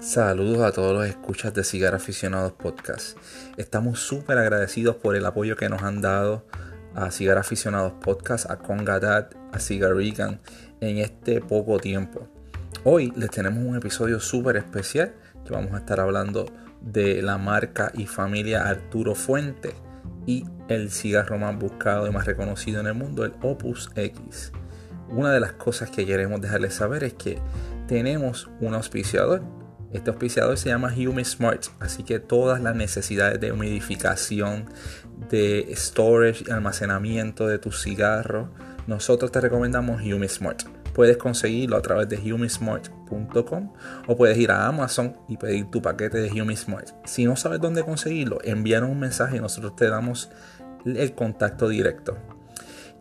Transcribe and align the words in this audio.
Saludos 0.00 0.62
a 0.62 0.72
todos 0.72 0.94
los 0.94 1.06
escuchas 1.06 1.52
de 1.52 1.62
Cigar 1.62 1.94
Aficionados 1.94 2.52
Podcast. 2.52 3.18
Estamos 3.58 4.00
súper 4.00 4.38
agradecidos 4.38 4.96
por 4.96 5.14
el 5.14 5.26
apoyo 5.26 5.56
que 5.56 5.68
nos 5.68 5.82
han 5.82 6.00
dado 6.00 6.46
a 6.94 7.10
Cigar 7.10 7.36
Aficionados 7.36 7.92
Podcast, 8.00 8.50
a 8.50 8.60
Congadad, 8.60 9.28
a 9.52 9.58
Cigarican 9.60 10.40
en 10.80 10.96
este 10.98 11.42
poco 11.42 11.78
tiempo. 11.78 12.26
Hoy 12.82 13.12
les 13.14 13.28
tenemos 13.28 13.62
un 13.62 13.76
episodio 13.76 14.20
súper 14.20 14.56
especial 14.56 15.14
que 15.44 15.52
vamos 15.52 15.74
a 15.74 15.78
estar 15.78 16.00
hablando 16.00 16.46
de 16.80 17.20
la 17.20 17.36
marca 17.36 17.92
y 17.94 18.06
familia 18.06 18.66
Arturo 18.66 19.14
Fuente 19.14 19.74
y 20.24 20.46
el 20.68 20.90
cigarro 20.90 21.36
más 21.36 21.58
buscado 21.58 22.06
y 22.06 22.10
más 22.10 22.24
reconocido 22.24 22.80
en 22.80 22.86
el 22.86 22.94
mundo, 22.94 23.24
el 23.26 23.34
Opus 23.42 23.90
X. 23.94 24.50
Una 25.10 25.32
de 25.32 25.40
las 25.40 25.52
cosas 25.52 25.90
que 25.90 26.06
queremos 26.06 26.40
dejarles 26.40 26.74
saber 26.74 27.04
es 27.04 27.14
que 27.14 27.38
tenemos 27.86 28.48
un 28.60 28.74
auspiciador 28.74 29.42
este 29.92 30.10
auspiciador 30.10 30.56
se 30.56 30.68
llama 30.68 30.94
Hume 30.96 31.24
Smart, 31.24 31.64
así 31.80 32.04
que 32.04 32.20
todas 32.20 32.62
las 32.62 32.76
necesidades 32.76 33.40
de 33.40 33.50
humidificación, 33.50 34.66
de 35.28 35.68
storage 35.74 36.44
y 36.46 36.50
almacenamiento 36.52 37.48
de 37.48 37.58
tus 37.58 37.82
cigarros, 37.82 38.48
nosotros 38.86 39.32
te 39.32 39.40
recomendamos 39.40 40.00
Hume 40.00 40.28
Smart. 40.28 40.62
Puedes 40.94 41.16
conseguirlo 41.16 41.76
a 41.76 41.82
través 41.82 42.08
de 42.08 42.32
humesmart.com 42.32 43.72
o 44.06 44.16
puedes 44.16 44.38
ir 44.38 44.50
a 44.52 44.66
Amazon 44.66 45.16
y 45.28 45.36
pedir 45.36 45.70
tu 45.70 45.82
paquete 45.82 46.18
de 46.18 46.40
Hume 46.40 46.56
Smart. 46.56 46.88
Si 47.04 47.24
no 47.24 47.34
sabes 47.34 47.60
dónde 47.60 47.82
conseguirlo, 47.82 48.38
envíanos 48.44 48.90
un 48.90 49.00
mensaje 49.00 49.38
y 49.38 49.40
nosotros 49.40 49.74
te 49.74 49.88
damos 49.88 50.30
el 50.84 51.14
contacto 51.14 51.68
directo. 51.68 52.16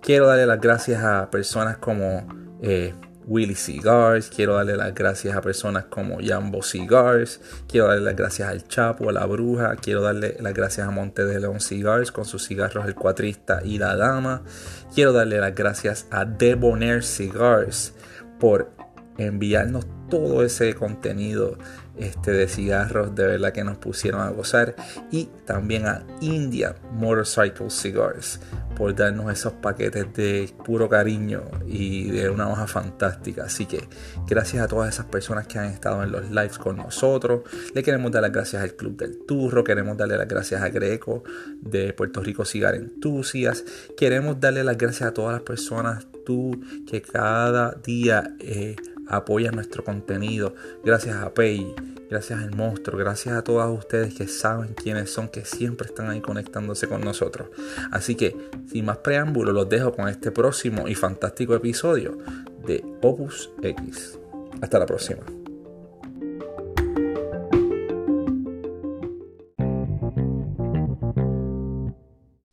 Quiero 0.02 0.27
darle 0.27 0.45
las 0.45 0.62
gracias 0.62 1.03
a 1.03 1.30
personas 1.30 1.77
como 1.77 2.27
eh, 2.62 2.94
Willy 3.30 3.53
Cigars, 3.53 4.30
quiero 4.30 4.55
darle 4.55 4.75
las 4.75 4.94
gracias 4.95 5.38
a 5.38 5.41
personas 5.41 5.86
como 5.86 6.17
Jambo 6.19 6.64
Cigars, 6.64 7.39
quiero 7.67 7.88
darle 7.88 8.03
las 8.03 8.16
gracias 8.16 8.50
al 8.50 8.67
Chapo, 8.67 9.09
a 9.09 9.14
la 9.14 9.25
Bruja, 9.27 9.75
quiero 9.75 10.02
darle 10.02 10.36
las 10.39 10.53
gracias 10.53 10.88
a 10.88 10.92
Monte 10.92 11.25
de 11.25 11.39
León 11.39 11.59
Cigars 11.59 12.11
con 12.11 12.25
sus 12.25 12.47
cigarros 12.47 12.88
El 12.88 12.95
Cuatrista 12.95 13.61
y 13.64 13.77
la 13.77 13.95
Dama, 13.95 14.42
quiero 14.95 15.14
darle 15.14 15.39
las 15.39 15.53
gracias 15.53 16.08
a 16.09 16.25
Debonair 16.25 17.03
Cigars 17.03 17.94
por 18.39 18.72
enviarnos 19.25 19.86
todo 20.09 20.44
ese 20.44 20.73
contenido 20.73 21.58
este, 21.98 22.31
de 22.31 22.48
cigarros 22.48 23.14
de 23.14 23.26
verdad 23.26 23.52
que 23.52 23.64
nos 23.64 23.78
pusieron 23.78 24.22
a 24.22 24.30
gozar. 24.30 24.76
Y 25.11 25.30
también 25.45 25.86
a 25.86 26.03
India 26.22 26.76
Motorcycle 26.94 27.70
Cigars 27.70 28.39
por 28.76 28.95
darnos 28.95 29.31
esos 29.31 29.53
paquetes 29.53 30.14
de 30.14 30.50
puro 30.66 30.88
cariño 30.88 31.44
y 31.67 32.09
de 32.11 32.30
una 32.30 32.50
hoja 32.50 32.66
fantástica. 32.66 33.44
Así 33.44 33.66
que 33.66 33.88
gracias 34.28 34.64
a 34.64 34.67
todas 34.67 34.94
esas 34.94 35.06
personas 35.08 35.48
que 35.48 35.59
han 35.59 35.66
estado 35.66 36.02
en 36.02 36.11
los 36.11 36.30
lives 36.30 36.58
con 36.58 36.78
nosotros. 36.78 37.42
Le 37.73 37.83
queremos 37.83 38.11
dar 38.11 38.22
las 38.22 38.31
gracias 38.31 38.64
al 38.64 38.73
Club 38.73 38.98
del 38.98 39.20
Turro 39.26 39.64
queremos 39.64 39.98
darle 39.98 40.17
las 40.17 40.28
gracias 40.28 40.61
a 40.61 40.70
Greco 40.70 41.23
de 41.61 41.94
Puerto 41.94 42.22
Rico 42.22 42.45
Cigar 42.45 42.76
Enthusiast 42.76 43.67
queremos 43.98 44.39
darle 44.39 44.64
las 44.64 44.78
gracias 44.78 45.09
a 45.09 45.14
todas 45.14 45.33
las 45.33 45.42
personas 45.42 46.08
tú 46.26 46.59
que 46.88 47.02
cada 47.02 47.72
día 47.72 48.36
eh, 48.39 48.76
apoya 49.09 49.52
nuestro 49.52 49.83
contenido. 49.83 50.55
Gracias 50.83 51.17
a 51.17 51.33
Pay, 51.33 51.75
gracias 52.09 52.41
al 52.41 52.55
monstruo, 52.55 52.97
gracias 52.97 53.35
a 53.35 53.43
todos 53.43 53.77
ustedes 53.77 54.13
que 54.13 54.27
saben 54.27 54.73
quiénes 54.73 55.11
son, 55.11 55.27
que 55.27 55.43
siempre 55.43 55.88
están 55.88 56.09
ahí 56.09 56.21
conectándose 56.21 56.88
con 56.88 57.02
nosotros. 57.02 57.49
Así 57.91 58.15
que, 58.15 58.35
sin 58.71 58.85
más 58.85 58.97
preámbulo, 58.97 59.52
los 59.52 59.67
dejo 59.67 59.93
con 59.93 60.07
este 60.07 60.31
próximo 60.31 60.87
y 60.87 60.95
fantástico 60.95 61.55
episodio 61.55 62.17
de 62.65 62.83
Opus 63.02 63.49
X. 63.61 64.17
Hasta 64.61 64.80
la 64.80 64.85
próxima. 64.85 65.23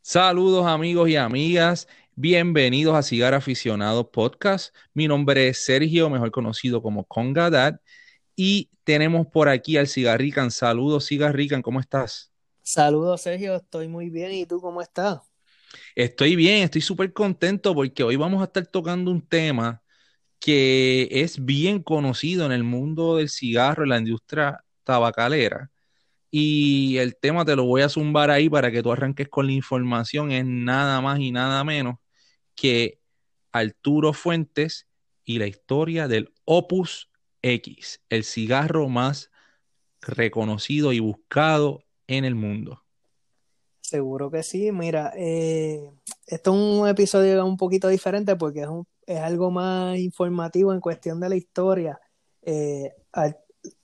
Saludos 0.03 0.66
amigos 0.66 1.09
y 1.09 1.16
amigas. 1.16 1.89
Bienvenidos 2.19 2.97
a 2.97 3.03
Cigar 3.03 3.34
Aficionado 3.34 4.10
Podcast. 4.10 4.75
Mi 4.94 5.06
nombre 5.06 5.49
es 5.49 5.62
Sergio, 5.62 6.09
mejor 6.09 6.31
conocido 6.31 6.81
como 6.81 7.04
Congadad. 7.04 7.78
Y 8.34 8.71
tenemos 8.84 9.27
por 9.27 9.50
aquí 9.50 9.77
al 9.77 9.87
Cigarrican. 9.87 10.50
Saludos, 10.50 11.06
Cigarrican, 11.06 11.60
¿cómo 11.60 11.78
estás? 11.78 12.32
Saludos, 12.62 13.21
Sergio, 13.21 13.56
estoy 13.56 13.88
muy 13.88 14.09
bien. 14.09 14.32
¿Y 14.32 14.47
tú 14.47 14.62
cómo 14.62 14.81
estás? 14.81 15.19
Estoy 15.94 16.37
bien, 16.37 16.62
estoy 16.62 16.81
súper 16.81 17.12
contento 17.12 17.75
porque 17.75 18.03
hoy 18.03 18.16
vamos 18.16 18.41
a 18.41 18.47
estar 18.47 18.66
tocando 18.66 19.10
un 19.10 19.21
tema 19.21 19.83
que 20.38 21.09
es 21.10 21.44
bien 21.44 21.83
conocido 21.83 22.47
en 22.47 22.53
el 22.53 22.65
mundo 22.65 23.16
del 23.19 23.28
cigarro, 23.28 23.83
en 23.83 23.91
la 23.91 23.98
industria 23.98 24.65
tabacalera. 24.84 25.71
Y 26.31 26.97
el 26.97 27.15
tema 27.15 27.44
te 27.44 27.54
lo 27.54 27.66
voy 27.66 27.83
a 27.83 27.91
zumbar 27.91 28.31
ahí 28.31 28.48
para 28.48 28.72
que 28.72 28.83
tú 28.83 28.91
arranques 28.91 29.28
con 29.28 29.47
la 29.47 29.53
información. 29.53 30.33
Es 30.33 30.47
nada 30.47 31.03
más 31.03 31.21
y 31.21 31.31
nada 31.31 31.62
menos 31.62 31.97
que 32.56 32.99
Arturo 33.53 34.12
Fuentes 34.12 34.89
y 35.25 35.39
la 35.39 35.47
historia 35.47 36.09
del 36.09 36.33
Opus 36.44 37.11
X, 37.43 38.00
el 38.09 38.25
cigarro 38.25 38.89
más 38.89 39.31
reconocido 40.00 40.93
y 40.93 41.00
buscado 41.00 41.84
en 42.06 42.25
el 42.25 42.34
mundo. 42.34 42.83
Seguro 43.81 44.31
que 44.31 44.43
sí. 44.43 44.72
Mira, 44.72 45.12
eh, 45.16 45.93
esto 46.27 46.50
es 46.55 46.81
un 46.81 46.89
episodio 46.89 47.45
un 47.47 47.56
poquito 47.56 47.87
diferente 47.89 48.34
porque 48.34 48.62
es, 48.62 48.69
es 49.06 49.21
algo 49.21 49.50
más 49.50 49.97
informativo 49.99 50.72
en 50.72 50.81
cuestión 50.81 51.21
de 51.21 51.28
la 51.28 51.37
historia. 51.37 52.00
Eh, 52.43 52.93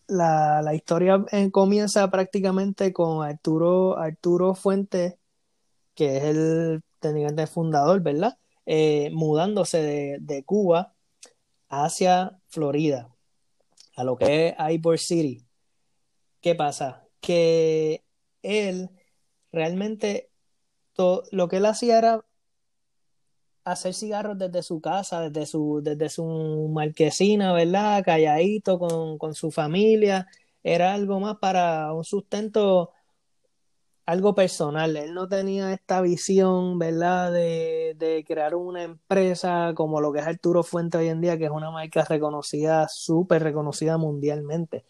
la, 0.09 0.75
historia 0.75 1.25
eh, 1.31 1.51
comienza 1.51 2.11
prácticamente 2.11 2.93
con 2.93 3.25
Arturo, 3.25 3.97
Arturo 3.99 4.55
Fuentes, 4.55 5.15
que 5.95 6.17
es 6.17 6.25
el 6.25 6.83
teniente 7.01 7.47
fundador, 7.47 8.01
¿verdad? 8.03 8.37
Eh, 8.67 9.11
mudándose 9.13 10.19
de, 10.21 10.45
Cuba 10.45 10.95
hacia 11.69 12.39
Florida, 12.47 13.15
a 13.97 14.05
lo 14.05 14.17
que 14.17 14.49
es 14.49 14.55
Ybor 14.57 14.99
City. 14.99 15.45
¿Qué 16.41 16.55
pasa? 16.55 17.05
Que 17.21 18.05
él 18.43 18.91
realmente 19.51 20.31
lo 20.97 21.49
que 21.49 21.57
él 21.57 21.67
hacía 21.67 21.99
era 21.99 22.25
hacer 23.65 23.95
cigarros 23.95 24.39
desde 24.39 24.63
su 24.63 24.81
casa, 24.81 25.29
desde 25.29 25.47
su, 25.47 25.81
desde 25.83 26.09
su 26.09 26.69
marquesina, 26.73 27.53
¿verdad? 27.53 28.03
Calladito 28.05 28.79
con, 28.79 29.19
con 29.19 29.35
su 29.35 29.51
familia. 29.51 30.29
Era 30.63 30.95
algo 30.95 31.21
más 31.21 31.39
para 31.39 31.93
un 31.93 32.05
sustento 32.05 32.91
algo 34.07 34.35
personal. 34.35 34.97
Él 34.97 35.15
no 35.15 35.29
tenía 35.29 35.73
esta 35.73 36.01
visión, 36.01 36.79
¿verdad?, 36.79 37.33
de, 37.33 37.95
de, 37.99 38.25
crear 38.27 38.55
una 38.55 38.83
empresa 38.83 39.73
como 39.75 40.01
lo 40.01 40.13
que 40.13 40.21
es 40.21 40.27
Arturo 40.27 40.63
Fuente 40.63 40.99
hoy 40.99 41.09
en 41.09 41.21
día, 41.21 41.39
que 41.39 41.45
es 41.47 41.51
una 41.51 41.71
marca 41.71 42.05
reconocida, 42.05 42.89
súper 42.89 43.43
reconocida 43.43 43.99
mundialmente. 43.99 44.85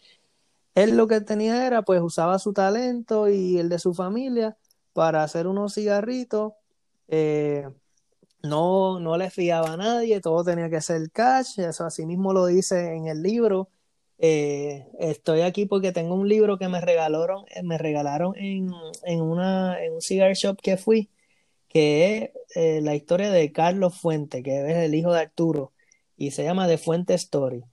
Él 0.75 0.97
lo 0.97 1.07
que 1.07 1.21
tenía 1.21 1.67
era, 1.67 1.83
pues, 1.83 2.01
usaba 2.03 2.39
su 2.39 2.53
talento 2.53 3.29
y 3.29 3.59
el 3.59 3.69
de 3.69 3.79
su 3.79 3.95
familia 3.95 4.57
para 4.93 5.23
hacer 5.23 5.47
unos 5.47 5.75
cigarritos. 5.75 6.55
Eh, 7.09 7.69
no, 8.43 8.99
no 9.01 9.17
le 9.17 9.31
fiaba 9.31 9.73
a 9.73 9.77
nadie, 9.77 10.21
todo 10.21 10.43
tenía 10.45 10.69
que 10.71 10.81
ser 10.81 11.11
cash, 11.13 11.61
eso 11.61 11.85
así 11.85 12.07
mismo 12.07 12.33
lo 12.33 12.47
dice 12.47 12.95
en 12.95 13.07
el 13.07 13.23
libro. 13.23 13.69
Eh, 14.25 14.87
estoy 15.01 15.41
aquí 15.41 15.67
porque 15.67 15.91
tengo 15.91 16.15
un 16.15 16.29
libro 16.29 16.57
que 16.57 16.69
me 16.69 16.81
regalaron, 16.81 17.45
eh, 17.51 17.65
me 17.65 17.77
regalaron 17.77 18.37
en, 18.37 18.71
en, 19.03 19.21
una, 19.21 19.83
en 19.85 19.95
un 19.95 20.01
cigar 20.01 20.33
shop 20.35 20.61
que 20.63 20.77
fui, 20.77 21.11
que 21.69 22.17
es 22.17 22.31
eh, 22.55 22.81
la 22.83 22.95
historia 22.95 23.33
de 23.33 23.51
Carlos 23.53 23.99
Fuente, 24.01 24.45
que 24.45 24.71
es 24.71 24.77
el 24.77 24.95
hijo 24.95 25.13
de 25.13 25.21
Arturo, 25.23 25.73
y 26.17 26.31
se 26.31 26.45
llama 26.45 26.69
The 26.69 26.79
Fuente 26.79 27.15
Story. 27.15 27.65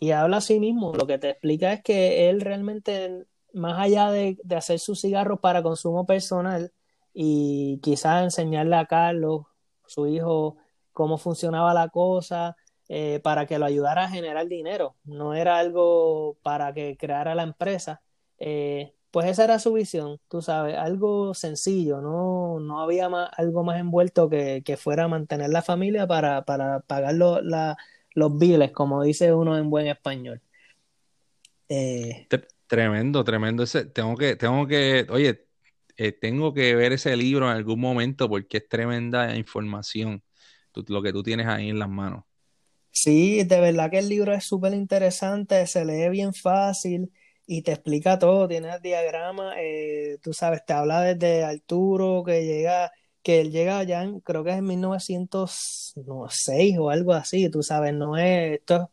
y 0.00 0.10
habla 0.12 0.38
así 0.38 0.58
mismo, 0.58 0.94
lo 0.94 1.06
que 1.06 1.18
te 1.18 1.30
explica 1.30 1.72
es 1.74 1.82
que 1.82 2.30
él 2.30 2.40
realmente, 2.40 3.26
más 3.52 3.78
allá 3.78 4.10
de, 4.10 4.38
de 4.42 4.56
hacer 4.56 4.78
sus 4.78 5.00
cigarros 5.02 5.40
para 5.40 5.62
consumo 5.62 6.06
personal 6.06 6.72
y 7.12 7.78
quizás 7.82 8.24
enseñarle 8.24 8.76
a 8.76 8.86
Carlos, 8.86 9.42
su 9.86 10.06
hijo, 10.06 10.56
cómo 10.94 11.18
funcionaba 11.18 11.74
la 11.74 11.88
cosa, 11.90 12.56
eh, 12.88 13.20
para 13.22 13.46
que 13.46 13.58
lo 13.58 13.66
ayudara 13.66 14.04
a 14.04 14.08
generar 14.08 14.48
dinero, 14.48 14.96
no 15.04 15.34
era 15.34 15.58
algo 15.58 16.38
para 16.42 16.72
que 16.72 16.96
creara 16.96 17.34
la 17.34 17.42
empresa. 17.42 18.00
Eh, 18.38 18.94
pues 19.10 19.26
esa 19.28 19.44
era 19.44 19.58
su 19.58 19.72
visión, 19.74 20.20
tú 20.28 20.42
sabes, 20.42 20.76
algo 20.76 21.34
sencillo, 21.34 22.00
no, 22.00 22.60
no 22.60 22.80
había 22.80 23.06
algo 23.06 23.64
más 23.64 23.80
envuelto 23.80 24.28
que, 24.28 24.62
que, 24.64 24.76
fuera 24.76 25.08
mantener 25.08 25.50
la 25.50 25.62
familia 25.62 26.06
para, 26.06 26.44
para 26.44 26.80
pagar 26.80 27.14
los 27.14 28.38
biles, 28.38 28.70
como 28.72 29.02
dice 29.02 29.32
uno 29.32 29.56
en 29.58 29.70
buen 29.70 29.86
español. 29.86 30.40
Eh, 31.68 32.26
tremendo, 32.66 33.24
tremendo. 33.24 33.62
Ese, 33.62 33.84
tengo 33.86 34.16
que, 34.16 34.36
tengo 34.36 34.66
que, 34.66 35.06
oye, 35.10 35.46
tengo 36.20 36.54
que 36.54 36.74
ver 36.74 36.92
ese 36.92 37.16
libro 37.16 37.46
en 37.50 37.56
algún 37.56 37.80
momento 37.80 38.28
porque 38.28 38.58
es 38.58 38.68
tremenda 38.68 39.36
información. 39.36 40.22
lo 40.86 41.02
que 41.02 41.12
tú 41.12 41.22
tienes 41.22 41.46
ahí 41.46 41.70
en 41.70 41.78
las 41.78 41.88
manos. 41.88 42.27
Sí, 43.00 43.44
de 43.44 43.60
verdad 43.60 43.92
que 43.92 44.00
el 44.00 44.08
libro 44.08 44.34
es 44.34 44.44
súper 44.44 44.74
interesante, 44.74 45.64
se 45.68 45.84
lee 45.84 46.08
bien 46.08 46.34
fácil 46.34 47.12
y 47.46 47.62
te 47.62 47.70
explica 47.70 48.18
todo, 48.18 48.48
tiene 48.48 48.74
el 48.74 48.82
diagrama, 48.82 49.54
eh, 49.56 50.18
tú 50.20 50.32
sabes, 50.32 50.64
te 50.66 50.72
habla 50.72 51.02
desde 51.02 51.44
Arturo, 51.44 52.24
que 52.26 52.44
llega, 52.44 52.90
que 53.22 53.40
él 53.40 53.52
llega 53.52 53.84
ya, 53.84 54.02
en, 54.02 54.18
creo 54.18 54.42
que 54.42 54.50
es 54.50 54.58
en 54.58 54.66
1906 54.66 56.76
o 56.76 56.90
algo 56.90 57.12
así, 57.12 57.48
tú 57.48 57.62
sabes, 57.62 57.94
no 57.94 58.16
es, 58.16 58.58
esto, 58.58 58.90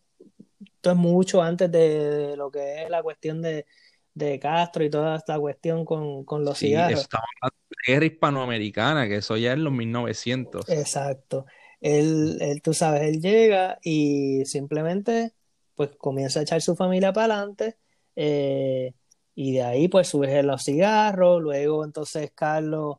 esto 0.64 0.92
es 0.92 0.98
mucho 0.98 1.42
antes 1.42 1.72
de, 1.72 2.36
lo 2.38 2.52
que 2.52 2.84
es 2.84 2.90
la 2.92 3.02
cuestión 3.02 3.42
de, 3.42 3.66
de 4.14 4.40
Castro 4.40 4.84
y 4.84 4.92
toda 4.92 5.16
esta 5.16 5.40
cuestión 5.40 5.84
con, 5.84 6.24
con 6.26 6.46
los 6.46 6.60
sí, 6.60 6.68
cigarros. 6.68 7.02
Estamos 7.02 7.26
hablando 7.42 7.58
de 7.72 7.92
guerra 7.92 8.06
hispanoamericana, 8.06 9.08
que 9.08 9.16
eso 9.16 9.36
ya 9.36 9.54
es 9.54 9.58
en 9.58 9.64
los 9.64 9.74
1900. 9.74 10.70
Exacto. 10.70 11.48
Él, 11.86 12.62
tú 12.64 12.74
sabes, 12.74 13.04
él 13.04 13.22
llega 13.22 13.78
y 13.84 14.44
simplemente 14.46 15.34
pues 15.76 15.92
comienza 15.98 16.40
a 16.40 16.44
echar 16.44 16.62
su 16.62 16.76
familia 16.76 17.14
para 17.14 17.36
adelante 17.36 17.78
eh, 18.16 18.94
y 19.36 19.54
de 19.54 19.64
ahí 19.64 19.88
pues 19.88 20.08
surgen 20.08 20.48
los 20.48 20.64
cigarros, 20.64 21.42
luego 21.42 21.86
entonces 21.86 22.32
Carlos 22.34 22.98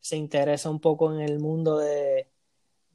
se 0.00 0.16
interesa 0.16 0.68
un 0.70 0.80
poco 0.80 1.14
en 1.14 1.20
el 1.20 1.38
mundo 1.38 1.78
de, 1.78 2.28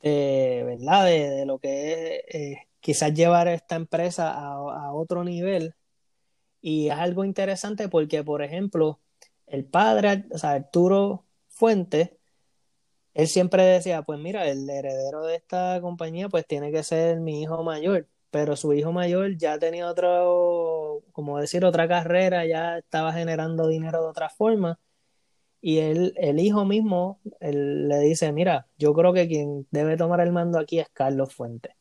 de 0.01 0.63
¿verdad? 0.65 1.05
De, 1.05 1.45
lo 1.45 1.59
que 1.59 2.17
es 2.27 2.35
eh, 2.35 2.57
quizás 2.81 3.13
llevar 3.13 3.47
esta 3.47 3.75
empresa 3.75 4.31
a, 4.33 4.53
a 4.87 4.93
otro 4.93 5.23
nivel 5.23 5.75
y 6.61 6.89
es 6.89 6.95
algo 6.95 7.23
interesante 7.23 7.87
porque, 7.89 8.23
por 8.23 8.43
ejemplo, 8.43 8.99
el 9.47 9.65
padre, 9.65 10.25
o 10.31 10.37
sea, 10.37 10.51
Arturo 10.51 11.25
Fuentes, 11.47 12.11
él 13.19 13.27
siempre 13.27 13.63
decía, 13.63 14.01
pues 14.03 14.17
mira, 14.19 14.47
el 14.47 14.69
heredero 14.69 15.23
de 15.23 15.35
esta 15.35 15.79
compañía 15.81 16.29
pues 16.29 16.47
tiene 16.47 16.71
que 16.71 16.83
ser 16.83 17.19
mi 17.19 17.41
hijo 17.41 17.63
mayor, 17.63 18.07
pero 18.31 18.55
su 18.55 18.73
hijo 18.73 18.93
mayor 18.93 19.37
ya 19.37 19.59
tenía 19.59 19.89
otro, 19.89 21.03
como 21.11 21.37
decir, 21.39 21.65
otra 21.65 21.87
carrera, 21.87 22.45
ya 22.45 22.77
estaba 22.77 23.11
generando 23.13 23.67
dinero 23.67 24.01
de 24.01 24.07
otra 24.09 24.29
forma. 24.29 24.79
Y 25.61 25.79
él, 25.79 26.13
el 26.17 26.39
hijo 26.39 26.65
mismo 26.65 27.19
le 27.41 27.99
dice, 27.99 28.31
mira, 28.31 28.67
yo 28.77 28.93
creo 28.93 29.13
que 29.13 29.27
quien 29.27 29.67
debe 29.71 29.97
tomar 29.97 30.21
el 30.21 30.31
mando 30.31 30.57
aquí 30.59 30.79
es 30.79 30.87
Carlos 30.89 31.33
Fuentes. 31.35 31.73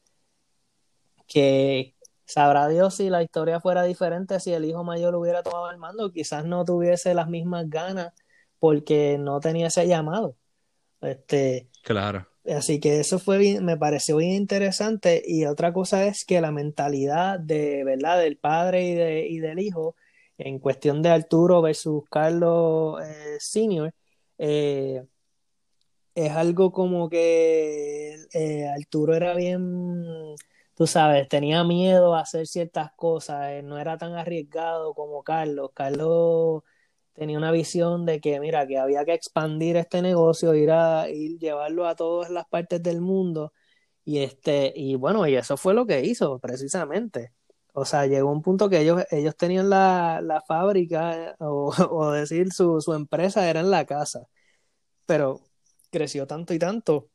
Que 1.29 1.95
sabrá 2.25 2.67
Dios 2.69 2.97
si 2.97 3.11
la 3.11 3.23
historia 3.23 3.61
fuera 3.61 3.85
diferente, 3.85 4.41
si 4.41 4.53
el 4.53 4.65
hijo 4.65 4.83
mayor 4.85 5.15
hubiera 5.15 5.43
tomado 5.45 5.71
el 5.71 5.79
mando, 5.79 6.11
quizás 6.13 6.45
no 6.45 6.65
tuviese 6.65 7.15
las 7.15 7.29
mismas 7.29 7.71
ganas 7.71 8.13
porque 8.59 9.19
no 9.19 9.41
tenía 9.41 9.69
ese 9.69 9.87
llamado. 9.87 10.37
Este, 11.01 11.69
claro. 11.83 12.27
Así 12.47 12.81
que 12.81 13.01
eso 13.01 13.19
fue 13.19 13.39
bien, 13.39 13.65
me 13.65 13.77
pareció 13.77 14.17
bien 14.17 14.33
interesante. 14.33 15.23
Y 15.27 15.45
otra 15.45 15.73
cosa 15.73 16.07
es 16.07 16.25
que 16.25 16.41
la 16.41 16.53
mentalidad 16.53 17.39
de 17.39 17.85
verdad 17.85 18.19
del 18.19 18.39
padre 18.39 18.85
y, 18.85 18.95
de, 18.95 19.27
y 19.29 19.39
del 19.39 19.59
hijo, 19.59 19.97
en 20.39 20.59
cuestión 20.59 21.03
de 21.03 21.11
Arturo 21.11 21.61
versus 21.63 22.05
Carlos 22.11 23.03
eh, 23.05 23.37
Senior, 23.41 23.93
eh, 24.39 25.05
es 26.15 26.33
algo 26.33 26.73
como 26.73 27.09
que 27.09 28.17
eh, 28.33 28.69
Arturo 28.69 29.15
era 29.15 29.35
bien, 29.35 30.35
tú 30.75 30.87
sabes, 30.87 31.29
tenía 31.29 31.65
miedo 31.65 32.15
a 32.15 32.21
hacer 32.21 32.47
ciertas 32.47 32.93
cosas, 32.97 33.63
no 33.65 33.79
era 33.79 33.99
tan 33.99 34.15
arriesgado 34.15 34.95
como 34.95 35.23
Carlos. 35.23 35.71
Carlos 35.75 36.63
tenía 37.19 37.39
una 37.39 37.51
visión 37.53 38.07
de 38.07 38.21
que, 38.21 38.41
mira, 38.41 38.67
que 38.67 38.79
había 38.79 39.05
que 39.05 39.15
expandir 39.15 39.77
este 39.77 40.03
negocio, 40.03 40.55
ir 40.55 40.71
a 40.71 41.09
ir, 41.11 41.39
llevarlo 41.39 41.87
a 41.87 41.97
todas 41.97 42.31
las 42.31 42.47
partes 42.49 42.83
del 42.83 43.01
mundo. 43.01 43.53
Y 44.05 44.21
este, 44.21 44.73
y 44.77 44.95
bueno, 44.97 45.27
y 45.27 45.37
eso 45.37 45.57
fue 45.57 45.75
lo 45.75 45.87
que 45.87 46.03
hizo, 46.05 46.39
precisamente. 46.41 47.35
O 47.73 47.85
sea, 47.85 48.07
llegó 48.07 48.33
un 48.33 48.43
punto 48.43 48.69
que 48.71 48.81
ellos, 48.81 49.05
ellos 49.11 49.37
tenían 49.37 49.71
la, 49.71 50.21
la 50.23 50.41
fábrica, 50.43 51.37
o, 51.41 51.73
o 51.91 52.13
decir, 52.13 52.53
su, 52.53 52.81
su 52.81 52.95
empresa 52.95 53.49
era 53.51 53.61
en 53.61 53.71
la 53.71 53.85
casa. 53.87 54.27
Pero 55.07 55.41
creció 55.91 56.27
tanto 56.27 56.55
y 56.55 56.59
tanto 56.59 57.11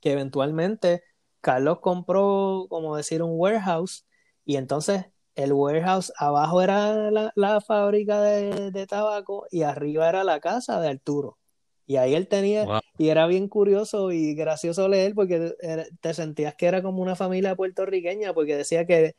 que 0.00 0.12
eventualmente 0.12 1.02
Carlos 1.40 1.80
compró, 1.80 2.66
como 2.70 2.96
decir, 2.96 3.22
un 3.22 3.32
warehouse 3.38 4.06
y 4.44 4.56
entonces 4.56 5.06
el 5.38 5.52
warehouse 5.52 6.12
abajo 6.18 6.60
era 6.62 7.10
la, 7.12 7.60
fábrica 7.60 8.20
de, 8.20 8.86
tabaco 8.88 9.46
y 9.52 9.62
arriba 9.62 10.08
era 10.08 10.24
la 10.24 10.40
casa 10.40 10.80
de 10.80 10.88
Arturo. 10.88 11.38
Y 11.86 11.96
ahí 11.96 12.14
él 12.16 12.26
tenía, 12.26 12.66
y 12.98 13.08
era 13.08 13.26
bien 13.28 13.48
curioso 13.48 14.10
y 14.10 14.34
gracioso 14.34 14.88
leer 14.88 15.14
porque 15.14 15.54
te 16.00 16.12
sentías 16.14 16.56
que 16.56 16.66
era 16.66 16.82
como 16.82 17.00
una 17.02 17.14
familia 17.14 17.54
puertorriqueña 17.54 18.34
porque 18.34 18.56
decía 18.56 18.84
que, 18.84 19.14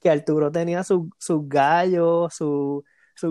que 0.00 0.10
Arturo 0.10 0.50
tenía 0.50 0.84
sus 0.84 1.10
gallos, 1.48 2.34
sus 2.34 2.84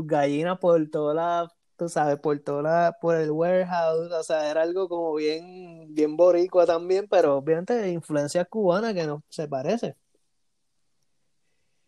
gallinas 0.08 0.60
por 0.60 0.88
toda 0.92 1.16
la, 1.16 1.52
tú 1.76 1.90
sabes, 1.90 2.20
por 2.20 2.38
toda 2.40 2.62
la, 2.62 2.98
por 3.02 3.16
el 3.16 3.32
warehouse, 3.32 4.12
o 4.12 4.24
sea, 4.24 4.52
era 4.52 4.62
algo 4.62 4.88
como 4.88 5.16
bien, 5.16 5.92
bien 5.96 6.16
boricua 6.16 6.68
también, 6.68 7.08
pero 7.10 7.38
obviamente 7.38 7.74
de 7.74 7.90
influencia 7.90 8.46
cubana 8.46 8.94
que 8.94 9.08
no 9.08 9.24
se 9.28 9.48
parece. 9.48 9.96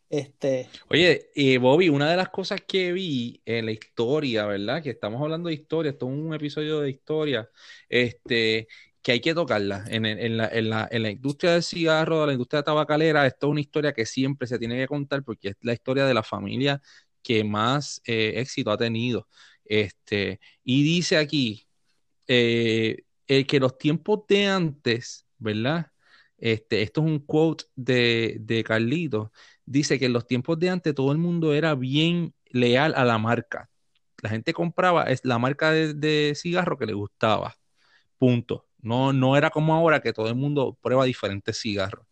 Este... 0.09 0.67
Oye, 0.89 1.29
y 1.35 1.57
Bobby, 1.57 1.89
una 1.89 2.09
de 2.09 2.17
las 2.17 2.29
cosas 2.29 2.61
que 2.67 2.91
vi 2.91 3.41
en 3.45 3.65
la 3.65 3.71
historia, 3.71 4.47
¿verdad? 4.47 4.81
Que 4.81 4.89
estamos 4.89 5.21
hablando 5.21 5.49
de 5.49 5.55
historia, 5.55 5.91
esto 5.91 6.07
es 6.07 6.13
un 6.13 6.33
episodio 6.33 6.79
de 6.81 6.89
historia, 6.89 7.49
este, 7.87 8.67
que 9.01 9.11
hay 9.11 9.19
que 9.19 9.35
tocarla. 9.35 9.85
En, 9.87 10.37
la, 10.37 11.11
industria 11.11 11.53
del 11.53 11.63
cigarro, 11.63 12.21
de 12.21 12.27
la 12.27 12.33
industria 12.33 12.63
tabacalera, 12.63 13.27
esto 13.27 13.47
es 13.47 13.51
una 13.51 13.61
historia 13.61 13.93
que 13.93 14.05
siempre 14.05 14.47
se 14.47 14.57
tiene 14.57 14.77
que 14.77 14.87
contar 14.87 15.23
porque 15.23 15.49
es 15.49 15.55
la 15.61 15.73
historia 15.73 16.05
de 16.05 16.13
la 16.13 16.23
familia 16.23 16.81
que 17.21 17.43
más 17.43 18.01
eh, 18.05 18.33
éxito 18.37 18.71
ha 18.71 18.77
tenido. 18.77 19.27
Este, 19.65 20.39
y 20.63 20.83
dice 20.83 21.17
aquí 21.17 21.67
eh, 22.27 23.03
el 23.27 23.45
que 23.45 23.59
los 23.59 23.77
tiempos 23.77 24.21
de 24.27 24.47
antes, 24.47 25.27
¿verdad? 25.37 25.91
Este, 26.39 26.81
esto 26.81 27.01
es 27.01 27.07
un 27.07 27.19
quote 27.19 27.65
de, 27.75 28.37
de 28.39 28.63
Carlitos 28.63 29.29
dice 29.69 29.99
que 29.99 30.05
en 30.05 30.13
los 30.13 30.25
tiempos 30.25 30.57
de 30.59 30.69
antes 30.71 30.95
todo 30.95 31.11
el 31.11 31.19
mundo 31.19 31.53
era 31.53 31.75
bien 31.75 32.33
leal 32.47 32.93
a 32.95 33.05
la 33.05 33.19
marca. 33.19 33.69
La 34.21 34.29
gente 34.29 34.51
compraba 34.51 35.05
la 35.23 35.39
marca 35.39 35.71
de, 35.71 36.33
cigarro 36.35 36.77
que 36.77 36.87
le 36.87 36.93
gustaba. 36.93 37.55
Punto. 38.17 38.67
No, 38.81 39.13
no 39.13 39.37
era 39.37 39.51
como 39.51 39.75
ahora 39.75 40.01
que 40.01 40.11
todo 40.11 40.27
el 40.27 40.35
mundo 40.35 40.77
prueba 40.81 41.05
diferentes 41.05 41.59
cigarros. 41.59 42.07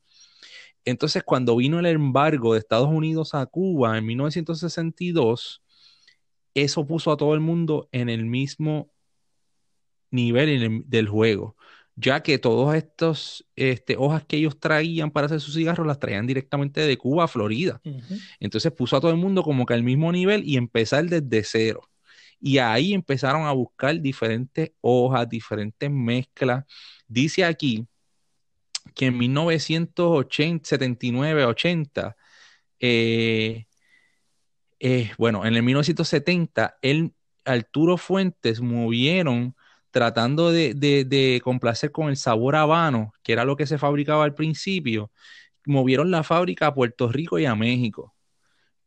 Entonces, 0.86 1.24
cuando 1.24 1.56
vino 1.56 1.80
el 1.80 1.88
embargo 1.88 2.54
de 2.54 2.60
Estados 2.60 2.90
Unidos 2.90 3.34
a 3.34 3.46
Cuba 3.48 3.98
en 3.98 4.06
1962, 4.06 5.64
eso 6.54 6.86
puso 6.86 7.12
a 7.12 7.18
todo 7.18 7.34
el 7.34 7.40
mundo 7.40 7.90
en 7.92 8.10
el 8.10 8.26
mismo 8.26 8.92
nivel 10.12 10.84
del 10.86 11.08
juego 11.10 11.58
ya 12.00 12.22
que 12.22 12.38
todas 12.38 12.78
estas 12.78 13.44
este, 13.56 13.98
hojas 13.98 14.24
que 14.24 14.38
ellos 14.38 14.60
traían 14.60 15.10
para 15.10 15.26
hacer 15.26 15.42
sus 15.42 15.56
cigarros 15.56 15.88
las 15.88 16.00
traían 16.00 16.28
directamente 16.28 16.82
de 16.82 16.96
Cuba 16.96 17.24
a 17.24 17.28
Florida. 17.28 17.82
Entonces 18.40 18.72
puso 18.72 18.96
a 18.96 19.02
todo 19.02 19.10
el 19.10 19.18
mundo 19.18 19.42
como 19.42 19.66
que 19.66 19.74
al 19.74 19.82
mismo 19.82 20.12
nivel 20.12 20.48
y 20.48 20.58
empezar 20.58 21.06
desde 21.06 21.44
cero. 21.44 21.90
Y 22.40 22.60
ahí 22.60 22.94
empezaron 22.94 23.48
a 23.48 23.52
buscar 23.52 24.00
diferentes 24.00 24.74
hojas, 24.80 25.28
diferentes 25.28 25.90
mezclas. 25.90 26.66
Dice 27.08 27.44
aquí 27.44 27.88
que 28.94 29.08
en 29.08 29.18
1979, 29.18 31.46
80, 31.46 32.16
eh, 32.80 33.66
eh, 34.80 35.12
bueno, 35.18 35.48
en 35.48 35.56
el 35.56 35.64
1970, 35.64 36.78
él, 36.84 37.16
Arturo 37.44 37.98
Fuentes 37.98 38.62
movieron 38.62 39.56
tratando 39.92 40.52
de, 40.52 41.42
complacer 41.44 41.92
con 41.92 42.10
el 42.10 42.18
sabor 42.18 42.56
habano, 42.56 43.14
que 43.24 43.34
era 43.34 43.46
lo 43.46 43.56
que 43.56 43.68
se 43.68 43.78
fabricaba 43.78 44.24
al 44.24 44.36
principio, 44.36 45.12
movieron 45.66 46.12
la 46.12 46.24
fábrica 46.24 46.68
a 46.68 46.74
Puerto 46.74 47.10
Rico 47.10 47.40
y 47.40 47.46
a 47.46 47.56
México. 47.56 48.16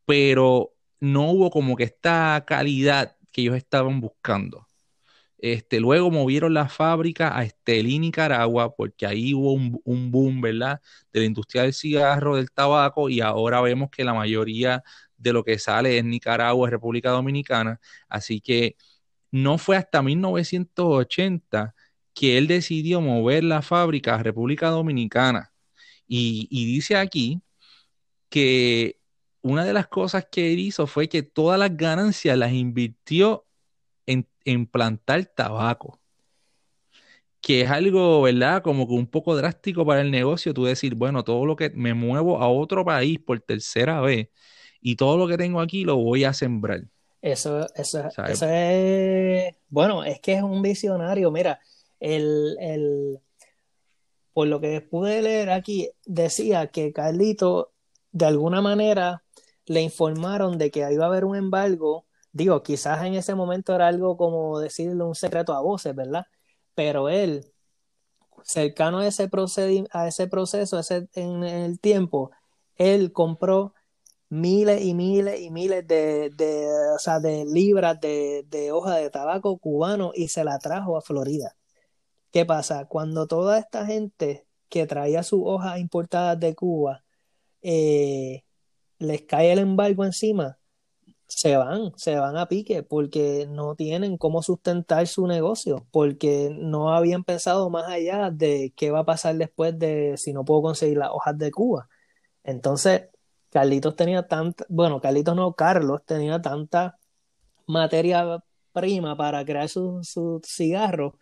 Pero 0.05 0.73
no 0.99 1.31
hubo 1.31 1.51
como 1.51 1.75
que 1.75 1.85
esta 1.85 2.43
calidad 2.47 3.17
que 3.31 3.41
ellos 3.41 3.55
estaban 3.55 4.01
buscando. 4.01 4.67
Este, 5.37 5.79
luego 5.79 6.11
movieron 6.11 6.53
la 6.53 6.69
fábrica 6.69 7.37
a 7.37 7.43
Estelí, 7.43 7.97
Nicaragua, 7.99 8.75
porque 8.75 9.07
ahí 9.07 9.33
hubo 9.33 9.53
un, 9.53 9.81
un, 9.85 10.11
boom, 10.11 10.39
¿verdad? 10.41 10.81
De 11.11 11.21
la 11.21 11.25
industria 11.25 11.63
del 11.63 11.73
cigarro, 11.73 12.35
del 12.35 12.51
tabaco, 12.51 13.09
y 13.09 13.21
ahora 13.21 13.59
vemos 13.61 13.89
que 13.89 14.03
la 14.03 14.13
mayoría 14.13 14.83
de 15.17 15.33
lo 15.33 15.43
que 15.43 15.57
sale 15.59 15.97
es 15.97 16.03
Nicaragua, 16.03 16.69
República 16.69 17.09
Dominicana. 17.11 17.79
Así 18.07 18.41
que 18.41 18.75
no 19.31 19.57
fue 19.57 19.77
hasta 19.77 20.01
1980 20.01 21.75
que 22.13 22.37
él 22.37 22.47
decidió 22.47 23.01
mover 23.01 23.43
la 23.43 23.61
fábrica 23.61 24.15
a 24.15 24.23
República 24.23 24.69
Dominicana. 24.69 25.53
Y, 26.07 26.47
dice 26.65 26.97
aquí 26.97 27.41
que 28.29 28.99
una 29.41 29.65
de 29.65 29.73
las 29.73 29.87
cosas 29.87 30.27
que 30.31 30.53
él 30.53 30.59
hizo 30.59 30.87
fue 30.87 31.09
que 31.09 31.23
todas 31.23 31.59
las 31.59 31.75
ganancias 31.77 32.37
las 32.37 32.53
invirtió 32.53 33.47
en, 34.05 34.27
plantar 34.67 35.25
tabaco. 35.25 35.99
que 37.41 37.61
es 37.61 37.71
algo, 37.71 38.21
¿verdad? 38.21 38.61
Como 38.63 38.87
que 38.87 38.93
un 38.93 39.07
poco 39.07 39.35
drástico 39.35 39.85
para 39.85 40.01
el 40.01 40.11
negocio, 40.11 40.53
tú 40.53 40.65
decir, 40.65 40.95
bueno, 40.95 41.23
todo 41.23 41.45
lo 41.45 41.55
que 41.55 41.71
me 41.71 41.93
muevo 41.93 42.39
a 42.41 42.47
otro 42.49 42.85
país 42.85 43.19
por 43.19 43.39
tercera 43.41 44.01
vez 44.01 44.29
y 44.81 44.95
todo 44.95 45.17
lo 45.17 45.27
que 45.27 45.37
tengo 45.37 45.61
aquí 45.61 45.83
lo 45.85 45.97
voy 45.97 46.23
a 46.23 46.33
sembrar. 46.33 46.83
Eso, 47.21 47.67
eso, 47.75 48.03
eso 48.27 48.47
es, 48.49 49.55
bueno, 49.69 50.03
es 50.03 50.19
que 50.19 50.33
es 50.33 50.43
un 50.43 50.61
visionario, 50.61 51.29
mira, 51.29 51.59
el, 51.99 52.57
el, 52.59 53.19
por 54.33 54.47
lo 54.47 54.59
que 54.59 54.81
pude 54.81 55.21
leer 55.21 55.51
aquí, 55.51 55.91
decía 56.05 56.67
que 56.67 56.91
Carlito, 56.93 57.73
de 58.11 58.25
alguna 58.25 58.61
manera, 58.61 59.23
le 59.67 59.81
informaron 59.81 60.57
de 60.57 60.71
que 60.71 60.91
iba 60.91 61.05
a 61.05 61.07
haber 61.07 61.25
un 61.25 61.35
embargo. 61.35 62.05
Digo, 62.31 62.63
quizás 62.63 63.05
en 63.05 63.13
ese 63.13 63.35
momento 63.35 63.75
era 63.75 63.87
algo 63.87 64.17
como 64.17 64.59
decirle 64.59 65.03
un 65.03 65.15
secreto 65.15 65.53
a 65.53 65.61
voces, 65.61 65.95
¿verdad? 65.95 66.25
pero 66.75 67.09
él, 67.09 67.45
cercano 68.43 68.99
a 68.99 69.07
ese, 69.07 69.29
a 69.91 70.07
ese 70.07 70.27
proceso, 70.27 70.79
ese, 70.79 71.07
en 71.13 71.43
el 71.43 71.79
tiempo, 71.79 72.31
él 72.75 73.11
compró 73.11 73.73
miles 74.31 74.81
y 74.81 74.93
miles 74.93 75.41
y 75.41 75.51
miles 75.51 75.85
de, 75.87 76.29
de, 76.31 76.67
o 76.95 76.99
sea, 76.99 77.19
de 77.19 77.45
libras 77.45 77.99
de, 77.99 78.45
de 78.49 78.71
hoja 78.71 78.95
de 78.95 79.09
tabaco 79.09 79.57
cubano 79.57 80.13
y 80.15 80.29
se 80.29 80.45
la 80.45 80.57
trajo 80.57 80.97
a 80.97 81.01
Florida. 81.01 81.55
¿Qué 82.31 82.45
pasa? 82.45 82.85
Cuando 82.87 83.27
toda 83.27 83.59
esta 83.59 83.85
gente 83.85 84.47
que 84.69 84.87
traía 84.87 85.23
sus 85.23 85.41
hojas 85.43 85.79
importadas 85.79 86.39
de 86.39 86.55
Cuba 86.55 87.03
eh, 87.61 88.43
les 88.99 89.23
cae 89.23 89.51
el 89.51 89.59
embargo 89.59 90.05
encima, 90.05 90.57
se 91.27 91.57
van, 91.57 91.91
se 91.97 92.15
van 92.15 92.37
a 92.37 92.47
pique 92.47 92.83
porque 92.83 93.47
no 93.49 93.75
tienen 93.75 94.17
cómo 94.17 94.43
sustentar 94.43 95.07
su 95.07 95.27
negocio, 95.27 95.85
porque 95.91 96.55
no 96.57 96.93
habían 96.93 97.23
pensado 97.25 97.69
más 97.69 97.87
allá 97.89 98.31
de 98.31 98.73
qué 98.77 98.91
va 98.91 98.99
a 98.99 99.05
pasar 99.05 99.35
después 99.35 99.77
de 99.77 100.15
si 100.17 100.33
no 100.33 100.45
puedo 100.45 100.61
conseguir 100.61 100.97
las 100.97 101.09
hojas 101.11 101.37
de 101.37 101.51
Cuba. 101.51 101.89
Entonces, 102.43 103.10
Carlitos 103.51 103.95
tenía 103.95 104.27
tanta, 104.27 104.65
bueno, 104.69 105.01
Carlitos 105.01 105.35
no, 105.35 105.53
Carlos 105.53 106.01
tenía 106.05 106.41
tanta 106.41 106.97
materia 107.67 108.43
prima 108.71 109.15
para 109.15 109.43
crear 109.45 109.69
su, 109.69 109.99
su 110.03 110.41
cigarro 110.43 111.17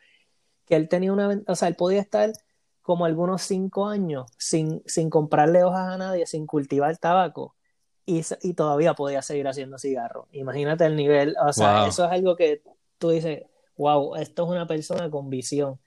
que 0.65 0.75
él 0.75 0.87
tenía 0.87 1.11
una, 1.11 1.41
o 1.47 1.55
sea, 1.55 1.67
él 1.67 1.75
podía 1.75 1.99
estar 1.99 2.31
como 2.81 3.05
algunos 3.05 3.41
cinco 3.41 3.87
años 3.87 4.31
sin, 4.37 4.83
sin 4.85 5.09
comprarle 5.09 5.63
hojas 5.63 5.89
a 5.93 5.97
nadie, 5.97 6.25
sin 6.27 6.45
cultivar 6.45 6.95
tabaco 6.97 7.55
y, 8.05 8.53
todavía 8.53 8.93
podía 8.93 9.21
seguir 9.21 9.47
haciendo 9.47 9.77
cigarro. 9.77 10.27
Imagínate 10.31 10.85
el 10.85 10.95
nivel, 10.95 11.35
o 11.45 11.53
sea, 11.53 11.87
eso 11.87 12.05
es 12.05 12.11
algo 12.11 12.35
que 12.35 12.63
tú 12.97 13.09
dices, 13.09 13.43
wow, 13.77 14.15
esto 14.15 14.45
es 14.45 14.49
una 14.49 14.65
persona 14.67 15.09
con 15.09 15.29
visión. 15.29 15.79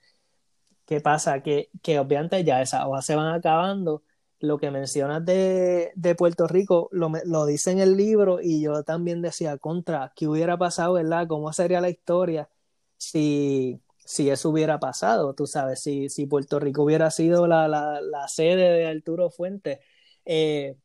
¿Qué 0.85 1.01
pasa? 1.01 1.41
Que, 1.41 1.69
que 1.81 1.99
obviamente 1.99 2.43
ya 2.43 2.61
esas 2.61 2.85
hojas 2.85 3.05
se 3.05 3.15
van 3.15 3.33
acabando. 3.33 4.03
Lo 4.43 4.57
que 4.57 4.71
mencionas 4.71 5.23
de, 5.23 5.93
de 5.95 6.15
Puerto 6.15 6.47
Rico 6.47 6.89
lo, 6.91 7.09
lo, 7.23 7.45
dice 7.45 7.71
en 7.71 7.79
el 7.79 7.95
libro 7.95 8.41
y 8.41 8.61
yo 8.61 8.83
también 8.83 9.21
decía, 9.21 9.57
contra, 9.57 10.11
¿qué 10.17 10.27
hubiera 10.27 10.57
pasado, 10.57 10.95
verdad? 10.95 11.27
¿Cómo 11.29 11.53
sería 11.53 11.79
la 11.79 11.89
historia 11.89 12.49
si, 12.97 13.79
si 13.99 14.29
eso 14.29 14.49
hubiera 14.49 14.79
pasado? 14.79 15.33
Tú 15.33 15.47
sabes, 15.47 15.81
si, 15.81 16.09
si 16.09 16.25
Puerto 16.25 16.59
Rico 16.59 16.83
hubiera 16.83 17.09
sido 17.09 17.47
la, 17.47 17.69
la, 17.69 18.01
la 18.01 18.27
sede 18.27 18.69
de 18.73 18.85
Arturo 18.87 19.29
Fuentes. 19.29 19.79
Eh, 20.25 20.75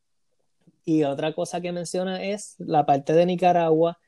y 0.84 1.02
otra 1.02 1.34
cosa 1.34 1.60
que 1.60 1.72
menciona 1.72 2.22
es 2.22 2.54
la 2.58 2.86
parte 2.86 3.12
de 3.12 3.26
Nicaragua, 3.26 3.98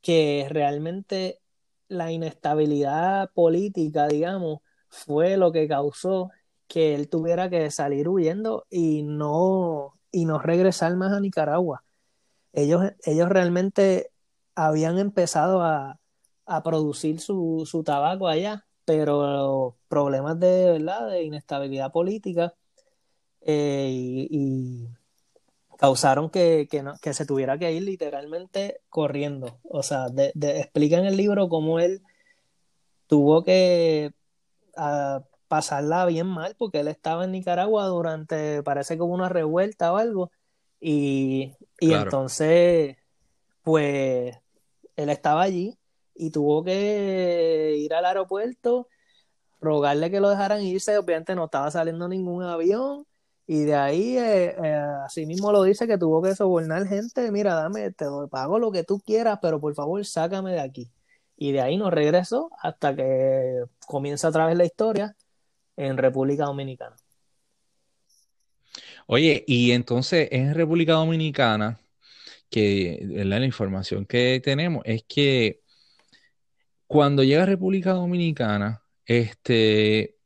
que 0.00 0.46
realmente 0.48 1.42
la 1.88 2.12
inestabilidad 2.12 3.30
política, 3.34 4.08
digamos, 4.08 4.60
fue 4.88 5.36
lo 5.36 5.52
que 5.52 5.68
causó 5.68 6.30
que 6.68 6.94
él 6.94 7.08
tuviera 7.08 7.50
que 7.50 7.70
salir 7.70 8.08
huyendo 8.08 8.66
y 8.70 9.02
no, 9.02 9.94
y 10.10 10.24
no 10.24 10.38
regresar 10.38 10.96
más 10.96 11.12
a 11.12 11.20
Nicaragua. 11.20 11.84
Ellos, 12.52 12.82
ellos 13.04 13.28
realmente 13.28 14.10
habían 14.54 14.98
empezado 14.98 15.62
a, 15.62 15.98
producir 16.64 17.20
su, 17.20 17.82
tabaco 17.84 18.28
allá, 18.28 18.64
pero 18.84 19.76
problemas 19.88 20.38
de, 20.38 20.72
¿verdad? 20.72 21.10
de 21.10 21.24
inestabilidad 21.24 21.90
política 21.90 22.54
eh, 23.42 23.88
y 24.30 24.88
causaron 25.76 26.30
que, 26.30 26.68
que, 27.00 27.14
se 27.14 27.26
tuviera 27.26 27.58
que 27.58 27.72
ir 27.72 27.82
literalmente 27.82 28.80
corriendo. 28.88 29.58
O 29.64 29.82
sea, 29.82 30.08
de, 30.08 30.32
explica 30.60 30.98
en 30.98 31.06
el 31.06 31.16
libro 31.16 31.48
cómo 31.48 31.78
él 31.80 32.02
tuvo 33.06 33.44
que 33.44 34.12
ah, 34.76 35.22
pasarla 35.48 36.06
bien 36.06 36.26
mal 36.26 36.54
porque 36.58 36.80
él 36.80 36.88
estaba 36.88 37.24
en 37.24 37.32
Nicaragua 37.32 37.86
durante, 37.86 38.62
parece 38.62 38.98
como 38.98 39.14
una 39.14 39.28
revuelta 39.28 39.92
o 39.92 39.96
algo, 39.96 40.30
y, 40.80 41.52
y 41.80 41.92
entonces, 41.92 42.96
pues, 43.62 44.36
él 44.96 45.08
estaba 45.10 45.42
allí 45.42 45.78
y 46.14 46.30
tuvo 46.30 46.64
que 46.64 47.76
ir 47.78 47.94
al 47.94 48.04
aeropuerto, 48.04 48.88
rogarle 49.60 50.10
que 50.10 50.20
lo 50.20 50.30
dejaran 50.30 50.62
irse, 50.62 50.98
obviamente 50.98 51.34
no 51.34 51.46
estaba 51.46 51.70
saliendo 51.70 52.08
ningún 52.08 52.42
avión 52.42 53.06
y 53.46 53.64
de 53.64 53.74
ahí, 53.76 54.18
eh, 54.18 54.56
eh, 54.60 54.82
así 55.04 55.24
mismo 55.24 55.52
lo 55.52 55.62
dice 55.62 55.86
que 55.86 55.98
tuvo 55.98 56.20
que 56.20 56.34
sobornar 56.34 56.86
gente, 56.86 57.30
mira, 57.30 57.54
dame, 57.54 57.92
te 57.92 58.06
pago 58.28 58.58
lo 58.58 58.72
que 58.72 58.82
tú 58.82 58.98
quieras, 58.98 59.38
pero 59.40 59.60
por 59.60 59.74
favor 59.74 60.04
sácame 60.04 60.52
de 60.52 60.60
aquí. 60.60 60.90
Y 61.36 61.52
de 61.52 61.60
ahí 61.60 61.76
nos 61.76 61.92
regresó 61.92 62.50
hasta 62.60 62.96
que 62.96 63.64
comienza 63.86 64.28
otra 64.28 64.46
vez 64.46 64.56
la 64.56 64.64
historia 64.64 65.14
en 65.76 65.96
República 65.96 66.44
Dominicana. 66.44 66.96
Oye, 69.06 69.44
y 69.46 69.72
entonces 69.72 70.28
en 70.32 70.54
República 70.54 70.94
Dominicana, 70.94 71.78
que 72.50 73.00
la 73.24 73.44
información 73.44 74.06
que 74.06 74.40
tenemos 74.42 74.82
es 74.84 75.04
que 75.04 75.60
cuando 76.86 77.24
llega 77.24 77.42
a 77.42 77.46
República 77.46 77.92
Dominicana, 77.92 78.82
este, 79.04 80.16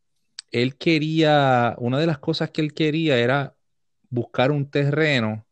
él 0.50 0.76
quería, 0.76 1.74
una 1.78 1.98
de 1.98 2.06
las 2.06 2.18
cosas 2.18 2.50
que 2.50 2.60
él 2.62 2.74
quería 2.74 3.18
era 3.18 3.56
buscar 4.10 4.50
un 4.50 4.70
terreno 4.70 5.46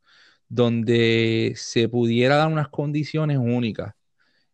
donde 0.49 1.55
se 1.57 1.89
pudiera 1.89 2.37
dar 2.37 2.49
unas 2.49 2.69
condiciones 2.69 3.39
únicas. 3.39 3.95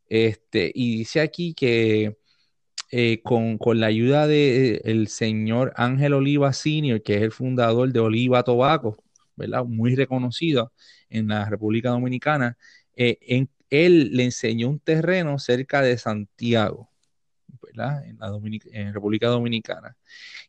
Este, 0.09 0.71
y 0.75 0.99
dice 0.99 1.21
aquí 1.21 1.55
que 1.55 2.19
eh, 2.97 3.23
con, 3.25 3.59
la 3.81 3.87
ayuda 3.89 4.29
del 4.29 5.09
señor 5.09 5.73
Ángel 5.75 6.13
Oliva 6.15 6.53
Senior, 6.53 7.03
que 7.03 7.17
es 7.17 7.23
el 7.23 7.33
fundador 7.33 7.93
de 7.93 7.99
Oliva 7.99 8.45
Tobacco, 8.45 8.97
¿verdad? 9.35 9.65
Muy 9.65 9.97
reconocido 9.97 10.73
en 11.09 11.27
la 11.27 11.51
República 11.51 11.91
Dominicana, 11.91 12.57
eh, 12.95 13.49
él 13.69 14.11
le 14.13 14.23
enseñó 14.23 14.69
un 14.69 14.79
terreno 14.79 15.41
cerca 15.41 15.83
de 15.83 15.99
Santiago, 15.99 16.89
¿verdad? 17.63 18.07
En 18.07 18.17
la 18.21 18.31
en 18.71 18.95
República 18.95 19.27
Dominicana. 19.27 19.97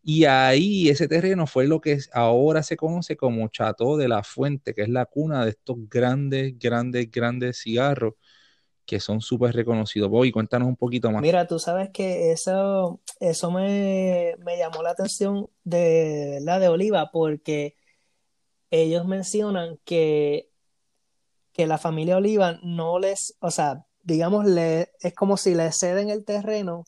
Y 0.04 0.26
ahí 0.26 0.90
ese 0.90 1.08
terreno 1.08 1.48
fue 1.48 1.66
lo 1.66 1.82
que 1.82 1.98
ahora 2.14 2.62
se 2.62 2.78
conoce 2.78 3.18
como 3.18 3.48
Chateau 3.48 3.98
de 3.98 4.08
la 4.08 4.22
Fuente, 4.22 4.76
que 4.76 4.84
es 4.84 4.90
la 4.90 5.08
cuna 5.08 5.46
de 5.46 5.50
estos 5.50 5.78
grandes, 5.90 6.54
grandes, 6.60 7.10
grandes 7.10 7.60
cigarros 7.64 8.14
que 8.86 9.00
son 9.00 9.22
súper 9.22 9.56
reconocidos. 9.56 10.10
Voy, 10.10 10.32
cuéntanos 10.32 10.68
un 10.68 10.76
poquito 10.76 11.12
más. 11.12 11.22
Mira, 11.22 11.48
tú 11.48 11.60
sabes 11.60 11.90
que 11.90 12.32
eso, 12.32 13.02
eso 13.20 13.52
me, 13.52 14.36
llamó 14.58 14.84
la 14.84 14.92
atención 14.92 15.50
de, 15.64 16.40
la 16.42 16.60
de 16.60 16.70
Oliva, 16.70 17.12
porque 17.12 17.76
ellos 18.70 19.06
mencionan 19.06 19.80
que, 19.84 20.50
que 21.52 21.68
la 21.68 21.78
familia 21.78 22.18
Oliva 22.18 22.60
no 22.64 23.00
les, 23.00 23.36
o 23.40 23.52
sea, 23.52 23.86
digamos, 24.04 24.46
le, 24.46 24.92
es 25.02 25.14
como 25.14 25.38
si 25.38 25.56
le 25.56 25.72
ceden 25.72 26.10
el 26.10 26.24
terreno 26.24 26.86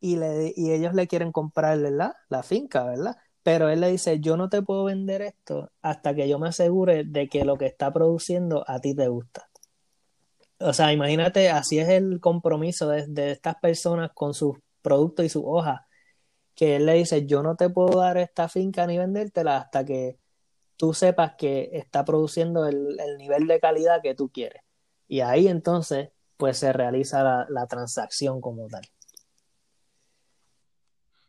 y, 0.00 0.16
le, 0.16 0.52
y 0.56 0.72
ellos 0.72 0.94
le 0.94 1.06
quieren 1.08 1.32
comprarle 1.32 1.90
la, 1.90 2.16
la 2.28 2.42
finca, 2.42 2.84
¿verdad? 2.84 3.16
Pero 3.42 3.68
él 3.68 3.80
le 3.80 3.90
dice, 3.90 4.20
yo 4.20 4.36
no 4.36 4.48
te 4.48 4.62
puedo 4.62 4.84
vender 4.84 5.22
esto 5.22 5.70
hasta 5.82 6.14
que 6.14 6.28
yo 6.28 6.38
me 6.38 6.48
asegure 6.48 7.04
de 7.04 7.28
que 7.28 7.44
lo 7.44 7.56
que 7.56 7.66
está 7.66 7.92
produciendo 7.92 8.64
a 8.66 8.80
ti 8.80 8.94
te 8.94 9.08
gusta. 9.08 9.47
O 10.60 10.72
sea, 10.72 10.92
imagínate, 10.92 11.50
así 11.50 11.78
es 11.78 11.88
el 11.88 12.20
compromiso 12.20 12.88
de, 12.88 13.30
estas 13.32 13.56
personas 13.56 14.10
con 14.14 14.34
sus 14.34 14.56
productos 14.82 15.24
y 15.24 15.28
sus 15.28 15.42
hojas, 15.46 15.80
que 16.54 16.76
él 16.76 16.86
le 16.86 16.94
dice, 16.94 17.26
yo 17.26 17.42
no 17.42 17.56
te 17.56 17.70
puedo 17.70 18.00
dar 18.00 18.18
esta 18.18 18.48
finca 18.48 18.86
ni 18.86 18.98
vendértela 18.98 19.58
hasta 19.58 19.84
que 19.84 20.18
tú 20.76 20.94
sepas 20.94 21.34
que 21.36 21.70
está 21.72 22.04
produciendo 22.04 22.66
el, 22.66 22.98
el 22.98 23.18
nivel 23.18 23.46
de 23.46 23.60
calidad 23.60 24.00
que 24.02 24.14
tú 24.14 24.30
quieres. 24.30 24.62
Y 25.06 25.20
ahí 25.20 25.48
entonces, 25.48 26.10
pues 26.36 26.58
se 26.58 26.72
realiza 26.72 27.22
la, 27.22 27.46
la 27.48 27.66
transacción 27.66 28.40
como 28.40 28.68
tal. 28.68 28.82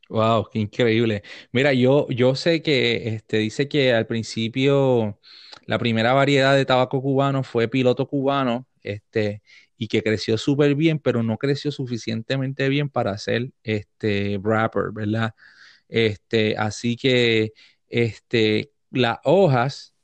Wow, 0.09 0.49
qué 0.51 0.59
increíble. 0.59 1.21
Mira, 1.51 1.71
yo, 1.73 2.07
yo 2.09 2.33
sé 2.33 2.63
que 2.63 3.09
este, 3.09 3.37
dice 3.37 3.69
que 3.69 3.93
al 3.93 4.07
principio 4.07 5.19
la 5.67 5.77
primera 5.77 6.13
variedad 6.13 6.55
de 6.55 6.65
tabaco 6.65 6.99
cubano 6.99 7.43
fue 7.43 7.67
piloto 7.67 8.07
cubano, 8.07 8.65
este, 8.83 9.41
y 9.77 9.87
que 9.87 10.03
creció 10.03 10.37
súper 10.37 10.75
bien, 10.75 10.99
pero 10.99 11.23
no 11.23 11.37
creció 11.37 11.71
suficientemente 11.71 12.69
bien 12.69 12.89
para 12.89 13.17
ser 13.17 13.51
este 13.63 14.37
wrapper, 14.37 14.91
¿verdad? 14.93 15.33
Este, 15.87 16.55
así 16.57 16.95
que 16.97 17.53
este, 17.87 18.71
las 18.91 19.19
hojas 19.23 19.95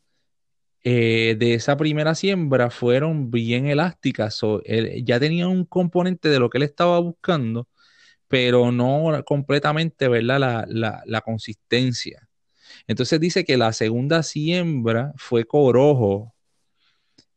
eh, 0.83 1.35
de 1.39 1.55
esa 1.55 1.77
primera 1.77 2.15
siembra 2.15 2.69
fueron 2.69 3.31
bien 3.31 3.67
elásticas, 3.67 4.39
ya 5.03 5.19
tenía 5.19 5.47
un 5.47 5.65
componente 5.65 6.29
de 6.29 6.39
lo 6.39 6.49
que 6.49 6.59
él 6.59 6.63
estaba 6.63 6.99
buscando, 6.99 7.67
pero 8.27 8.71
no 8.71 9.23
completamente, 9.25 10.07
¿verdad? 10.07 10.67
La, 10.67 11.03
la 11.05 11.21
consistencia. 11.21 12.27
Entonces 12.87 13.19
dice 13.19 13.45
que 13.45 13.57
la 13.57 13.73
segunda 13.73 14.23
siembra 14.23 15.13
fue 15.17 15.45
corojo, 15.45 16.34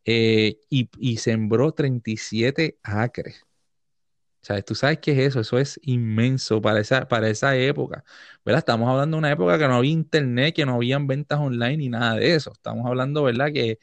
eh, 0.05 0.61
y, 0.71 1.17
sembró 1.19 1.73
37 1.73 2.79
acres. 2.83 3.45
O 4.43 4.47
sea, 4.49 4.63
tú 4.63 4.75
sabes 4.75 4.99
qué 4.99 5.13
es 5.13 5.19
eso, 5.19 5.41
eso 5.41 5.59
es 5.59 5.79
inmenso 5.83 6.63
para 6.63 6.81
esa, 6.81 7.09
para 7.09 7.29
esa 7.29 7.57
época. 7.57 8.05
¿verdad? 8.45 8.61
Estamos 8.61 8.89
hablando 8.89 9.17
de 9.17 9.19
una 9.19 9.33
época 9.33 9.59
que 9.59 9.69
no 9.69 9.75
había 9.75 9.91
internet, 9.91 10.55
que 10.55 10.65
no 10.65 10.77
habían 10.77 11.07
ventas 11.07 11.39
online 11.39 11.77
ni 11.77 11.89
nada 11.89 12.15
de 12.15 12.35
eso. 12.35 12.53
Estamos 12.53 12.87
hablando, 12.87 13.25
¿verdad? 13.25 13.53
Que, 13.53 13.79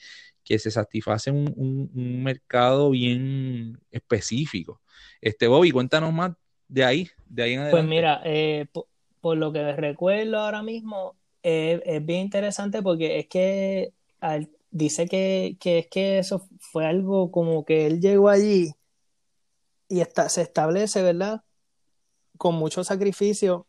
que 0.46 0.60
se 0.60 0.72
satisface 0.72 1.32
un, 1.32 1.90
mercado 2.24 2.92
bien 2.92 3.80
específico. 3.92 4.82
Este 5.20 5.48
Bobby, 5.48 5.72
cuéntanos 5.72 6.14
más 6.14 6.34
de 6.68 6.86
ahí, 6.86 7.10
de 7.28 7.44
ahí 7.44 7.54
en 7.54 7.60
pues 7.60 7.74
adelante. 7.74 7.88
Pues 7.88 7.90
mira, 7.90 8.22
eh, 8.24 8.66
por, 9.22 9.38
lo 9.38 9.52
que 9.52 9.74
recuerdo 9.74 10.40
ahora 10.40 10.62
mismo, 10.62 11.16
eh, 11.44 11.82
es 11.84 12.06
bien 12.06 12.22
interesante 12.22 12.82
porque 12.82 13.20
es 13.20 13.28
que 13.28 13.92
al, 14.20 14.50
dice 14.76 15.08
que, 15.08 15.58
es 15.64 15.88
que 15.88 16.20
eso 16.20 16.50
fue 16.60 16.86
algo 16.86 17.32
como 17.32 17.64
que 17.64 17.88
él 17.88 18.02
llegó 18.02 18.28
allí 18.28 18.74
y 19.88 20.02
está, 20.02 20.28
se 20.28 20.42
establece, 20.42 21.02
¿verdad? 21.02 21.44
Con 22.38 22.56
mucho 22.56 22.84
sacrificio 22.84 23.68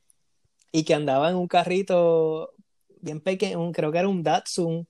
y 0.73 0.85
que 0.85 0.95
andaba 0.95 1.31
en 1.31 1.37
un 1.37 1.47
carrito 1.47 2.55
bien 3.01 3.21
pequeño, 3.21 3.71
creo 3.73 3.93
que 3.93 3.99
era 3.99 4.09
un 4.09 4.25
Datsun, 4.25 4.89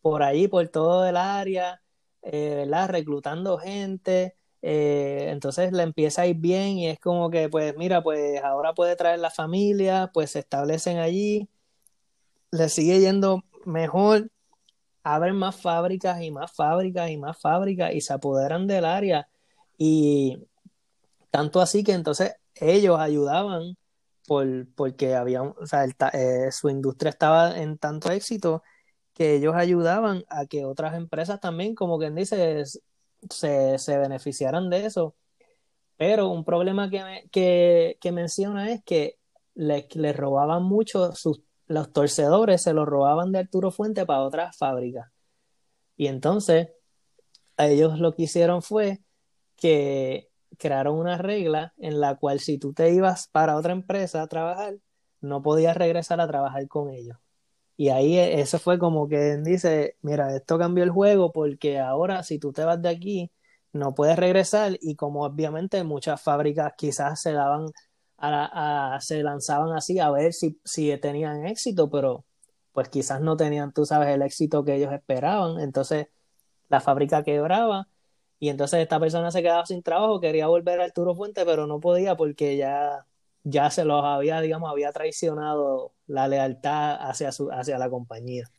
por 0.00 0.24
ahí, 0.24 0.48
por 0.48 0.66
todo 0.68 1.06
el 1.06 1.16
área, 1.16 1.80
eh, 2.22 2.56
¿verdad? 2.56 2.88
Reclutando 2.90 3.56
gente. 3.58 4.36
Eh, 4.62 5.28
entonces 5.30 5.72
le 5.72 5.84
empieza 5.84 6.22
a 6.22 6.26
ir 6.26 6.36
bien 6.36 6.78
y 6.78 6.88
es 6.88 6.98
como 6.98 7.30
que, 7.30 7.48
pues 7.48 7.76
mira, 7.76 8.02
pues 8.02 8.42
ahora 8.42 8.74
puede 8.74 8.96
traer 8.96 9.20
la 9.20 9.30
familia, 9.30 10.10
pues 10.12 10.32
se 10.32 10.40
establecen 10.40 10.98
allí, 10.98 11.48
le 12.50 12.68
sigue 12.68 13.00
yendo 13.00 13.44
mejor 13.64 14.30
abren 15.02 15.36
más 15.36 15.60
fábricas 15.60 16.22
y 16.22 16.30
más 16.30 16.52
fábricas 16.52 17.10
y 17.10 17.16
más 17.16 17.40
fábricas 17.40 17.94
y 17.94 18.00
se 18.00 18.12
apoderan 18.12 18.66
del 18.66 18.84
área. 18.84 19.28
Y 19.78 20.38
tanto 21.30 21.60
así 21.60 21.84
que 21.84 21.92
entonces 21.92 22.34
ellos 22.54 22.98
ayudaban 22.98 23.76
por, 24.26 24.46
porque 24.74 25.14
había, 25.14 25.42
eh, 26.12 26.50
su 26.52 26.68
industria 26.70 27.10
estaba 27.10 27.58
en 27.58 27.78
tanto 27.78 28.10
éxito 28.10 28.62
que 29.14 29.34
ellos 29.34 29.54
ayudaban 29.54 30.24
a 30.28 30.46
que 30.46 30.64
otras 30.64 30.94
empresas 30.94 31.40
también, 31.40 31.74
como 31.74 31.98
quien 31.98 32.14
dice, 32.14 32.64
se, 33.30 33.78
se 33.78 33.98
beneficiaran 33.98 34.70
de 34.70 34.86
eso. 34.86 35.14
Pero 35.96 36.28
un 36.28 36.44
problema 36.44 36.90
que, 36.90 37.28
que, 37.30 37.98
que 38.00 38.12
menciona 38.12 38.72
es 38.72 38.82
que 38.84 39.18
les 39.54 40.16
robaban 40.16 40.64
mucho 40.64 41.12
sus 41.12 41.42
los 41.72 41.92
torcedores 41.92 42.62
se 42.62 42.72
los 42.72 42.86
robaban 42.86 43.32
de 43.32 43.40
Arturo 43.40 43.70
Fuente 43.70 44.06
para 44.06 44.22
otras 44.22 44.56
fábricas. 44.56 45.10
Y 45.96 46.06
entonces, 46.08 46.68
ellos 47.58 47.98
lo 47.98 48.14
que 48.14 48.24
hicieron 48.24 48.62
fue 48.62 49.00
que 49.56 50.28
crearon 50.58 50.96
una 50.98 51.18
regla 51.18 51.74
en 51.78 52.00
la 52.00 52.16
cual 52.16 52.40
si 52.40 52.58
tú 52.58 52.72
te 52.72 52.92
ibas 52.92 53.28
para 53.28 53.56
otra 53.56 53.72
empresa 53.72 54.22
a 54.22 54.26
trabajar, 54.28 54.76
no 55.20 55.42
podías 55.42 55.76
regresar 55.76 56.20
a 56.20 56.28
trabajar 56.28 56.68
con 56.68 56.90
ellos. 56.90 57.18
Y 57.76 57.88
ahí 57.90 58.18
e, 58.18 58.40
eso 58.40 58.58
fue 58.58 58.78
como 58.78 59.08
que 59.08 59.38
dice, 59.38 59.96
mira, 60.02 60.34
esto 60.36 60.58
cambió 60.58 60.84
el 60.84 60.90
juego 60.90 61.32
porque 61.32 61.78
ahora 61.78 62.22
si 62.22 62.38
tú 62.38 62.52
te 62.52 62.64
vas 62.64 62.80
de 62.82 62.88
aquí, 62.90 63.32
no 63.72 63.94
puedes 63.94 64.16
regresar 64.18 64.78
y 64.80 64.96
como 64.96 65.24
obviamente 65.24 65.82
muchas 65.84 66.20
fábricas 66.22 66.74
quizás 66.76 67.22
se 67.22 67.32
daban 67.32 67.66
se 69.00 69.22
lanzaban 69.22 69.72
así 69.72 69.98
a 69.98 70.10
ver 70.10 70.32
si, 70.32 70.60
si 70.64 70.96
tenían 70.98 71.46
éxito, 71.46 71.90
pero 71.90 72.24
pues 72.72 72.88
quizás 72.88 73.20
no 73.20 73.36
tenían, 73.36 73.72
tú 73.72 73.84
sabes, 73.84 74.08
el 74.08 74.22
éxito 74.22 74.64
que 74.64 74.76
ellos 74.76 74.92
esperaban. 74.92 75.60
Entonces 75.60 76.08
la 76.68 76.80
fábrica 76.80 77.22
quebraba 77.22 77.88
y 78.38 78.48
entonces 78.48 78.80
esta 78.80 78.98
persona 78.98 79.30
se 79.30 79.42
quedaba 79.42 79.66
sin 79.66 79.82
trabajo, 79.82 80.20
quería 80.20 80.46
volver 80.48 80.80
al 80.80 80.86
Arturo 80.86 81.14
Fuente, 81.14 81.44
pero 81.44 81.66
no 81.66 81.80
podía 81.80 82.16
porque 82.16 82.56
ya, 82.56 83.06
ya 83.44 83.70
se 83.70 83.84
los 83.84 84.04
había, 84.04 84.40
digamos, 84.40 84.70
había 84.70 84.92
traicionado 84.92 85.94
la 86.06 86.28
lealtad 86.28 86.96
hacia, 87.00 87.32
su, 87.32 87.50
hacia 87.52 87.78
la 87.78 87.90
compañía. 87.90 88.50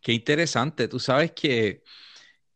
Qué 0.00 0.12
interesante. 0.12 0.88
Tú 0.88 0.98
sabes 0.98 1.32
que, 1.32 1.82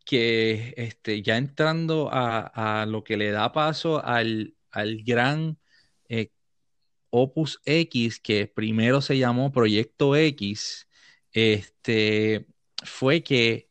que 0.04 0.74
este, 0.76 1.22
ya 1.22 1.36
entrando 1.36 2.08
a, 2.10 2.82
a, 2.82 2.86
lo 2.86 3.04
que 3.04 3.16
le 3.16 3.30
da 3.30 3.52
paso 3.52 4.04
al, 4.04 4.54
al 4.72 5.02
gran 5.02 5.58
eh, 6.08 6.30
Opus 7.10 7.60
X, 7.64 8.20
que 8.20 8.46
primero 8.46 9.00
se 9.00 9.18
llamó 9.18 9.52
Proyecto 9.52 10.16
X, 10.16 10.88
este, 11.32 12.46
fue 12.84 13.22
que 13.22 13.70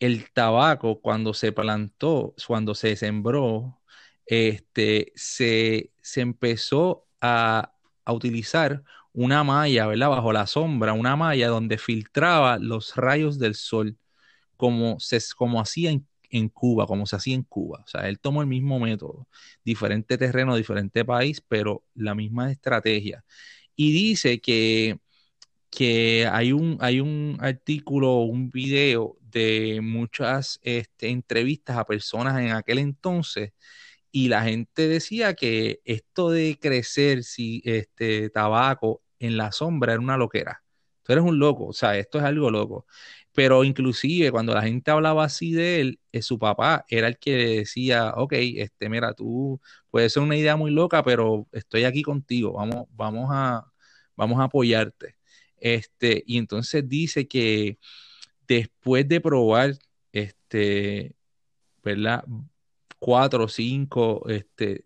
el 0.00 0.30
tabaco 0.32 1.00
cuando 1.00 1.34
se 1.34 1.52
plantó, 1.52 2.34
cuando 2.46 2.74
se 2.74 2.96
sembró, 2.96 3.80
este, 4.26 5.12
se, 5.16 5.92
empezó 6.16 7.06
a, 7.20 7.72
a, 8.04 8.12
utilizar 8.12 8.82
una 9.12 9.44
malla, 9.44 9.86
¿verdad? 9.86 10.10
Bajo 10.10 10.32
la 10.32 10.46
sombra, 10.46 10.92
una 10.92 11.16
malla 11.16 11.48
donde 11.48 11.78
filtraba 11.78 12.58
los 12.58 12.96
rayos 12.96 13.38
del 13.38 13.54
sol, 13.54 13.98
como, 14.56 15.00
se, 15.00 15.20
como 15.36 15.60
hacía 15.60 15.90
en 15.90 16.06
en 16.32 16.48
Cuba, 16.50 16.86
como 16.88 17.06
se 17.06 17.16
hacía 17.16 17.36
en 17.36 17.44
Cuba. 17.44 17.82
O 17.84 17.88
sea, 17.88 18.08
él 18.08 18.20
tomó 18.20 18.42
el 18.42 18.48
mismo 18.48 18.80
método, 18.80 19.28
diferente 19.64 20.18
terreno, 20.18 20.56
diferente 20.56 21.04
país, 21.04 21.40
pero 21.48 21.84
la 21.94 22.14
misma 22.16 22.52
estrategia. 22.52 23.24
Y 23.76 23.92
dice 23.92 24.40
que, 24.40 25.00
que 25.70 26.26
hay, 26.30 26.52
un, 26.52 26.78
hay 26.80 27.00
un 27.00 27.38
artículo, 27.40 28.18
un 28.20 28.50
video 28.50 29.18
de 29.20 29.80
muchas 29.82 30.58
este, 30.62 31.08
entrevistas 31.08 31.76
a 31.78 31.86
personas 31.86 32.38
en 32.40 32.52
aquel 32.52 32.78
entonces 32.78 33.52
y 34.10 34.28
la 34.28 34.42
gente 34.44 34.88
decía 34.88 35.34
que 35.34 35.80
esto 35.84 36.30
de 36.30 36.58
crecer 36.60 37.24
si, 37.24 37.62
este, 37.64 38.30
tabaco 38.30 39.02
en 39.18 39.36
la 39.36 39.52
sombra 39.52 39.92
era 39.94 40.00
una 40.02 40.16
loquera. 40.18 40.62
Tú 41.02 41.12
eres 41.12 41.24
un 41.24 41.38
loco, 41.38 41.66
o 41.66 41.72
sea, 41.72 41.98
esto 41.98 42.18
es 42.18 42.24
algo 42.24 42.50
loco. 42.50 42.86
Pero 43.34 43.64
inclusive 43.64 44.30
cuando 44.30 44.54
la 44.54 44.62
gente 44.62 44.90
hablaba 44.90 45.24
así 45.24 45.52
de 45.52 45.80
él, 45.80 46.00
eh, 46.12 46.22
su 46.22 46.38
papá 46.38 46.84
era 46.88 47.08
el 47.08 47.18
que 47.18 47.58
decía, 47.58 48.12
ok, 48.16 48.32
este, 48.34 48.88
mira, 48.88 49.14
tú 49.14 49.60
puede 49.90 50.10
ser 50.10 50.22
una 50.22 50.36
idea 50.36 50.56
muy 50.56 50.70
loca, 50.70 51.02
pero 51.02 51.48
estoy 51.52 51.84
aquí 51.84 52.02
contigo, 52.02 52.52
vamos, 52.52 52.86
vamos 52.90 53.28
a, 53.32 53.64
vamos 54.16 54.40
a 54.40 54.44
apoyarte. 54.44 55.16
Este, 55.56 56.22
y 56.26 56.38
entonces 56.38 56.88
dice 56.88 57.26
que 57.28 57.78
después 58.46 59.08
de 59.08 59.20
probar, 59.20 59.74
este, 60.12 61.14
¿verdad? 61.84 62.24
Cuatro 62.98 63.44
o 63.44 63.48
cinco, 63.48 64.28
este, 64.28 64.84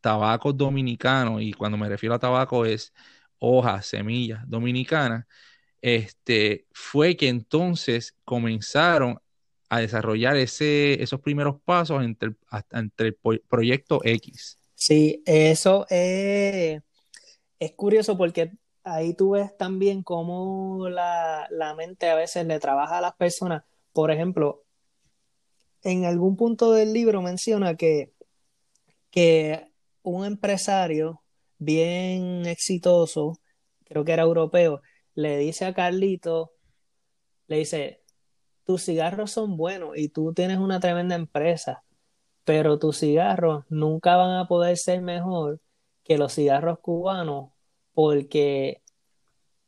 tabacos 0.00 0.56
dominicanos, 0.56 1.42
y 1.42 1.52
cuando 1.52 1.78
me 1.78 1.88
refiero 1.88 2.14
a 2.14 2.18
tabaco 2.18 2.64
es 2.66 2.92
hojas, 3.38 3.86
semillas 3.86 4.48
dominicanas, 4.48 5.26
este, 5.82 6.66
fue 6.72 7.16
que 7.16 7.28
entonces 7.28 8.14
comenzaron 8.24 9.18
a 9.68 9.80
desarrollar 9.80 10.36
ese, 10.36 11.02
esos 11.02 11.20
primeros 11.20 11.60
pasos 11.60 12.04
entre, 12.04 12.34
entre 12.70 13.08
el 13.08 13.40
proyecto 13.48 14.00
X. 14.04 14.58
Sí, 14.74 15.22
eso 15.26 15.86
es, 15.90 16.80
es 17.58 17.72
curioso 17.72 18.16
porque 18.16 18.52
ahí 18.84 19.14
tú 19.14 19.30
ves 19.30 19.56
también 19.56 20.02
cómo 20.02 20.88
la, 20.88 21.48
la, 21.50 21.74
mente 21.74 22.08
a 22.08 22.14
veces 22.14 22.46
le 22.46 22.60
trabaja 22.60 22.98
a 22.98 23.00
las 23.00 23.14
personas. 23.16 23.64
Por 23.92 24.10
ejemplo, 24.10 24.64
en 25.82 26.04
algún 26.04 26.36
punto 26.36 26.72
del 26.72 26.92
libro 26.92 27.22
menciona 27.22 27.76
que, 27.76 28.12
que 29.10 29.68
un 30.02 30.26
empresario 30.26 31.22
bien 31.58 32.46
exitoso, 32.46 33.38
creo 33.84 34.04
que 34.04 34.12
era 34.12 34.22
europeo, 34.22 34.82
le 35.14 35.38
dice 35.38 35.64
a 35.64 35.74
Carlito, 35.74 36.52
le 37.46 37.58
dice, 37.58 38.02
tus 38.64 38.84
cigarros 38.84 39.30
son 39.30 39.56
buenos 39.56 39.96
y 39.96 40.08
tú 40.08 40.32
tienes 40.34 40.58
una 40.58 40.80
tremenda 40.80 41.14
empresa, 41.14 41.84
pero 42.44 42.78
tus 42.78 42.98
cigarros 42.98 43.64
nunca 43.68 44.16
van 44.16 44.36
a 44.36 44.48
poder 44.48 44.76
ser 44.76 45.02
mejor 45.02 45.60
que 46.04 46.18
los 46.18 46.34
cigarros 46.34 46.78
cubanos 46.80 47.50
porque 47.94 48.82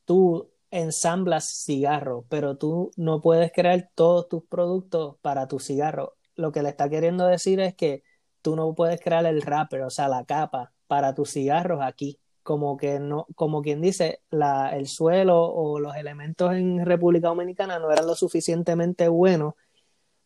tú 0.05 0.51
ensamblas 0.71 1.63
cigarros, 1.65 2.25
pero 2.29 2.57
tú 2.57 2.91
no 2.97 3.21
puedes 3.21 3.53
crear 3.53 3.91
todos 3.95 4.29
tus 4.29 4.45
productos 4.45 5.17
para 5.21 5.47
tu 5.47 5.61
cigarro. 5.61 6.17
Lo 6.35 6.51
que 6.53 6.63
le 6.63 6.71
está 6.71 6.89
queriendo 6.89 7.27
decir 7.27 7.61
es 7.61 7.75
que 7.75 8.03
tú 8.43 8.57
no 8.57 8.75
puedes 8.75 9.01
crear 9.01 9.25
el 9.27 9.43
wrapper, 9.43 9.83
o 9.83 9.91
sea, 9.91 10.09
la 10.09 10.25
capa 10.25 10.73
para 10.87 11.15
tus 11.15 11.31
cigarros 11.31 11.81
aquí. 11.83 12.19
Como 12.45 12.77
que 12.77 13.01
no, 13.01 13.27
como 13.35 13.63
quien 13.63 13.81
dice, 13.81 14.23
la, 14.31 14.71
el 14.77 14.87
suelo 14.87 15.43
o 15.43 15.81
los 15.81 15.97
elementos 15.97 16.55
en 16.55 16.87
República 16.87 17.29
Dominicana 17.29 17.81
no 17.81 17.91
eran 17.91 18.07
lo 18.07 18.15
suficientemente 18.15 19.09
buenos 19.09 19.55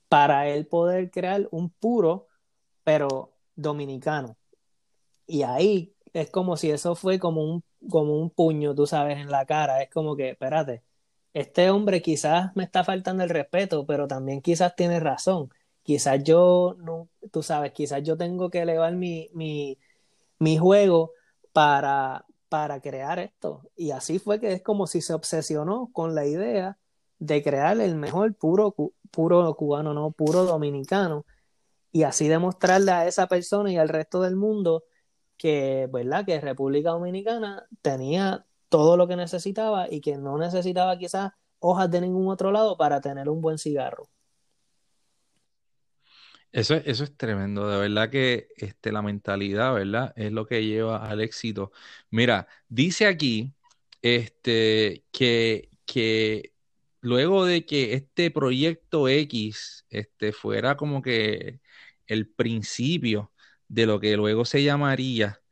para 0.09 0.49
él 0.49 0.67
poder 0.67 1.11
crear 1.11 1.49
un 1.51 1.71
puro, 1.71 2.29
pero 2.85 3.33
dominicano. 3.57 4.37
Y 5.27 5.43
ahí 5.43 5.95
es 6.13 6.31
como 6.31 6.57
si 6.57 6.71
eso 6.71 6.95
fue 6.95 7.19
como 7.19 7.43
un, 7.43 7.65
como 7.91 8.15
un 8.19 8.31
puño, 8.31 8.75
tú 8.75 8.87
sabes, 8.87 9.19
en 9.19 9.31
la 9.31 9.47
cara. 9.47 9.83
Es 9.83 9.91
como 9.91 10.17
que, 10.17 10.31
espérate, 10.31 10.83
este 11.35 11.71
hombre 11.71 12.03
quizás 12.03 12.55
me 12.57 12.65
está 12.65 12.85
faltando 12.85 13.23
el 13.25 13.31
respeto, 13.31 13.87
pero 13.87 14.09
también 14.09 14.43
quizás 14.43 14.75
tiene 14.77 15.01
razón. 15.01 15.51
Quizás 15.83 16.23
yo, 16.25 16.77
no, 16.79 17.09
tú 17.31 17.43
sabes, 17.43 17.73
quizás 17.73 18.03
yo 18.03 18.17
tengo 18.17 18.51
que 18.51 18.61
elevar 18.63 18.95
mi, 18.95 19.31
mi, 19.33 19.79
mi 20.39 20.59
juego 20.59 21.13
para, 21.59 22.25
para 22.49 22.81
crear 22.81 23.19
esto. 23.19 23.69
Y 23.75 23.91
así 23.91 24.21
fue 24.21 24.39
que 24.39 24.53
es 24.53 24.63
como 24.63 24.87
si 24.87 25.01
se 25.01 25.13
obsesionó 25.13 25.91
con 25.93 26.15
la 26.15 26.25
idea 26.25 26.79
de 27.19 27.43
crear 27.43 27.81
el 27.81 27.97
mejor 27.97 28.33
puro, 28.37 28.77
puro 29.11 29.57
cubano, 29.57 29.93
no 29.93 30.13
puro 30.13 30.45
dominicano. 30.45 31.27
Y 31.91 32.05
así 32.05 32.29
demostrarle 32.29 32.93
a 32.93 33.09
esa 33.09 33.27
persona 33.27 33.73
y 33.73 33.77
al 33.77 33.89
resto 33.89 34.23
del 34.23 34.37
mundo 34.37 34.85
que, 35.37 35.89
¿verdad? 35.93 36.25
Que 36.25 36.41
República 36.41 36.91
Dominicana 36.91 37.67
tenía 37.83 38.47
todo 38.69 38.97
lo 38.97 39.09
que 39.09 39.17
necesitaba 39.17 39.91
y 39.91 40.01
que 40.01 40.17
no 40.17 40.39
necesitaba 40.39 40.97
quizás 40.97 41.33
hojas 41.59 41.91
de 41.91 42.03
ningún 42.03 42.29
otro 42.29 42.53
lado 42.53 42.77
para 42.77 43.01
tener 43.01 43.29
un 43.29 43.41
buen 43.41 43.59
cigarro. 43.59 44.09
Eso, 46.53 46.75
eso 46.77 47.05
es 47.05 47.17
tremendo, 47.17 47.69
de 47.69 47.79
verdad 47.79 48.11
que 48.11 48.49
este, 48.57 48.91
la 48.91 49.03
mentalidad, 49.03 49.75
¿verdad? 49.75 50.13
Es 50.17 50.33
lo 50.33 50.47
que 50.47 50.65
lleva 50.65 51.07
al 51.09 51.21
éxito. 51.21 51.73
Mira, 52.11 52.49
dice 52.69 53.07
aquí 53.07 53.53
este, 54.03 55.05
que, 55.13 55.71
que 55.85 56.55
luego 57.01 57.45
de 57.45 57.67
que 57.67 57.93
este 57.95 58.31
proyecto 58.31 59.09
X 59.09 59.85
este, 59.91 60.33
fuera 60.33 60.77
como 60.77 61.03
que 61.03 61.61
el 62.07 62.29
principio 62.29 63.33
de 63.69 63.87
lo 63.87 64.01
que 64.01 64.17
luego 64.17 64.45
se 64.47 64.63
llamaría 64.63 65.43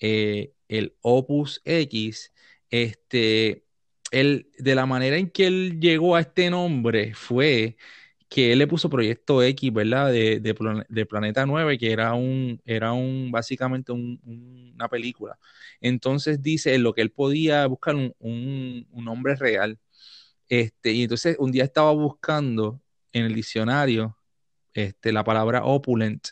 eh, 0.00 0.54
el 0.68 0.96
Opus 1.02 1.60
X, 1.64 2.32
este, 2.70 3.64
el, 4.10 4.50
de 4.58 4.74
la 4.74 4.86
manera 4.86 5.16
en 5.18 5.30
que 5.30 5.46
él 5.48 5.80
llegó 5.80 6.16
a 6.16 6.20
este 6.20 6.50
nombre 6.50 7.14
fue 7.14 7.76
que 8.36 8.52
él 8.52 8.58
le 8.58 8.66
puso 8.66 8.90
Proyecto 8.90 9.42
X, 9.42 9.72
¿verdad? 9.72 10.12
De, 10.12 10.40
de, 10.40 11.06
Planeta 11.06 11.46
9, 11.46 11.78
que 11.78 11.90
era 11.90 12.12
un, 12.12 12.60
era 12.66 12.92
un, 12.92 13.30
básicamente 13.32 13.92
una 13.92 14.88
película. 14.90 15.38
Entonces 15.80 16.42
dice 16.42 16.76
lo 16.76 16.92
que 16.92 17.00
él 17.00 17.10
podía 17.10 17.66
buscar 17.66 17.94
un, 17.94 18.14
un, 18.18 19.04
nombre 19.06 19.36
real. 19.36 19.78
Este, 20.50 20.92
y 20.92 21.04
entonces 21.04 21.36
un 21.38 21.50
día 21.50 21.64
estaba 21.64 21.92
buscando 21.92 22.82
en 23.14 23.24
el 23.24 23.34
diccionario 23.34 24.18
este, 24.74 25.12
la 25.12 25.24
palabra 25.24 25.64
opulent, 25.64 26.28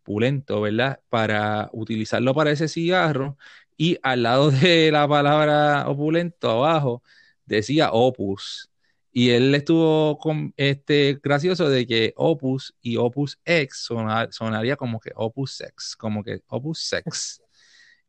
opulento, 0.00 0.62
¿verdad? 0.62 1.00
Para 1.10 1.68
utilizarlo 1.74 2.34
para 2.34 2.50
ese 2.52 2.66
cigarro. 2.66 3.36
Y 3.76 3.98
al 4.02 4.22
lado 4.22 4.50
de 4.52 4.90
la 4.90 5.06
palabra 5.06 5.86
opulento, 5.86 6.50
abajo, 6.50 7.02
decía 7.44 7.90
opus. 7.92 8.71
Y 9.12 9.30
él 9.30 9.54
estuvo 9.54 10.18
con, 10.18 10.54
este, 10.56 11.18
gracioso 11.22 11.68
de 11.68 11.86
que 11.86 12.14
Opus 12.16 12.74
y 12.80 12.96
Opus 12.96 13.38
X 13.44 13.88
sonaría 14.30 14.76
como 14.76 15.00
que 15.00 15.12
Opus 15.14 15.52
Sex, 15.52 15.96
como 15.96 16.24
que 16.24 16.40
Opus 16.48 16.80
Sex. 16.80 17.42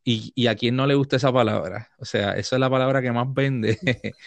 Y, 0.05 0.31
y, 0.35 0.47
a 0.47 0.55
quién 0.55 0.75
no 0.75 0.87
le 0.87 0.95
gusta 0.95 1.15
esa 1.17 1.31
palabra. 1.33 1.89
O 1.97 2.05
sea, 2.05 2.33
esa 2.33 2.55
es 2.57 2.59
la 2.59 2.69
palabra 2.69 3.01
que 3.01 3.11
más 3.11 3.27
vende. 3.33 3.79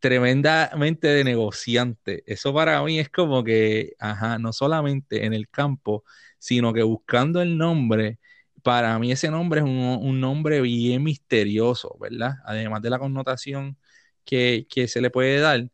Tremendamente 0.00 1.08
de 1.08 1.24
negociante. 1.24 2.22
Eso 2.26 2.54
para 2.54 2.82
mí 2.82 2.98
es 2.98 3.10
como 3.10 3.44
que, 3.44 3.92
ajá, 3.98 4.38
no 4.38 4.52
solamente 4.52 5.26
en 5.26 5.34
el 5.34 5.48
campo, 5.48 6.04
sino 6.38 6.72
que 6.72 6.82
buscando 6.82 7.42
el 7.42 7.58
nombre. 7.58 8.18
Para 8.62 8.98
mí 8.98 9.12
ese 9.12 9.30
nombre 9.30 9.60
es 9.60 9.64
un, 9.66 9.70
un 10.02 10.20
nombre 10.20 10.60
bien 10.62 11.02
misterioso, 11.02 11.96
¿verdad? 12.00 12.34
Además 12.46 12.82
de 12.82 12.90
la 12.90 12.98
connotación 12.98 13.78
que, 14.24 14.66
que 14.70 14.88
se 14.88 15.00
le 15.02 15.10
puede 15.10 15.38
dar 15.40 15.70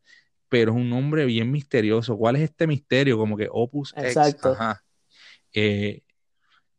pero 0.49 0.71
es 0.71 0.77
un 0.77 0.89
nombre 0.89 1.25
bien 1.25 1.51
misterioso. 1.51 2.17
¿Cuál 2.17 2.37
es 2.37 2.43
este 2.43 2.67
misterio? 2.67 3.17
Como 3.17 3.37
que 3.37 3.47
Opus 3.51 3.93
Exacto. 3.97 4.49
X. 4.49 4.61
Ajá. 4.61 4.83
Eh, 5.53 6.03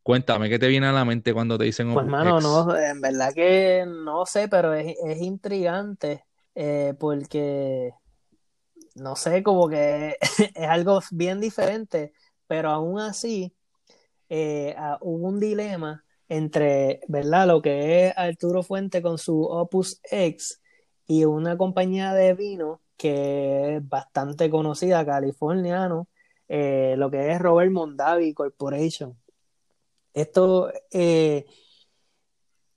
cuéntame, 0.02 0.48
¿qué 0.48 0.58
te 0.58 0.68
viene 0.68 0.86
a 0.86 0.92
la 0.92 1.04
mente 1.04 1.34
cuando 1.34 1.58
te 1.58 1.64
dicen 1.64 1.92
pues, 1.92 2.04
Opus 2.04 2.10
Pues, 2.10 2.24
mano, 2.24 2.40
no, 2.40 2.76
en 2.76 3.00
verdad 3.00 3.32
que 3.34 3.84
no 3.86 4.24
sé, 4.26 4.48
pero 4.48 4.74
es, 4.74 4.96
intrigante 5.20 6.24
eh, 6.54 6.94
porque, 6.98 7.92
no 8.94 9.16
sé, 9.16 9.42
como 9.42 9.68
que 9.68 10.16
es 10.54 10.68
algo 10.68 11.00
bien 11.10 11.40
diferente, 11.40 12.12
pero 12.46 12.70
aún 12.70 13.00
así 13.00 13.54
eh, 14.28 14.74
ah, 14.78 14.98
hubo 15.00 15.28
un 15.28 15.40
dilema 15.40 16.04
entre, 16.28 17.00
¿verdad? 17.08 17.46
Lo 17.46 17.62
que 17.62 18.06
es 18.08 18.14
Arturo 18.16 18.62
Fuente 18.62 19.02
con 19.02 19.18
su 19.18 19.42
Opus 19.42 20.00
X 20.10 20.60
y 21.06 21.24
una 21.24 21.56
compañía 21.56 22.12
de 22.12 22.34
vino 22.34 22.82
que 22.98 23.76
es 23.76 23.88
bastante 23.88 24.50
conocida, 24.50 25.06
californiano, 25.06 26.08
eh, 26.48 26.96
lo 26.98 27.10
que 27.10 27.32
es 27.32 27.40
Robert 27.40 27.70
Mondavi 27.72 28.34
Corporation. 28.34 29.16
Esto, 30.14 30.72
eh, 30.90 31.46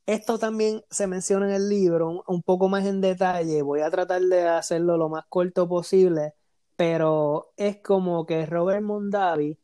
esto 0.05 0.37
también 0.39 0.83
se 0.89 1.07
menciona 1.07 1.47
en 1.47 1.55
el 1.55 1.69
libro 1.69 2.23
un, 2.27 2.43
poco 2.43 2.69
más 2.69 2.85
en 2.85 3.01
detalle. 3.01 3.61
Voy 3.63 3.81
a 3.81 3.91
tratar 3.91 4.21
de 4.21 4.47
hacerlo 4.47 4.97
lo 4.97 5.09
más 5.09 5.25
corto 5.29 5.67
posible, 5.67 6.33
pero 6.75 7.53
es 7.57 7.77
como 7.81 8.25
que 8.25 8.45
Robert 8.45 8.83
Mondavi 8.83 9.57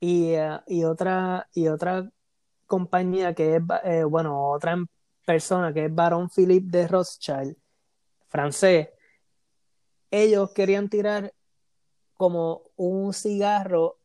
y, 0.00 0.30
eh, 0.34 0.60
y, 0.66 0.84
otra, 0.84 1.48
y 1.54 1.68
otra 1.68 2.10
compañía 2.66 3.34
que 3.34 3.56
es, 3.56 3.62
bueno, 4.06 4.50
otra 4.50 4.76
persona 5.26 5.72
que 5.74 5.86
es 5.86 5.94
Baron 5.94 6.30
Philippe 6.30 6.68
de 6.70 6.88
Rothschild, 6.88 7.56
francés, 8.28 8.88
ellos 10.12 10.52
querían 10.52 10.88
tirar 10.88 11.34
como 12.14 12.62
un 12.76 13.12
cigarro 13.14 13.98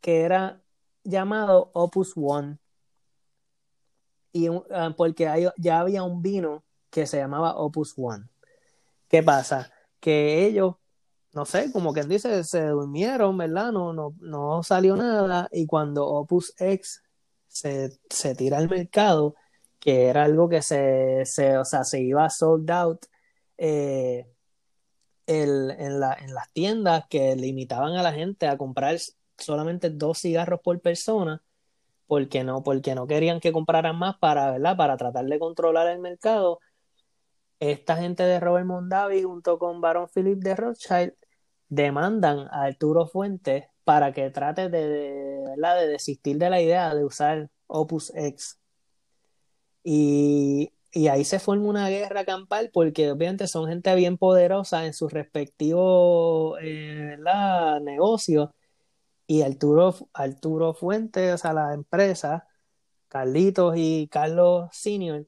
que 0.00 0.20
era 0.20 0.62
llamado 1.02 1.70
Opus 1.72 2.12
One. 2.14 2.58
Y 4.32 4.48
ah, 4.70 4.94
porque 4.96 5.50
ya 5.56 5.80
había 5.80 6.02
un 6.02 6.22
vino 6.22 6.64
que 6.90 7.06
se 7.06 7.16
llamaba 7.16 7.56
Opus 7.56 7.94
One. 7.96 8.28
¿Qué 9.08 9.22
pasa? 9.22 9.72
Que 10.00 10.44
ellos, 10.44 10.76
no 11.32 11.46
sé, 11.46 11.72
como 11.72 11.92
quien 11.92 12.08
dice, 12.08 12.44
se 12.44 12.66
durmieron, 12.66 13.38
¿verdad? 13.38 13.72
No, 13.72 13.92
no, 13.92 14.14
no 14.20 14.62
salió 14.62 14.96
nada. 14.96 15.48
Y 15.50 15.66
cuando 15.66 16.06
Opus 16.06 16.54
X 16.58 17.02
se, 17.48 17.98
se 18.10 18.34
tira 18.34 18.58
al 18.58 18.68
mercado, 18.68 19.34
que 19.80 20.06
era 20.08 20.24
algo 20.24 20.48
que 20.48 20.60
se, 20.62 21.24
se, 21.24 21.56
o 21.56 21.64
sea, 21.64 21.84
se 21.84 22.00
iba 22.02 22.28
sold 22.28 22.70
out, 22.70 23.06
eh, 23.56 24.33
en, 25.26 26.00
la, 26.00 26.16
las 26.28 26.52
tiendas 26.52 27.04
que 27.08 27.36
limitaban 27.36 27.94
a 27.94 28.02
la 28.02 28.12
gente 28.12 28.46
a 28.46 28.58
comprar 28.58 28.96
solamente 29.38 29.90
dos 29.90 30.18
cigarros 30.18 30.60
por 30.60 30.80
persona, 30.80 31.42
porque 32.06 32.44
no, 32.44 32.62
porque 32.62 32.94
no 32.94 33.06
querían 33.06 33.40
que 33.40 33.52
compraran 33.52 33.96
más 33.96 34.16
para, 34.18 34.52
¿verdad? 34.52 34.76
Para 34.76 34.96
tratar 34.96 35.24
de 35.26 35.38
controlar 35.38 35.88
el 35.88 36.00
mercado. 36.00 36.60
Esta 37.60 37.96
gente 37.96 38.24
de 38.24 38.40
Robert 38.40 38.66
Mondavi 38.66 39.22
junto 39.22 39.58
con 39.58 39.80
Baron 39.80 40.08
Philip 40.08 40.38
de 40.38 40.54
Rothschild 40.56 41.14
demandan 41.68 42.40
a 42.50 42.64
Arturo 42.64 43.06
Fuentes 43.06 43.64
para 43.84 44.12
que 44.12 44.30
trate 44.30 44.68
de, 44.68 45.44
de 45.56 45.88
desistir 45.88 46.38
de 46.38 46.50
la 46.50 46.60
idea 46.60 46.94
de 46.94 47.04
usar 47.04 47.50
Opus 47.66 48.12
X. 48.14 48.58
Y 49.82 50.73
y 50.94 51.08
ahí 51.08 51.24
se 51.24 51.40
forma 51.40 51.68
una 51.68 51.88
guerra 51.88 52.24
campal 52.24 52.70
porque 52.72 53.10
obviamente 53.10 53.48
son 53.48 53.68
gente 53.68 53.94
bien 53.96 54.16
poderosa 54.16 54.86
en 54.86 54.94
sus 54.94 55.12
respectivos 55.12 56.58
eh, 56.62 57.16
negocios. 57.82 58.50
Y 59.26 59.42
Arturo, 59.42 59.94
Arturo 60.12 60.74
Fuentes, 60.74 61.34
o 61.34 61.38
sea, 61.38 61.52
la 61.54 61.74
empresa, 61.74 62.46
Carlitos 63.08 63.74
y 63.76 64.08
Carlos 64.10 64.68
Senior, 64.72 65.26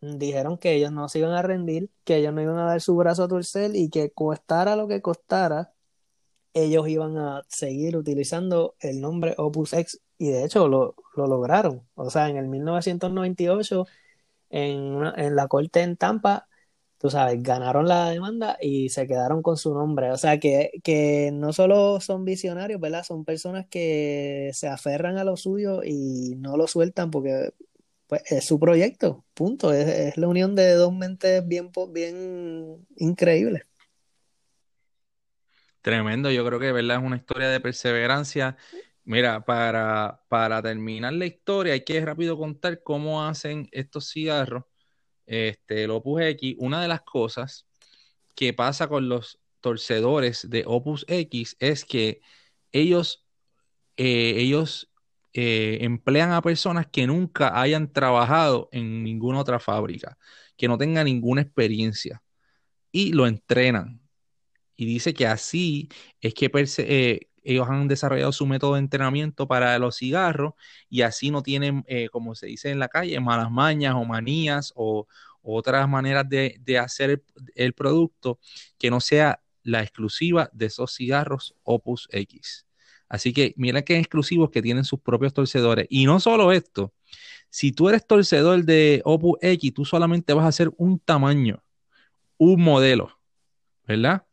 dijeron 0.00 0.58
que 0.58 0.74
ellos 0.74 0.92
no 0.92 1.08
se 1.08 1.20
iban 1.20 1.32
a 1.32 1.42
rendir, 1.42 1.90
que 2.04 2.16
ellos 2.16 2.34
no 2.34 2.42
iban 2.42 2.58
a 2.58 2.66
dar 2.66 2.80
su 2.80 2.96
brazo 2.96 3.24
a 3.24 3.28
torcer 3.28 3.76
y 3.76 3.90
que 3.90 4.12
costara 4.12 4.76
lo 4.76 4.88
que 4.88 5.02
costara, 5.02 5.72
ellos 6.54 6.88
iban 6.88 7.18
a 7.18 7.42
seguir 7.48 7.96
utilizando 7.96 8.76
el 8.80 9.00
nombre 9.00 9.34
Opus 9.38 9.72
X 9.74 10.00
y 10.18 10.30
de 10.30 10.44
hecho 10.44 10.68
lo, 10.68 10.96
lo 11.16 11.26
lograron. 11.26 11.88
O 11.94 12.10
sea, 12.10 12.28
en 12.28 12.36
el 12.38 12.48
1998 12.48 13.86
en, 14.54 15.34
la 15.36 15.48
corte 15.48 15.82
en 15.82 15.96
Tampa, 15.96 16.48
tú 16.98 17.10
sabes, 17.10 17.42
ganaron 17.42 17.88
la 17.88 18.10
demanda 18.10 18.56
y 18.60 18.88
se 18.88 19.06
quedaron 19.06 19.42
con 19.42 19.56
su 19.56 19.74
nombre. 19.74 20.12
O 20.12 20.16
sea, 20.16 20.38
que, 20.38 20.70
que 20.84 21.30
no 21.32 21.52
solo 21.52 22.00
son 22.00 22.24
visionarios, 22.24 22.80
¿verdad? 22.80 23.04
Son 23.04 23.24
personas 23.24 23.66
que 23.68 24.50
se 24.54 24.68
aferran 24.68 25.18
a 25.18 25.24
lo 25.24 25.36
suyo 25.36 25.82
y 25.84 26.36
no 26.36 26.56
lo 26.56 26.68
sueltan 26.68 27.10
porque 27.10 27.50
pues, 28.06 28.22
es 28.30 28.46
su 28.46 28.60
proyecto, 28.60 29.24
punto. 29.34 29.72
Es, 29.72 30.16
la 30.16 30.28
unión 30.28 30.54
de 30.54 30.74
dos 30.74 30.94
mentes 30.94 31.46
bien, 31.46 31.70
bien 31.90 32.86
increíbles. 32.96 33.64
Tremendo, 35.82 36.30
yo 36.30 36.46
creo 36.46 36.60
que 36.60 36.72
verdad 36.72 36.98
es 36.98 37.04
una 37.04 37.16
historia 37.16 37.48
de 37.48 37.60
perseverancia. 37.60 38.56
Mira, 39.04 39.44
para, 39.44 40.22
para 40.28 40.62
terminar 40.62 41.12
la 41.12 41.26
historia, 41.26 41.74
hay 41.74 41.84
que 41.84 42.04
rápido 42.04 42.38
contar 42.38 42.82
cómo 42.82 43.22
hacen 43.22 43.68
estos 43.70 44.10
cigarros 44.10 44.64
este, 45.26 45.84
el 45.84 45.90
Opus 45.90 46.22
X, 46.22 46.56
una 46.58 46.82
de 46.82 46.88
las 46.88 47.02
cosas 47.02 47.66
que 48.34 48.52
pasa 48.52 48.88
con 48.88 49.08
los 49.08 49.40
torcedores 49.60 50.48
de 50.50 50.64
Opus 50.66 51.04
X 51.08 51.56
es 51.60 51.84
que 51.84 52.20
ellos, 52.72 53.26
eh, 53.96 54.34
ellos 54.36 54.90
eh, 55.32 55.78
emplean 55.82 56.32
a 56.32 56.42
personas 56.42 56.86
que 56.86 57.06
nunca 57.06 57.60
hayan 57.60 57.92
trabajado 57.92 58.68
en 58.72 59.02
ninguna 59.02 59.40
otra 59.40 59.60
fábrica, 59.60 60.18
que 60.56 60.68
no 60.68 60.78
tengan 60.78 61.06
ninguna 61.06 61.42
experiencia 61.42 62.22
y 62.92 63.12
lo 63.12 63.26
entrenan. 63.26 64.00
Y 64.76 64.86
dice 64.86 65.14
que 65.14 65.26
así 65.26 65.88
es 66.20 66.34
que 66.34 66.50
eh, 66.78 67.28
ellos 67.44 67.68
han 67.68 67.86
desarrollado 67.88 68.32
su 68.32 68.46
método 68.46 68.74
de 68.74 68.80
entrenamiento 68.80 69.46
para 69.46 69.78
los 69.78 69.96
cigarros 69.96 70.54
y 70.88 71.02
así 71.02 71.30
no 71.30 71.42
tienen, 71.42 71.84
eh, 71.86 72.08
como 72.08 72.34
se 72.34 72.46
dice 72.46 72.70
en 72.70 72.78
la 72.78 72.88
calle, 72.88 73.20
malas 73.20 73.50
mañas 73.50 73.94
o 73.96 74.04
manías 74.04 74.72
o, 74.74 75.06
otras 75.46 75.86
maneras 75.86 76.26
de, 76.26 76.78
hacer 76.78 77.22
el, 77.54 77.74
producto 77.74 78.38
que 78.78 78.88
no 78.88 78.98
sea 78.98 79.42
la 79.62 79.82
exclusiva 79.82 80.48
de 80.54 80.66
esos 80.66 80.94
cigarros 80.94 81.54
Opus 81.64 82.08
X. 82.12 82.66
Así 83.10 83.34
que 83.34 83.52
mira 83.58 83.82
que 83.82 83.98
exclusivos 83.98 84.48
que 84.48 84.62
tienen 84.62 84.84
sus 84.84 85.00
propios 85.00 85.34
torcedores. 85.34 85.86
Y 85.90 86.06
no 86.06 86.18
solo 86.18 86.50
esto, 86.50 86.94
si 87.50 87.72
tú 87.72 87.90
eres 87.90 88.06
torcedor 88.06 88.64
de 88.64 89.02
Opus 89.04 89.36
X, 89.42 89.74
tú 89.74 89.84
solamente 89.84 90.32
vas 90.32 90.46
a 90.46 90.48
hacer 90.48 90.70
un 90.78 90.98
tamaño, 90.98 91.62
un 92.38 92.62
modelo, 92.62 93.18
¿verdad? 93.86 94.24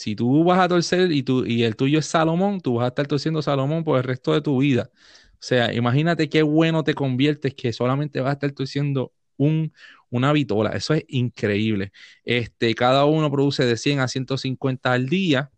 Si 0.00 0.16
tú 0.16 0.44
vas 0.44 0.58
a 0.60 0.68
torcer 0.68 1.12
y, 1.12 1.22
tú, 1.22 1.44
y 1.44 1.62
el 1.62 1.76
tuyo 1.76 1.98
es 1.98 2.06
Salomón, 2.06 2.62
tú 2.62 2.76
vas 2.76 2.86
a 2.86 2.88
estar 2.88 3.06
torciendo 3.06 3.42
Salomón 3.42 3.84
por 3.84 3.98
el 3.98 4.04
resto 4.04 4.32
de 4.32 4.40
tu 4.40 4.58
vida. 4.58 4.90
O 5.34 5.38
sea, 5.40 5.74
imagínate 5.74 6.30
qué 6.30 6.42
bueno 6.42 6.84
te 6.84 6.94
conviertes 6.94 7.54
que 7.54 7.70
solamente 7.74 8.20
vas 8.22 8.30
a 8.30 8.32
estar 8.32 8.52
torciendo 8.52 9.12
un, 9.36 9.74
una 10.08 10.32
vitola. 10.32 10.70
Eso 10.70 10.94
es 10.94 11.04
increíble. 11.08 11.92
Este, 12.24 12.74
cada 12.74 13.04
uno 13.04 13.30
produce 13.30 13.66
de 13.66 13.76
100 13.76 14.00
a 14.00 14.08
150 14.08 14.90
al 14.90 15.06
día. 15.06 15.50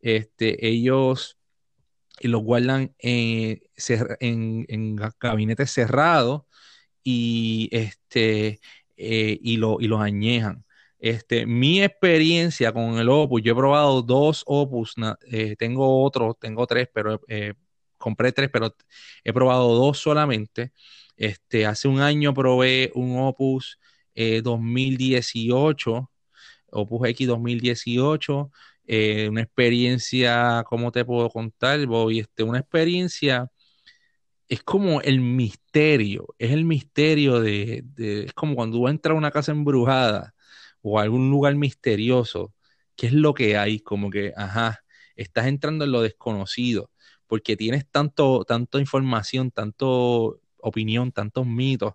Este, 0.00 0.68
ellos 0.68 1.38
los 2.20 2.42
guardan 2.42 2.94
en, 2.98 3.62
en, 4.68 4.96
gabinetes 5.18 5.70
cerrados 5.70 6.42
y, 7.02 7.70
este, 7.72 8.60
eh, 8.98 9.38
y, 9.40 9.56
lo, 9.56 9.80
y 9.80 9.86
los 9.86 10.02
añejan. 10.02 10.66
Este, 10.98 11.46
mi 11.46 11.82
experiencia 11.82 12.72
con 12.72 12.98
el 12.98 13.08
Opus, 13.08 13.42
yo 13.42 13.52
he 13.52 13.56
probado 13.56 14.02
dos 14.02 14.42
Opus, 14.46 14.94
eh, 15.30 15.54
tengo 15.56 16.02
otros, 16.02 16.36
tengo 16.40 16.66
tres, 16.66 16.88
pero 16.92 17.20
eh, 17.28 17.54
compré 17.98 18.32
tres, 18.32 18.50
pero 18.52 18.74
he 19.22 19.32
probado 19.32 19.74
dos 19.74 19.98
solamente. 19.98 20.72
Este, 21.16 21.66
hace 21.66 21.88
un 21.88 22.00
año 22.00 22.34
probé 22.34 22.90
un 22.94 23.18
Opus 23.18 23.78
2018, 24.42 25.98
eh, 25.98 26.02
Opus 26.72 27.08
X 27.08 27.28
2018, 27.28 28.50
una 29.30 29.42
experiencia, 29.42 30.64
¿cómo 30.66 30.90
te 30.92 31.04
puedo 31.04 31.28
contar? 31.30 31.80
Este, 32.10 32.42
una 32.42 32.58
experiencia 32.60 33.48
es 34.48 34.62
como 34.62 35.00
el 35.02 35.20
misterio, 35.20 36.34
es 36.38 36.50
el 36.52 36.64
misterio 36.64 37.40
de, 37.40 37.82
de, 37.84 38.24
es 38.24 38.32
como 38.32 38.54
cuando 38.56 38.88
entras 38.88 39.14
a 39.14 39.18
una 39.18 39.30
casa 39.30 39.52
embrujada 39.52 40.34
o 40.82 40.98
algún 40.98 41.30
lugar 41.30 41.54
misterioso, 41.56 42.54
¿qué 42.96 43.08
es 43.08 43.12
lo 43.12 43.34
que 43.34 43.56
hay? 43.56 43.80
Como 43.80 44.10
que, 44.10 44.32
ajá, 44.36 44.84
estás 45.16 45.46
entrando 45.46 45.84
en 45.84 45.92
lo 45.92 46.02
desconocido, 46.02 46.90
porque 47.26 47.56
tienes 47.56 47.86
tanto, 47.90 48.44
tanto 48.44 48.78
información, 48.80 49.50
tanto 49.50 50.40
opinión, 50.58 51.12
tantos 51.12 51.46
mitos. 51.46 51.94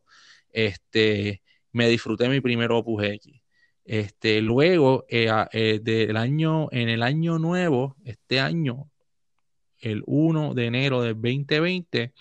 Este, 0.52 1.42
me 1.72 1.90
disfruté 1.90 2.30
mi 2.30 2.42
primer 2.42 2.72
Opus 2.72 3.04
X. 3.04 3.42
Este, 3.86 4.42
luego, 4.42 5.06
eh, 5.10 5.30
eh, 5.52 6.14
año, 6.16 6.70
en 6.72 6.90
el 6.90 7.04
año 7.04 7.40
nuevo, 7.40 7.98
este 8.06 8.40
año, 8.40 8.90
el 9.80 10.04
1 10.06 10.54
de 10.54 10.66
enero 10.66 11.02
del 11.02 11.16
2020, 11.16 12.14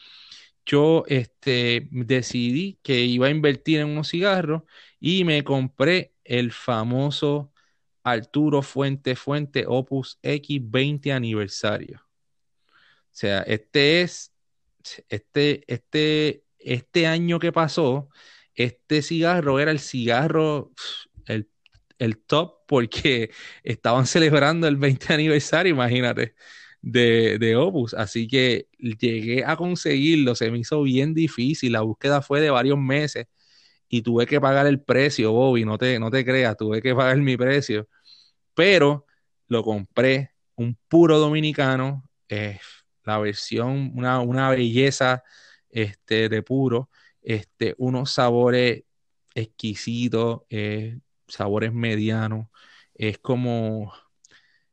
yo 0.66 1.04
este, 1.08 1.88
decidí 1.90 2.78
que 2.82 3.00
iba 3.04 3.26
a 3.26 3.30
invertir 3.30 3.80
en 3.80 3.88
unos 3.88 4.10
cigarros 4.10 4.62
y 5.00 5.24
me 5.24 5.44
compré 5.44 6.11
el 6.24 6.52
famoso 6.52 7.52
Arturo 8.02 8.62
Fuente 8.62 9.16
Fuente 9.16 9.64
Opus 9.66 10.18
X 10.22 10.60
20 10.62 11.12
aniversario. 11.12 12.00
O 12.00 13.14
sea, 13.14 13.42
este 13.42 14.02
es, 14.02 14.32
este, 15.08 15.64
este, 15.66 16.44
este 16.58 17.06
año 17.06 17.38
que 17.38 17.52
pasó, 17.52 18.08
este 18.54 19.02
cigarro 19.02 19.60
era 19.60 19.70
el 19.70 19.80
cigarro, 19.80 20.72
el, 21.26 21.48
el 21.98 22.18
top, 22.18 22.66
porque 22.66 23.30
estaban 23.62 24.06
celebrando 24.06 24.66
el 24.66 24.76
20 24.76 25.12
aniversario, 25.14 25.72
imagínate, 25.72 26.34
de, 26.80 27.38
de, 27.38 27.56
Opus. 27.56 27.94
Así 27.94 28.26
que 28.26 28.68
llegué 28.78 29.44
a 29.44 29.56
conseguirlo, 29.56 30.34
se 30.34 30.50
me 30.50 30.58
hizo 30.58 30.82
bien 30.82 31.14
difícil, 31.14 31.72
la 31.72 31.82
búsqueda 31.82 32.22
fue 32.22 32.40
de 32.40 32.50
varios 32.50 32.78
meses 32.78 33.26
y 33.92 34.00
tuve 34.02 34.26
que 34.26 34.40
pagar 34.40 34.66
el 34.66 34.80
precio, 34.82 35.32
Bobby, 35.32 35.66
no 35.66 35.76
te, 35.76 35.98
no 36.00 36.10
te 36.10 36.24
creas, 36.24 36.56
tuve 36.56 36.80
que 36.80 36.94
pagar 36.94 37.18
mi 37.18 37.36
precio, 37.36 37.88
pero 38.54 39.06
lo 39.48 39.62
compré, 39.62 40.32
un 40.56 40.78
puro 40.88 41.18
dominicano, 41.18 42.08
la 43.04 43.18
versión, 43.18 43.92
una, 43.94 44.50
belleza 44.50 45.22
este, 45.68 46.30
de 46.30 46.42
puro, 46.42 46.88
este, 47.20 47.74
unos 47.76 48.12
sabores 48.12 48.84
exquisitos, 49.34 50.42
eh, 50.48 50.98
sabores 51.28 51.74
medianos, 51.74 52.46
es 52.94 53.18
como, 53.18 53.92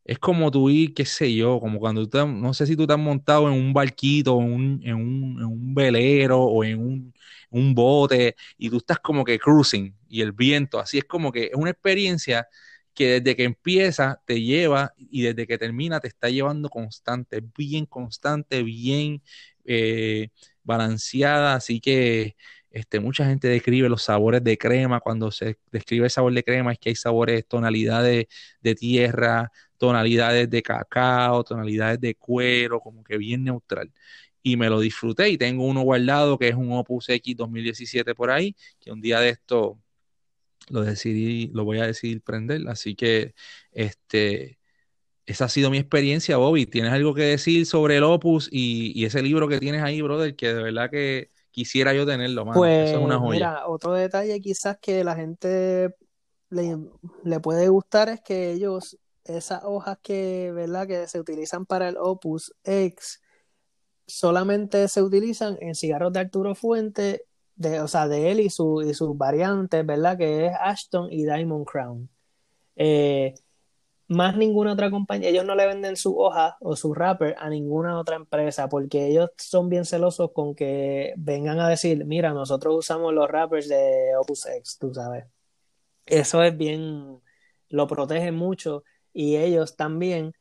es 0.06 0.20
como 0.20 0.50
tú 0.52 0.70
ir, 0.70 0.94
qué 0.94 1.06
sé 1.06 1.34
yo, 1.36 1.60
como 1.60 1.80
cuando 1.80 2.08
tú, 2.08 2.28
no 2.28 2.54
sé 2.54 2.66
si 2.66 2.76
tú 2.76 2.86
has 2.90 2.98
montado 3.00 3.48
en 3.48 3.54
un 3.56 3.74
barquito, 3.74 4.40
en 4.42 4.52
un, 4.54 4.82
en 4.84 4.96
un, 4.96 5.38
en 5.40 5.46
un 5.46 5.74
velero 5.76 6.42
o 6.42 6.64
en 6.64 6.80
un, 6.80 7.14
un 7.52 7.76
bote 7.76 8.36
y 8.58 8.70
tú 8.70 8.78
estás 8.78 9.00
como 9.00 9.24
que 9.26 9.40
cruising 9.40 9.96
y 10.08 10.22
el 10.22 10.32
viento, 10.32 10.80
así 10.80 10.98
es 11.00 11.04
como 11.06 11.32
que 11.32 11.46
es 11.48 11.56
una 11.56 11.72
experiencia 11.72 12.48
que 12.94 13.22
desde 13.22 13.36
que 13.36 13.44
empieza 13.44 14.22
te 14.26 14.42
lleva 14.42 14.94
y 14.98 15.22
desde 15.22 15.48
que 15.48 15.58
termina 15.58 16.00
te 16.00 16.08
está 16.08 16.30
llevando 16.30 16.70
constante, 16.70 17.42
bien 17.58 17.86
constante, 17.86 18.64
bien 18.64 19.22
eh, 19.66 20.30
balanceada, 20.64 21.56
así 21.56 21.80
que 21.80 22.36
este, 22.72 23.00
mucha 23.00 23.26
gente 23.26 23.48
describe 23.48 23.90
los 23.90 24.04
sabores 24.04 24.44
de 24.44 24.58
crema, 24.58 25.00
cuando 25.00 25.32
se 25.32 25.58
describe 25.72 26.06
el 26.06 26.12
sabor 26.12 26.34
de 26.34 26.44
crema 26.44 26.72
es 26.74 26.80
que 26.80 26.90
hay 26.90 26.96
sabores, 26.96 27.48
tonalidades 27.48 28.28
de 28.62 28.76
tierra, 28.76 29.52
tonalidades 29.80 30.50
de 30.50 30.62
cacao, 30.62 31.44
tonalidades 31.44 32.00
de 32.00 32.14
cuero, 32.16 32.80
como 32.80 33.04
que 33.04 33.18
bien 33.18 33.44
neutral 33.44 33.92
y 34.44 34.58
me 34.58 34.70
lo 34.70 34.80
disfruté 34.80 35.30
y 35.30 35.38
tengo 35.38 35.66
uno 35.66 35.82
guardado 35.82 36.38
que 36.38 36.50
es 36.50 36.56
un 36.56 36.72
Opus 36.72 37.10
X 37.10 37.36
2017 37.36 38.16
por 38.16 38.32
ahí, 38.32 38.56
que 38.80 38.92
un 38.92 39.02
día 39.02 39.20
de 39.20 39.30
esto 39.30 39.80
lo 40.70 40.82
decidí, 40.82 41.48
lo 41.54 41.66
voy 41.66 41.80
a 41.80 41.88
decidir 41.88 42.22
prender, 42.22 42.68
así 42.68 42.96
que 42.96 43.34
este 43.72 44.60
esa 45.30 45.46
ha 45.46 45.50
sido 45.50 45.70
mi 45.70 45.78
experiencia, 45.78 46.38
Bobby. 46.38 46.66
¿Tienes 46.66 46.92
algo 46.92 47.14
que 47.14 47.22
decir 47.22 47.68
sobre 47.68 47.98
el 47.98 48.04
Opus 48.04 48.50
y, 48.52 49.06
ese 49.06 49.22
libro 49.22 49.48
que 49.48 49.60
tienes 49.60 49.84
ahí, 49.84 50.02
brother? 50.02 50.36
Que 50.36 50.56
de 50.56 50.64
verdad 50.64 50.90
que 50.90 51.30
quisiera 51.52 51.94
yo 51.94 52.04
tenerlo, 52.04 52.46
mano. 52.46 52.60
Pues, 52.60 52.90
Eso 52.90 52.98
es 52.98 53.06
una 53.06 53.20
joya. 53.20 53.34
Mira, 53.36 53.68
otro 53.68 53.94
detalle 53.94 54.42
quizás 54.42 54.80
que 54.82 55.04
la 55.04 55.16
gente 55.16 55.94
le, 56.50 56.80
le, 57.24 57.40
puede 57.42 57.70
gustar 57.70 58.10
es 58.10 58.22
que 58.22 58.54
ellos, 58.54 58.98
esas 59.26 59.64
hojas 59.64 59.98
que, 60.02 60.52
¿verdad? 60.54 60.88
que 60.88 61.08
se 61.08 61.20
utilizan 61.20 61.66
para 61.66 61.90
el 61.90 61.98
Opus 61.98 62.54
X, 62.64 63.22
solamente 64.08 64.88
se 64.88 65.02
utilizan 65.02 65.58
en 65.62 65.76
cigarros 65.76 66.14
de 66.14 66.20
Arturo 66.20 66.56
Fuente, 66.56 67.24
de, 67.56 67.82
o 67.82 67.88
sea, 67.88 68.08
de 68.08 68.32
él 68.32 68.40
y, 68.40 68.50
su, 68.50 68.82
y 68.82 68.94
sus 68.94 69.18
variantes, 69.18 69.86
¿verdad? 69.86 70.18
Que 70.18 70.48
es 70.48 70.54
Ashton 70.60 71.12
y 71.12 71.26
Diamond 71.26 71.66
Crown. 71.66 72.10
Eh, 72.76 73.34
más 74.10 74.36
ninguna 74.36 74.74
otra 74.74 74.90
compañía, 74.90 75.30
ellos 75.30 75.46
no 75.46 75.54
le 75.56 75.68
venden 75.68 75.96
su 75.96 76.18
hoja 76.18 76.58
o 76.62 76.76
su 76.76 76.94
wrapper 76.94 77.36
a 77.38 77.48
ninguna 77.50 78.00
otra 78.00 78.16
empresa 78.16 78.68
porque 78.68 79.08
ellos 79.08 79.30
son 79.38 79.70
bien 79.70 79.86
celosos 79.86 80.32
con 80.34 80.56
que 80.56 81.14
vengan 81.16 81.60
a 81.60 81.70
decir, 81.70 82.04
mira, 82.06 82.34
nosotros 82.34 82.76
usamos 82.76 83.14
los 83.14 83.28
wrappers 83.28 83.70
de 83.70 84.16
Opus 84.20 84.48
X, 84.48 84.78
tú 84.80 84.94
sabes. 84.94 85.26
eso 86.06 86.42
es 86.44 86.58
bien, 86.58 87.22
lo 87.70 87.88
protege 87.88 88.32
mucho 88.32 88.84
y 89.14 89.38
ellos 89.38 89.76
también 89.76 90.34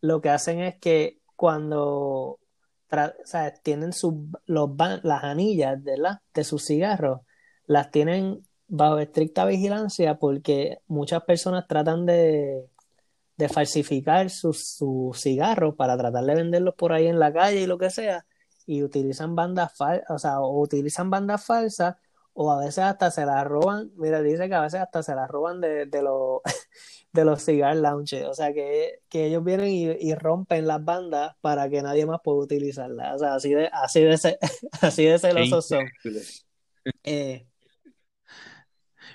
lo 0.00 0.20
que 0.20 0.30
hacen 0.30 0.60
es 0.60 0.78
que 0.78 1.20
cuando 1.36 2.38
tienen 3.62 3.92
sus, 3.92 4.14
las 4.46 5.24
anillas 5.24 5.82
de, 5.84 5.98
la, 5.98 6.22
de 6.34 6.44
sus 6.44 6.64
cigarros, 6.64 7.20
las 7.66 7.90
tienen 7.90 8.42
bajo 8.66 8.98
estricta 8.98 9.44
vigilancia 9.44 10.18
porque 10.18 10.78
muchas 10.86 11.22
personas 11.24 11.66
tratan 11.66 12.06
de, 12.06 12.68
de 13.38 13.48
falsificar 13.48 14.30
sus, 14.30 14.78
cigarros 15.14 15.74
para 15.76 15.96
tratar 15.96 16.24
de 16.24 16.34
venderlos 16.34 16.74
por 16.74 16.92
ahí 16.92 17.06
en 17.06 17.20
la 17.20 17.32
calle 17.32 17.60
y 17.62 17.66
lo 17.66 17.78
que 17.78 17.88
sea, 17.88 18.26
y 18.66 18.82
utilizan 18.82 19.34
bandas 19.36 19.76
falsas, 19.76 20.10
o 20.10 20.18
sea, 20.18 20.40
utilizan 20.40 21.08
bandas 21.08 21.44
falsas 21.44 21.96
o 22.40 22.52
a 22.52 22.60
veces 22.60 22.78
hasta 22.78 23.10
se 23.10 23.26
las 23.26 23.44
roban, 23.44 23.90
mira, 23.96 24.22
dice 24.22 24.48
que 24.48 24.54
a 24.54 24.60
veces 24.60 24.80
hasta 24.80 25.02
se 25.02 25.12
las 25.12 25.28
roban 25.28 25.60
de, 25.60 25.86
de 25.86 26.02
los 26.02 26.40
de 27.12 27.24
los 27.24 27.42
cigar 27.42 27.74
lounges, 27.74 28.26
o 28.26 28.32
sea 28.32 28.52
que, 28.52 29.00
que 29.08 29.26
ellos 29.26 29.42
vienen 29.42 29.70
y, 29.70 30.14
rompen 30.14 30.68
las 30.68 30.84
bandas 30.84 31.34
para 31.40 31.68
que 31.68 31.82
nadie 31.82 32.06
más 32.06 32.20
pueda 32.22 32.38
utilizarlas, 32.38 33.16
o 33.16 33.18
sea, 33.18 33.34
así 33.34 33.52
de, 33.52 33.68
así 33.72 34.02
de, 34.02 34.38
así 34.80 35.04
de 35.04 35.18
celosos 35.18 35.66
son. 35.66 35.84
Eh, 37.02 37.44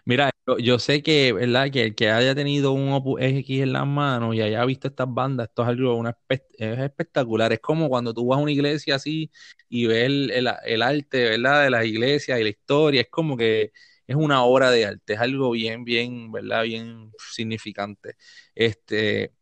Mira, 0.06 0.32
yo, 0.60 0.80
sé 0.80 1.02
que, 1.02 1.32
¿verdad? 1.32 1.72
Que 1.72 1.84
el 1.84 1.96
que 1.96 2.10
haya 2.12 2.36
tenido 2.36 2.74
un 2.74 2.92
Opus 2.92 3.22
X 3.22 3.62
en 3.62 3.72
las 3.74 3.88
manos 3.88 4.36
y 4.36 4.42
haya 4.42 4.66
visto 4.66 4.90
estas 4.90 5.08
bandas, 5.14 5.48
esto 5.48 5.62
es 5.64 5.70
algo 5.70 5.96
una, 5.96 6.18
es 6.30 6.42
espectacular. 6.60 7.54
Es 7.54 7.60
como 7.60 7.88
cuando 7.88 8.14
tú 8.14 8.28
vas 8.28 8.38
a 8.40 8.42
una 8.42 8.52
iglesia 8.52 8.96
así 8.96 9.32
y 9.70 9.86
ves 9.88 10.06
el, 10.06 10.82
arte, 10.82 11.24
¿verdad? 11.30 11.64
De 11.64 11.70
las 11.70 11.86
iglesias 11.86 12.38
y 12.40 12.44
la 12.44 12.50
historia. 12.50 13.02
Es 13.02 13.10
como 13.10 13.38
que 13.38 13.72
es 14.06 14.16
una 14.16 14.44
obra 14.44 14.72
de 14.72 14.86
arte, 14.86 15.14
es 15.14 15.20
algo 15.20 15.52
bien, 15.52 15.86
bien, 15.86 16.32
¿verdad? 16.32 16.64
Bien 16.64 17.12
significante. 17.18 18.16
Este, 18.56 19.34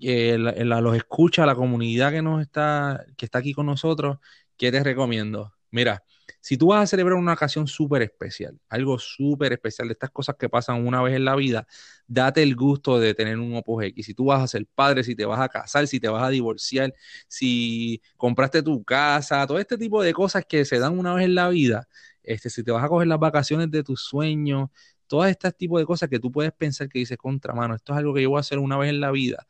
eh, 0.00 0.36
los 0.38 0.96
escucha, 0.96 1.46
la 1.46 1.54
comunidad 1.54 2.12
que 2.12 2.22
nos 2.22 2.42
está, 2.42 3.04
que 3.16 3.24
está 3.26 3.38
aquí 3.38 3.52
con 3.54 3.66
nosotros, 3.66 4.18
¿qué 4.56 4.70
te 4.72 4.82
recomiendo? 4.82 5.54
Mira, 5.70 6.04
si 6.40 6.56
tú 6.56 6.68
vas 6.68 6.82
a 6.82 6.86
celebrar 6.86 7.18
una 7.18 7.32
ocasión 7.34 7.66
súper 7.66 8.02
especial, 8.02 8.58
algo 8.68 8.98
súper 8.98 9.52
especial 9.52 9.88
de 9.88 9.92
estas 9.92 10.10
cosas 10.10 10.36
que 10.38 10.48
pasan 10.48 10.86
una 10.86 11.02
vez 11.02 11.14
en 11.16 11.24
la 11.24 11.36
vida, 11.36 11.66
date 12.06 12.42
el 12.42 12.56
gusto 12.56 12.98
de 12.98 13.14
tener 13.14 13.38
un 13.38 13.54
Opus 13.56 13.84
X. 13.84 14.06
Si 14.06 14.14
tú 14.14 14.26
vas 14.26 14.42
a 14.42 14.46
ser 14.46 14.66
padre, 14.74 15.04
si 15.04 15.14
te 15.16 15.24
vas 15.24 15.40
a 15.40 15.48
casar, 15.48 15.86
si 15.86 16.00
te 16.00 16.08
vas 16.08 16.22
a 16.22 16.28
divorciar, 16.30 16.94
si 17.28 18.02
compraste 18.16 18.62
tu 18.62 18.82
casa, 18.84 19.46
todo 19.46 19.58
este 19.58 19.78
tipo 19.78 20.02
de 20.02 20.12
cosas 20.12 20.44
que 20.46 20.64
se 20.64 20.78
dan 20.78 20.98
una 20.98 21.14
vez 21.14 21.24
en 21.26 21.34
la 21.34 21.48
vida, 21.48 21.88
este, 22.22 22.50
si 22.50 22.62
te 22.64 22.70
vas 22.72 22.84
a 22.84 22.88
coger 22.88 23.08
las 23.08 23.18
vacaciones 23.18 23.70
de 23.70 23.82
tus 23.82 24.02
sueños, 24.02 24.68
todo 25.06 25.24
este 25.26 25.50
tipo 25.52 25.78
de 25.78 25.84
cosas 25.84 26.08
que 26.08 26.18
tú 26.18 26.32
puedes 26.32 26.52
pensar 26.52 26.88
que 26.88 26.98
dices 27.00 27.18
contra 27.18 27.52
mano, 27.54 27.74
esto 27.74 27.92
es 27.92 27.98
algo 27.98 28.14
que 28.14 28.22
yo 28.22 28.30
voy 28.30 28.38
a 28.38 28.40
hacer 28.40 28.58
una 28.58 28.78
vez 28.78 28.90
en 28.90 29.00
la 29.00 29.10
vida. 29.10 29.46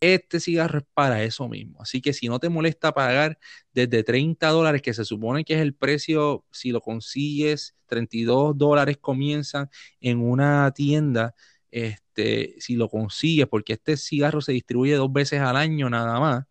Este 0.00 0.40
cigarro 0.40 0.78
es 0.80 0.84
para 0.94 1.22
eso 1.24 1.48
mismo. 1.48 1.80
Así 1.80 2.00
que 2.02 2.12
si 2.12 2.28
no 2.28 2.38
te 2.38 2.48
molesta 2.48 2.92
pagar 2.92 3.38
desde 3.72 4.02
30 4.04 4.48
dólares, 4.48 4.82
que 4.82 4.94
se 4.94 5.04
supone 5.04 5.44
que 5.44 5.54
es 5.54 5.60
el 5.60 5.74
precio, 5.74 6.44
si 6.50 6.70
lo 6.70 6.80
consigues, 6.80 7.74
32 7.86 8.56
dólares 8.58 8.98
comienzan 9.00 9.70
en 10.00 10.20
una 10.20 10.70
tienda. 10.72 11.34
Este, 11.70 12.54
si 12.58 12.76
lo 12.76 12.88
consigues, 12.88 13.46
porque 13.48 13.74
este 13.74 13.96
cigarro 13.96 14.40
se 14.40 14.52
distribuye 14.52 14.94
dos 14.94 15.12
veces 15.12 15.40
al 15.40 15.56
año 15.56 15.90
nada 15.90 16.20
más, 16.20 16.44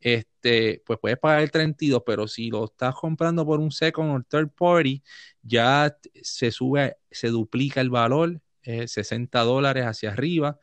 este, 0.00 0.82
pues 0.84 0.98
puedes 1.00 1.18
pagar 1.18 1.42
el 1.42 1.50
32, 1.50 2.02
pero 2.04 2.26
si 2.28 2.50
lo 2.50 2.64
estás 2.64 2.94
comprando 2.94 3.46
por 3.46 3.60
un 3.60 3.70
second 3.70 4.10
o 4.10 4.22
third 4.28 4.50
party, 4.50 5.02
ya 5.42 5.96
se 6.22 6.50
sube, 6.50 6.96
se 7.10 7.28
duplica 7.28 7.80
el 7.80 7.90
valor, 7.90 8.40
60 8.62 9.40
eh, 9.40 9.44
dólares 9.44 9.84
hacia 9.86 10.10
arriba. 10.10 10.58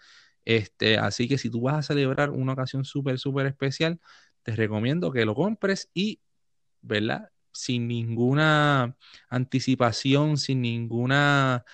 Este, 0.49 0.97
así 0.97 1.27
que 1.27 1.37
si 1.37 1.51
tú 1.51 1.61
vas 1.61 1.75
a 1.75 1.83
celebrar 1.83 2.31
una 2.31 2.53
ocasión 2.53 2.83
súper, 2.83 3.19
súper 3.19 3.45
especial, 3.45 3.99
te 4.41 4.55
recomiendo 4.55 5.11
que 5.11 5.23
lo 5.23 5.35
compres 5.35 5.91
y, 5.93 6.21
¿verdad? 6.81 7.29
Sin 7.53 7.87
ninguna 7.87 8.97
anticipación, 9.29 10.37
sin 10.37 10.63
ninguna, 10.63 11.65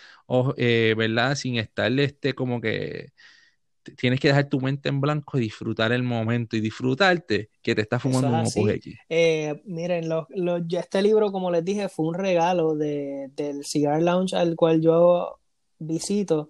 eh, 0.58 0.94
¿verdad? 0.98 1.36
Sin 1.36 1.56
estarle 1.56 2.04
este 2.04 2.34
como 2.34 2.60
que 2.60 3.14
tienes 3.96 4.20
que 4.20 4.28
dejar 4.28 4.50
tu 4.50 4.60
mente 4.60 4.90
en 4.90 5.00
blanco 5.00 5.38
y 5.38 5.42
disfrutar 5.44 5.94
el 5.94 6.04
momento 6.04 6.58
y 6.58 6.60
disfrutarte 6.60 7.52
que 7.62 7.76
te 7.76 7.82
está 7.82 7.98
fumando 7.98 8.28
un 8.28 8.42
Opus 8.42 8.72
X. 8.72 8.98
Eh, 9.08 9.62
miren, 9.64 10.10
este 10.70 11.02
libro, 11.02 11.32
como 11.32 11.50
les 11.50 11.64
dije, 11.64 11.88
fue 11.88 12.08
un 12.08 12.16
regalo 12.16 12.76
de, 12.76 13.30
del 13.38 13.64
Cigar 13.64 14.02
Lounge 14.02 14.36
al 14.36 14.58
cual 14.58 14.82
yo 14.82 15.40
visito 15.80 16.50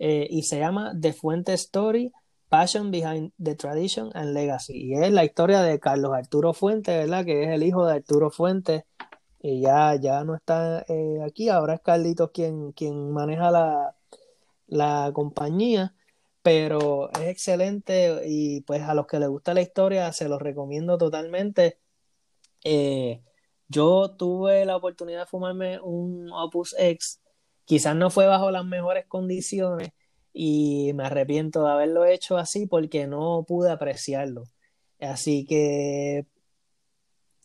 eh, 0.00 0.26
y 0.28 0.42
se 0.42 0.58
llama 0.58 0.92
The 1.00 1.12
Fuente 1.12 1.52
Story, 1.54 2.12
Passion 2.48 2.90
Behind 2.90 3.32
the 3.40 3.54
Tradition 3.54 4.10
and 4.14 4.32
Legacy. 4.34 4.72
Y 4.76 4.94
es 4.94 5.12
la 5.12 5.24
historia 5.24 5.62
de 5.62 5.78
Carlos 5.78 6.12
Arturo 6.12 6.52
Fuente, 6.52 6.96
¿verdad? 6.96 7.24
Que 7.24 7.44
es 7.44 7.50
el 7.50 7.62
hijo 7.62 7.86
de 7.86 7.94
Arturo 7.94 8.30
Fuente. 8.30 8.86
Y 9.40 9.60
ya, 9.60 9.94
ya 9.94 10.24
no 10.24 10.34
está 10.34 10.84
eh, 10.88 11.20
aquí, 11.24 11.48
ahora 11.48 11.74
es 11.74 11.80
Carlitos 11.80 12.30
quien, 12.32 12.72
quien 12.72 13.12
maneja 13.12 13.50
la, 13.52 13.94
la 14.66 15.12
compañía 15.14 15.94
pero 16.42 17.10
es 17.12 17.28
excelente 17.28 18.22
y 18.26 18.62
pues 18.62 18.82
a 18.82 18.94
los 18.94 19.06
que 19.06 19.18
les 19.18 19.28
gusta 19.28 19.54
la 19.54 19.60
historia 19.60 20.12
se 20.12 20.28
los 20.28 20.40
recomiendo 20.40 20.96
totalmente. 20.98 21.78
Eh, 22.64 23.22
yo 23.68 24.16
tuve 24.16 24.64
la 24.64 24.76
oportunidad 24.76 25.20
de 25.20 25.26
fumarme 25.26 25.80
un 25.80 26.30
Opus 26.32 26.74
X 26.78 27.20
Quizás 27.70 27.94
no 27.94 28.10
fue 28.10 28.26
bajo 28.26 28.50
las 28.50 28.64
mejores 28.64 29.06
condiciones 29.06 29.92
y 30.32 30.90
me 30.94 31.04
arrepiento 31.04 31.62
de 31.62 31.70
haberlo 31.70 32.04
hecho 32.04 32.36
así 32.36 32.66
porque 32.66 33.06
no 33.06 33.44
pude 33.46 33.70
apreciarlo. 33.70 34.42
Así 34.98 35.46
que 35.46 36.26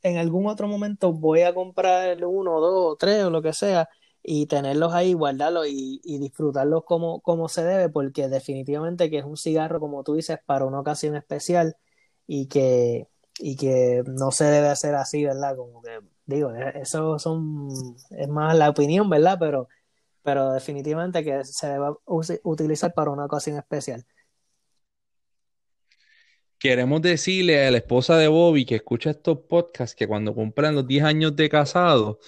en 0.01 0.17
algún 0.17 0.47
otro 0.47 0.67
momento 0.67 1.13
voy 1.13 1.41
a 1.41 1.53
comprar 1.53 2.25
uno, 2.25 2.59
dos, 2.59 2.97
tres 2.97 3.23
o 3.23 3.29
lo 3.29 3.43
que 3.43 3.53
sea 3.53 3.87
y 4.23 4.47
tenerlos 4.47 4.95
ahí, 4.95 5.13
guardarlos 5.13 5.67
y, 5.69 6.17
disfrutarlos 6.17 6.85
como, 6.85 7.21
como 7.21 7.47
se 7.47 7.63
debe, 7.63 7.89
porque 7.89 8.27
definitivamente 8.27 9.11
que 9.11 9.19
es 9.19 9.25
un 9.25 9.37
cigarro, 9.37 9.79
como 9.79 10.03
tú 10.03 10.15
dices, 10.15 10.39
para 10.43 10.65
una 10.65 10.79
ocasión 10.79 11.15
especial 11.15 11.77
y 12.25 12.47
que, 12.47 13.07
y 13.37 13.57
que 13.57 14.01
no 14.07 14.31
se 14.31 14.45
debe 14.45 14.69
hacer 14.69 14.95
así, 14.95 15.23
¿verdad? 15.23 15.55
Como 15.55 15.83
que, 15.83 15.99
digo, 16.25 16.51
eso 16.73 17.19
son, 17.19 17.69
es 18.09 18.27
más 18.27 18.57
la 18.57 18.71
opinión, 18.71 19.07
¿verdad? 19.07 19.37
Pero 19.39 19.67
pero 20.25 20.51
definitivamente 20.51 21.23
que 21.23 21.45
se 21.45 21.67
debe 21.67 21.85
utilizar 22.43 22.93
para 22.93 23.11
una 23.11 23.25
ocasión 23.25 23.57
especial. 23.57 24.03
Queremos 26.57 27.01
decirle 27.03 27.67
a 27.67 27.69
la 27.69 27.77
esposa 27.77 28.17
de 28.17 28.27
Bobby 28.27 28.65
que 28.65 28.75
escucha 28.75 29.11
estos 29.11 29.37
podcasts 29.47 29.95
que 29.95 30.07
cuando 30.07 30.33
cumplan 30.33 30.73
los 30.73 30.87
10 30.87 31.03
años 31.03 31.35
de 31.35 31.47
casado, 31.47 32.19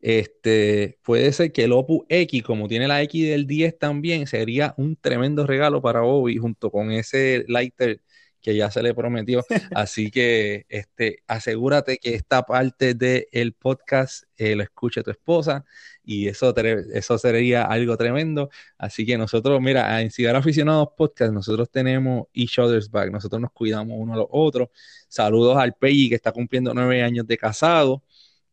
este, 0.00 0.98
puede 1.02 1.32
ser 1.32 1.50
que 1.52 1.64
el 1.64 1.72
Opus 1.72 2.04
X, 2.10 2.42
como 2.42 2.68
tiene 2.68 2.88
la 2.88 3.00
X 3.02 3.26
del 3.26 3.46
10 3.46 3.78
también, 3.78 4.26
sería 4.26 4.74
un 4.76 4.96
tremendo 4.96 5.46
regalo 5.46 5.80
para 5.80 6.02
Bobby 6.02 6.36
junto 6.36 6.70
con 6.70 6.92
ese 6.92 7.44
lighter 7.48 8.02
que 8.46 8.54
ya 8.54 8.70
se 8.70 8.80
le 8.80 8.94
prometió. 8.94 9.44
Así 9.74 10.08
que 10.12 10.66
este, 10.68 11.24
asegúrate 11.26 11.98
que 11.98 12.14
esta 12.14 12.42
parte 12.44 12.94
del 12.94 13.54
podcast 13.54 14.22
eh, 14.36 14.54
lo 14.54 14.62
escuche 14.62 15.02
tu 15.02 15.10
esposa 15.10 15.64
y 16.04 16.28
eso, 16.28 16.54
eso 16.94 17.18
sería 17.18 17.64
algo 17.64 17.96
tremendo. 17.96 18.48
Así 18.78 19.04
que 19.04 19.18
nosotros, 19.18 19.60
mira, 19.60 20.00
en 20.00 20.12
Cigar 20.12 20.36
Aficionados 20.36 20.90
Podcast, 20.96 21.32
nosotros 21.32 21.68
tenemos 21.72 22.28
each 22.34 22.56
other's 22.60 22.88
back, 22.88 23.10
nosotros 23.10 23.42
nos 23.42 23.50
cuidamos 23.50 23.96
uno 23.98 24.14
a 24.14 24.16
los 24.16 24.28
otros. 24.30 24.68
Saludos 25.08 25.58
al 25.58 25.74
Peggy 25.74 26.08
que 26.08 26.14
está 26.14 26.30
cumpliendo 26.30 26.72
nueve 26.72 27.02
años 27.02 27.26
de 27.26 27.36
casado. 27.36 28.04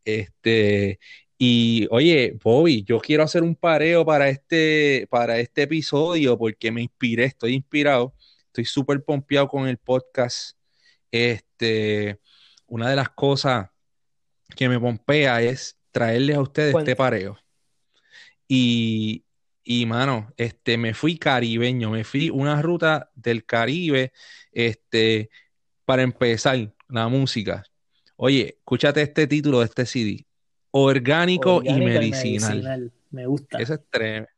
Este, 0.04 1.00
y 1.38 1.88
oye, 1.92 2.36
Bobby, 2.44 2.84
yo 2.84 3.00
quiero 3.00 3.22
hacer 3.22 3.44
un 3.44 3.56
pareo 3.56 4.04
para 4.04 4.30
este, 4.30 5.06
para 5.12 5.38
este 5.38 5.64
episodio 5.64 6.36
porque 6.36 6.72
me 6.72 6.82
inspiré, 6.82 7.26
estoy 7.26 7.54
inspirado 7.54 8.16
Estoy 8.54 8.66
súper 8.66 9.04
pompeado 9.04 9.48
con 9.48 9.68
el 9.68 9.80
podcast. 9.80 10.56
Este, 11.10 12.20
una 12.68 12.88
de 12.88 12.96
las 12.96 13.10
cosas 13.10 13.72
que 14.56 14.70
me 14.70 14.80
pompea 14.80 15.42
es 15.42 15.80
traerles 15.90 16.36
a 16.36 16.42
ustedes 16.42 16.76
este 16.76 16.96
pareo. 16.96 17.36
Y, 18.48 19.26
y, 19.64 19.88
mano, 19.88 20.32
este, 20.38 20.78
me 20.78 20.94
fui 20.94 21.18
caribeño, 21.18 21.90
me 21.90 22.04
fui 22.04 22.30
una 22.30 22.62
ruta 22.62 23.10
del 23.16 23.44
Caribe, 23.44 24.14
este, 24.52 25.32
para 25.84 26.04
empezar 26.04 26.72
la 26.90 27.08
música. 27.08 27.64
Oye, 28.18 28.58
escúchate 28.60 29.02
este 29.02 29.26
título 29.26 29.62
de 29.62 29.66
este 29.66 29.88
CD. 29.88 30.28
Orgánico, 30.70 31.64
y, 31.64 31.74
medicinal. 31.74 32.94
Me 33.10 33.26
gusta. 33.26 33.58
Eso 33.58 33.74
es 33.74 33.80
tremendo. 33.90 34.30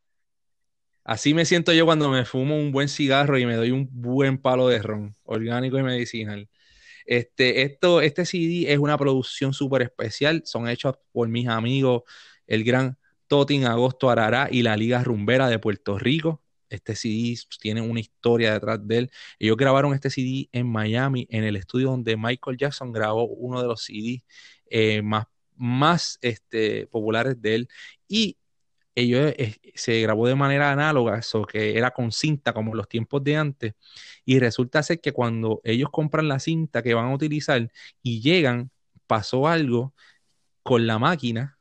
Así 1.05 1.35
me 1.35 1.45
siento 1.45 1.71
yo 1.71 1.85
cuando 1.85 2.09
me 2.09 2.25
fumo 2.25 2.57
un 2.57 2.71
buen 2.71 2.89
cigarro 2.89 3.37
y 3.37 3.45
me 3.45 3.55
doy 3.55 3.71
un 3.71 3.87
buen 3.91 4.39
palo 4.39 4.67
de 4.67 4.81
ron, 4.81 5.15
orgánico 5.23 5.77
y 5.77 5.83
medicinal. 5.83 6.49
Este, 7.05 7.61
esto, 7.63 8.01
este 8.01 8.25
CD 8.25 8.73
es 8.73 8.79
una 8.79 8.97
producción 8.97 9.53
súper 9.53 9.83
especial, 9.83 10.41
son 10.45 10.67
hechos 10.67 10.95
por 11.11 11.27
mis 11.29 11.47
amigos, 11.47 12.03
el 12.47 12.63
gran 12.63 12.97
Totin 13.27 13.65
Agosto 13.65 14.09
Arará 14.09 14.49
y 14.51 14.63
la 14.63 14.77
Liga 14.77 15.03
Rumbera 15.03 15.47
de 15.49 15.59
Puerto 15.59 15.99
Rico. 15.99 16.41
Este 16.69 16.95
CD 16.95 17.35
tiene 17.61 17.81
una 17.81 17.99
historia 17.99 18.53
detrás 18.53 18.79
de 18.87 18.97
él. 18.99 19.11
Ellos 19.39 19.57
grabaron 19.57 19.93
este 19.93 20.09
CD 20.09 20.49
en 20.51 20.67
Miami, 20.67 21.27
en 21.29 21.43
el 21.43 21.55
estudio 21.55 21.89
donde 21.91 22.17
Michael 22.17 22.57
Jackson 22.57 22.91
grabó 22.91 23.27
uno 23.27 23.61
de 23.61 23.67
los 23.67 23.83
CDs 23.83 24.23
eh, 24.71 25.01
más, 25.03 25.27
más 25.55 26.17
este, 26.21 26.87
populares 26.87 27.39
de 27.41 27.55
él. 27.55 27.69
Y 28.07 28.37
ellos 28.95 29.33
se 29.75 30.01
grabó 30.01 30.27
de 30.27 30.35
manera 30.35 30.71
análoga, 30.71 31.19
eso 31.19 31.45
que 31.45 31.77
era 31.77 31.91
con 31.91 32.11
cinta 32.11 32.53
como 32.53 32.71
en 32.71 32.77
los 32.77 32.89
tiempos 32.89 33.23
de 33.23 33.35
antes. 33.37 33.73
Y 34.25 34.39
resulta 34.39 34.81
ser 34.83 35.01
que 35.01 35.11
cuando 35.11 35.61
ellos 35.63 35.89
compran 35.91 36.27
la 36.27 36.39
cinta 36.39 36.81
que 36.81 36.93
van 36.93 37.05
a 37.05 37.13
utilizar 37.13 37.69
y 38.01 38.21
llegan, 38.21 38.71
pasó 39.07 39.47
algo 39.47 39.93
con 40.63 40.87
la 40.87 40.99
máquina 40.99 41.59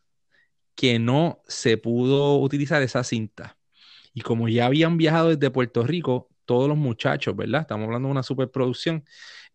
que 0.74 0.98
no 0.98 1.42
se 1.46 1.76
pudo 1.76 2.38
utilizar 2.40 2.82
esa 2.82 3.04
cinta. 3.04 3.58
Y 4.14 4.22
como 4.22 4.48
ya 4.48 4.66
habían 4.66 4.96
viajado 4.96 5.30
desde 5.30 5.50
Puerto 5.50 5.84
Rico, 5.84 6.30
todos 6.44 6.68
los 6.68 6.76
muchachos, 6.76 7.34
¿verdad? 7.36 7.62
Estamos 7.62 7.86
hablando 7.86 8.08
de 8.08 8.12
una 8.12 8.22
superproducción. 8.22 9.04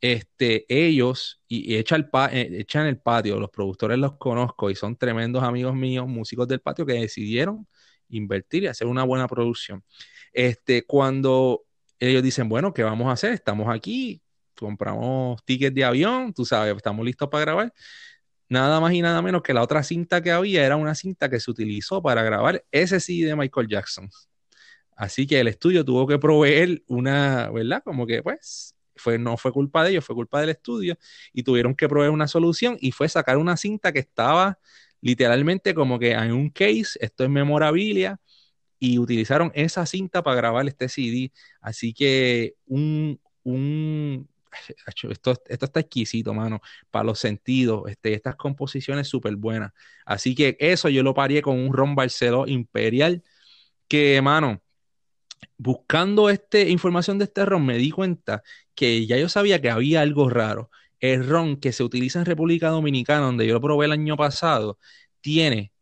Este, 0.01 0.65
ellos, 0.69 1.41
y, 1.47 1.75
echan, 1.75 2.09
el 2.13 2.37
eh, 2.37 2.59
echan 2.61 2.87
el 2.87 2.99
patio, 2.99 3.39
los 3.39 3.49
productores 3.49 3.97
los 3.97 4.17
conozco 4.17 4.69
y 4.69 4.75
son 4.75 4.95
tremendos 4.95 5.43
amigos 5.43 5.75
míos, 5.75 6.07
músicos 6.07 6.47
del 6.47 6.61
patio, 6.61 6.85
que 6.85 6.93
decidieron 6.93 7.67
invertir 8.09 8.63
y 8.63 8.67
hacer 8.67 8.87
una 8.87 9.03
buena 9.03 9.27
producción. 9.27 9.83
Este, 10.33 10.83
cuando 10.85 11.65
ellos 11.99 12.23
dicen, 12.23 12.49
bueno, 12.49 12.73
¿qué 12.73 12.83
vamos 12.83 13.07
a 13.07 13.11
hacer? 13.13 13.33
Estamos 13.33 13.67
aquí, 13.73 14.21
compramos 14.55 15.43
tickets 15.45 15.75
de 15.75 15.83
avión, 15.83 16.33
tú 16.33 16.45
sabes, 16.45 16.75
estamos 16.75 17.05
listos 17.05 17.29
para 17.29 17.41
grabar. 17.41 17.73
Nada 18.49 18.79
más 18.79 18.93
y 18.93 19.01
nada 19.01 19.21
menos 19.21 19.43
que 19.43 19.53
la 19.53 19.61
otra 19.61 19.83
cinta 19.83 20.21
que 20.23 20.31
había 20.31 20.65
era 20.65 20.75
una 20.75 20.95
cinta 20.95 21.29
que 21.29 21.39
se 21.39 21.51
utilizó 21.51 22.01
para 22.01 22.23
grabar 22.23 22.63
ese 22.71 22.99
CD 22.99 23.27
de 23.27 23.35
Michael 23.35 23.67
Jackson. 23.67 24.09
Así 25.00 25.26
que 25.28 25.39
el 25.39 25.47
estudio 25.47 25.86
tuvo 25.86 26.06
que 26.08 26.20
proveer 26.20 26.84
una, 26.88 27.50
¿verdad? 27.52 27.82
Como 27.84 28.06
que 28.06 28.22
pues 28.22 28.76
fue, 28.97 29.18
no 29.18 29.38
fue 29.38 29.54
culpa 29.54 29.84
de 29.84 29.91
ellos, 29.91 30.06
fue 30.06 30.16
culpa 30.16 30.41
del 30.41 30.50
estudio 30.50 30.97
y 31.34 31.43
tuvieron 31.43 31.74
que 31.76 31.88
proveer 31.88 32.12
una 32.12 32.28
solución 32.28 32.78
y 32.82 32.91
fue 32.91 33.08
sacar 33.10 33.38
una 33.38 33.56
cinta 33.58 33.93
que 33.93 34.00
estaba 34.00 34.60
literalmente 35.02 35.74
como 35.74 36.00
que 36.00 36.12
en 36.12 36.34
un 36.34 36.50
case, 36.50 37.00
esto 37.02 37.24
es 37.24 37.30
memorabilia 37.30 38.20
y 38.80 39.00
utilizaron 39.00 39.52
esa 39.56 39.86
cinta 39.86 40.24
para 40.24 40.36
grabar 40.38 40.68
este 40.68 40.89
CD. 40.89 41.32
Así 41.62 41.93
que 41.93 42.56
un, 42.68 43.20
un 43.43 44.30
esto, 45.10 45.32
esto 45.47 45.66
está 45.66 45.80
exquisito, 45.80 46.34
mano, 46.34 46.62
para 46.91 47.06
los 47.06 47.20
sentidos, 47.20 47.84
este, 47.89 48.14
estas 48.14 48.36
composiciones 48.36 49.08
súper 49.08 49.36
buenas. 49.36 49.72
Así 50.06 50.36
que 50.36 50.58
eso 50.60 50.89
yo 50.89 51.04
lo 51.04 51.14
paré 51.14 51.41
con 51.41 51.58
un 51.60 51.74
ron 51.74 51.95
Barceló 51.95 52.47
Imperial, 52.47 53.24
que, 53.88 54.22
mano, 54.22 54.62
buscando 55.57 56.29
este, 56.29 56.69
información 56.69 57.17
de 57.17 57.25
este 57.25 57.45
ron, 57.45 57.65
me 57.65 57.77
di 57.77 57.91
cuenta 57.91 58.43
que 58.75 59.05
ya 59.05 59.17
yo 59.17 59.29
sabía 59.29 59.61
que 59.61 59.69
había 59.69 60.01
algo 60.01 60.29
raro. 60.29 60.69
El 60.99 61.27
ron 61.27 61.57
que 61.57 61.71
se 61.71 61.83
utiliza 61.83 62.19
en 62.19 62.25
República 62.25 62.69
Dominicana, 62.69 63.25
donde 63.25 63.47
yo 63.47 63.53
lo 63.53 63.61
probé 63.61 63.85
el 63.85 63.91
año 63.93 64.17
pasado, 64.17 64.79
tiene 65.21 65.73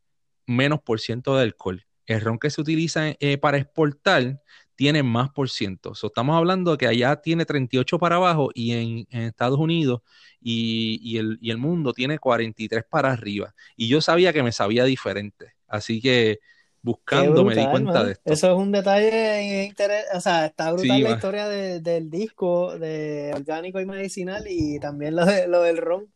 menos 0.46 0.82
por 0.82 1.00
ciento 1.00 1.36
de 1.36 1.44
alcohol. 1.44 1.86
El 2.06 2.22
ron 2.22 2.40
que 2.40 2.50
se 2.50 2.62
utiliza 2.62 3.10
eh, 3.20 3.38
para 3.38 3.58
exportar 3.58 4.42
tiene 4.76 5.04
más 5.04 5.32
por 5.32 5.50
ciento. 5.50 5.94
estamos 5.94 6.38
hablando 6.38 6.72
de 6.72 6.78
que 6.78 6.88
allá 6.88 7.16
tiene 7.18 7.46
38 7.46 8.00
para 8.00 8.18
abajo 8.18 8.52
y 8.54 8.72
en, 8.74 9.08
Estados 9.24 9.60
Unidos 9.60 10.02
y, 10.40 11.18
el, 11.18 11.40
y 11.42 11.50
el 11.50 11.58
mundo 11.58 11.94
tiene 11.94 12.20
43 12.20 12.84
para 12.90 13.12
arriba. 13.12 13.56
Y 13.76 13.88
yo 13.88 14.02
sabía 14.02 14.34
que 14.34 14.44
me 14.44 14.52
sabía 14.52 14.86
diferente. 14.86 15.54
Así 15.68 16.00
que 16.00 16.40
buscando 16.88 17.44
me 17.44 17.56
di 17.56 17.68
cuenta 17.68 18.04
de 18.04 18.14
esto. 18.14 18.34
Eso 18.34 18.52
es 18.52 18.58
un 18.58 18.72
detalle 18.72 19.66
interesante, 19.66 20.18
o 20.18 20.22
sea, 20.22 20.46
está 20.48 20.72
brutal 20.72 21.04
la 21.04 21.10
historia 21.12 21.48
del 21.48 22.10
disco 22.10 22.78
de 22.80 23.32
orgánico 23.36 23.80
y 23.80 23.86
medicinal 23.86 24.46
y 24.48 24.80
también 24.80 25.16
lo, 25.16 25.26
de, 25.26 25.48
lo 25.48 25.62
del 25.62 25.78
ron. 25.78 26.12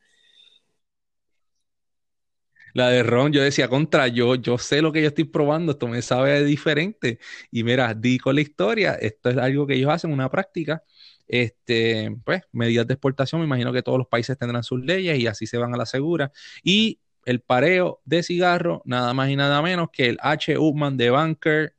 La 2.74 2.90
de 2.90 3.04
ron, 3.04 3.34
yo 3.34 3.44
decía, 3.44 3.68
contra, 3.68 4.08
yo, 4.08 4.36
yo 4.36 4.58
sé 4.58 4.82
lo 4.82 4.94
que 4.94 5.02
yo 5.02 5.10
estoy 5.10 5.26
probando, 5.26 5.74
esto 5.74 5.90
me 5.90 6.02
sabe 6.02 6.44
diferente. 6.46 7.20
Y 7.52 7.66
mira, 7.66 7.94
di 7.94 8.18
con 8.18 8.36
la 8.36 8.42
historia, 8.42 8.94
esto 8.94 9.30
es 9.30 9.38
algo 9.38 9.68
que 9.68 9.76
ellos 9.76 9.92
hacen, 9.92 10.14
una 10.14 10.30
práctica. 10.32 10.82
Este, 11.28 12.16
pues, 12.24 12.44
medidas 12.54 12.88
de 12.88 12.94
exportación, 12.94 13.42
me 13.42 13.48
imagino 13.48 13.74
que 13.74 13.84
todos 13.84 13.98
los 13.98 14.08
países 14.08 14.38
tendrán 14.38 14.64
sus 14.64 14.82
leyes 14.84 15.20
y 15.20 15.28
así 15.28 15.48
se 15.48 15.58
van 15.58 15.74
a 15.74 15.78
la 15.78 15.86
segura. 15.86 16.32
Y 16.64 17.01
el 17.26 17.42
pareo 17.42 18.02
de 18.06 18.24
cigarro, 18.24 18.82
nada 18.86 19.14
más 19.14 19.30
y 19.30 19.36
nada 19.36 19.62
menos 19.62 19.90
que 19.92 20.10
el 20.10 20.18
H. 20.22 20.58
Upman 20.58 20.98
de 20.98 21.10
Bunker 21.12 21.76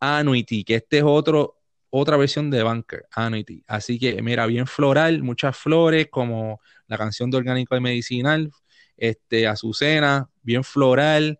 Annuity, 0.00 0.64
que 0.64 0.76
este 0.76 0.98
es 0.98 1.04
otro, 1.04 1.60
otra 1.90 2.16
versión 2.16 2.50
de 2.50 2.62
Bunker 2.62 3.06
Annuity. 3.12 3.64
Así 3.66 3.98
que, 3.98 4.20
mira, 4.22 4.46
bien 4.46 4.66
floral, 4.66 5.22
muchas 5.22 5.56
flores, 5.56 6.08
como 6.10 6.60
la 6.86 6.98
canción 6.98 7.30
de 7.30 7.38
Orgánico 7.38 7.74
de 7.74 7.80
Medicinal, 7.80 8.50
este, 8.96 9.46
azucena, 9.46 10.28
bien 10.42 10.64
floral, 10.64 11.38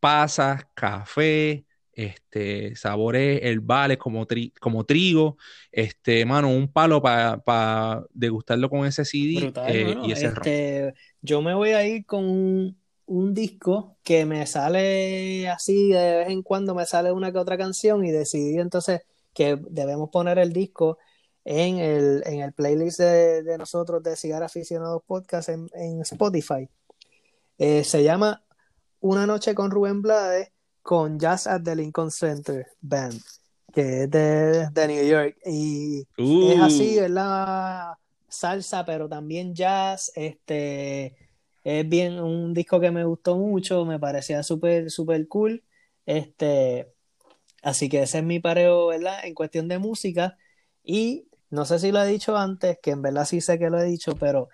pasas, 0.00 0.66
café, 0.74 1.64
este, 1.94 2.74
sabores 2.76 3.40
herbales 3.42 3.98
como, 3.98 4.26
como 4.60 4.84
trigo, 4.84 5.36
este, 5.70 6.24
mano, 6.24 6.50
un 6.50 6.68
palo 6.68 7.00
para 7.00 8.04
degustarlo 8.12 8.68
con 8.68 8.86
ese 8.86 9.04
CD 9.04 9.52
eh, 9.68 9.96
y 10.02 10.12
ese 10.12 10.26
este, 10.26 10.94
Yo 11.22 11.42
me 11.42 11.54
voy 11.54 11.70
a 11.70 11.86
ir 11.86 12.04
con 12.06 12.24
un, 13.06 13.34
disco 13.34 13.96
que 14.02 14.24
me 14.24 14.46
sale 14.46 15.48
así, 15.48 15.90
de 15.90 16.18
vez 16.18 16.28
en 16.28 16.42
cuando 16.42 16.74
me 16.74 16.86
sale 16.86 17.12
una 17.12 17.32
que 17.32 17.38
otra 17.38 17.58
canción 17.58 18.04
y 18.04 18.10
decidí 18.10 18.58
entonces 18.58 19.02
que 19.32 19.58
debemos 19.70 20.10
poner 20.10 20.38
el 20.38 20.52
disco 20.52 20.98
en 21.44 21.78
el, 21.78 22.22
en 22.26 22.40
el 22.40 22.52
playlist 22.52 23.00
de, 23.00 23.58
nosotros 23.58 24.02
de 24.02 24.16
Cigar 24.16 24.42
Aficionados 24.42 25.02
Podcast 25.06 25.48
en, 25.50 25.68
en 25.74 26.00
Spotify. 26.00 26.68
Eh, 27.58 27.84
se 27.84 28.02
llama 28.02 28.42
Una 29.00 29.26
noche 29.26 29.54
con 29.54 29.70
Rubén 29.70 30.00
Blades 30.02 30.53
con 30.84 31.18
Jazz 31.18 31.46
at 31.46 31.62
the 31.62 31.74
Lincoln 31.74 32.10
Center 32.10 32.66
Band, 32.82 33.18
que 33.72 34.02
es 34.02 34.10
de, 34.10 34.86
New 34.86 35.02
York. 35.02 35.34
Y 35.46 36.06
es 36.18 36.60
así, 36.60 36.98
uh. 36.98 37.00
¿verdad? 37.00 37.94
Salsa, 38.28 38.84
pero 38.84 39.08
también 39.08 39.54
jazz. 39.54 40.12
Este 40.14 41.16
es 41.64 41.88
bien 41.88 42.20
un 42.20 42.52
disco 42.52 42.80
que 42.80 42.90
me 42.90 43.02
gustó 43.02 43.38
mucho, 43.38 43.86
me 43.86 43.98
parecía 43.98 44.42
súper, 44.42 44.90
súper 44.90 45.26
cool. 45.26 45.64
Este, 46.04 46.92
así 47.62 47.88
que 47.88 48.02
ese 48.02 48.18
es 48.18 48.24
mi 48.24 48.38
pareo, 48.38 48.88
¿verdad? 48.88 49.24
En 49.24 49.32
cuestión 49.32 49.68
de 49.68 49.78
música. 49.78 50.36
Y 50.82 51.28
no 51.48 51.64
sé 51.64 51.78
si 51.78 51.92
lo 51.92 52.02
he 52.02 52.06
dicho 52.06 52.36
antes, 52.36 52.78
que 52.82 52.90
en 52.90 53.00
verdad 53.00 53.24
sí 53.24 53.40
sé 53.40 53.58
que 53.58 53.70
lo 53.70 53.78
he 53.78 53.84
dicho, 53.84 54.16
pero 54.16 54.50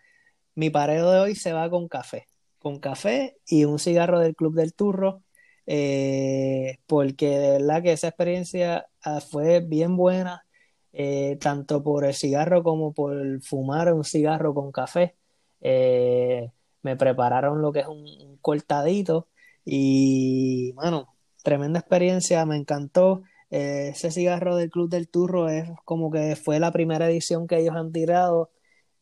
mi 0.55 0.71
pareo 0.71 1.11
de 1.11 1.19
hoy 1.19 1.35
se 1.35 1.53
va 1.53 1.69
con 1.69 1.89
café. 1.89 2.29
Con 2.61 2.79
café 2.79 3.37
y 3.49 3.65
un 3.65 3.81
cigarro 3.81 4.21
del 4.21 4.37
Club 4.37 4.55
del 4.55 4.75
Turro 4.75 5.25
eh, 5.73 6.81
porque 6.89 7.39
de 7.39 7.51
verdad 7.53 7.81
que 7.81 7.93
esa 7.93 8.09
experiencia 8.09 8.89
ah, 9.05 9.21
fue 9.21 9.61
bien 9.61 9.97
buena, 9.97 10.45
eh, 10.93 11.39
tanto 11.41 11.81
por 11.85 12.05
el 12.05 12.15
cigarro 12.15 12.65
como 12.65 12.93
por 12.93 13.41
fumar 13.43 13.95
un 13.95 14.03
cigarro 14.05 14.53
con 14.53 14.73
café. 14.73 15.15
Eh, 15.61 16.51
me 16.83 16.97
prepararon 16.97 17.63
lo 17.63 17.73
que 17.73 17.81
es 17.81 17.87
un, 17.87 18.39
cortadito 18.41 19.29
y, 19.65 20.73
bueno, 20.73 21.15
tremenda 21.45 21.79
experiencia, 21.81 22.45
me 22.47 22.57
encantó. 22.57 23.23
ese 23.51 24.11
cigarro 24.11 24.57
del 24.57 24.71
Club 24.71 24.91
del 24.91 25.09
Turro 25.09 25.49
es 25.49 25.71
como 25.85 26.11
que 26.11 26.37
fue 26.37 26.59
la 26.61 26.73
primera 26.73 27.09
edición 27.09 27.47
que 27.47 27.59
ellos 27.59 27.77
han 27.77 27.93
tirado. 27.93 28.51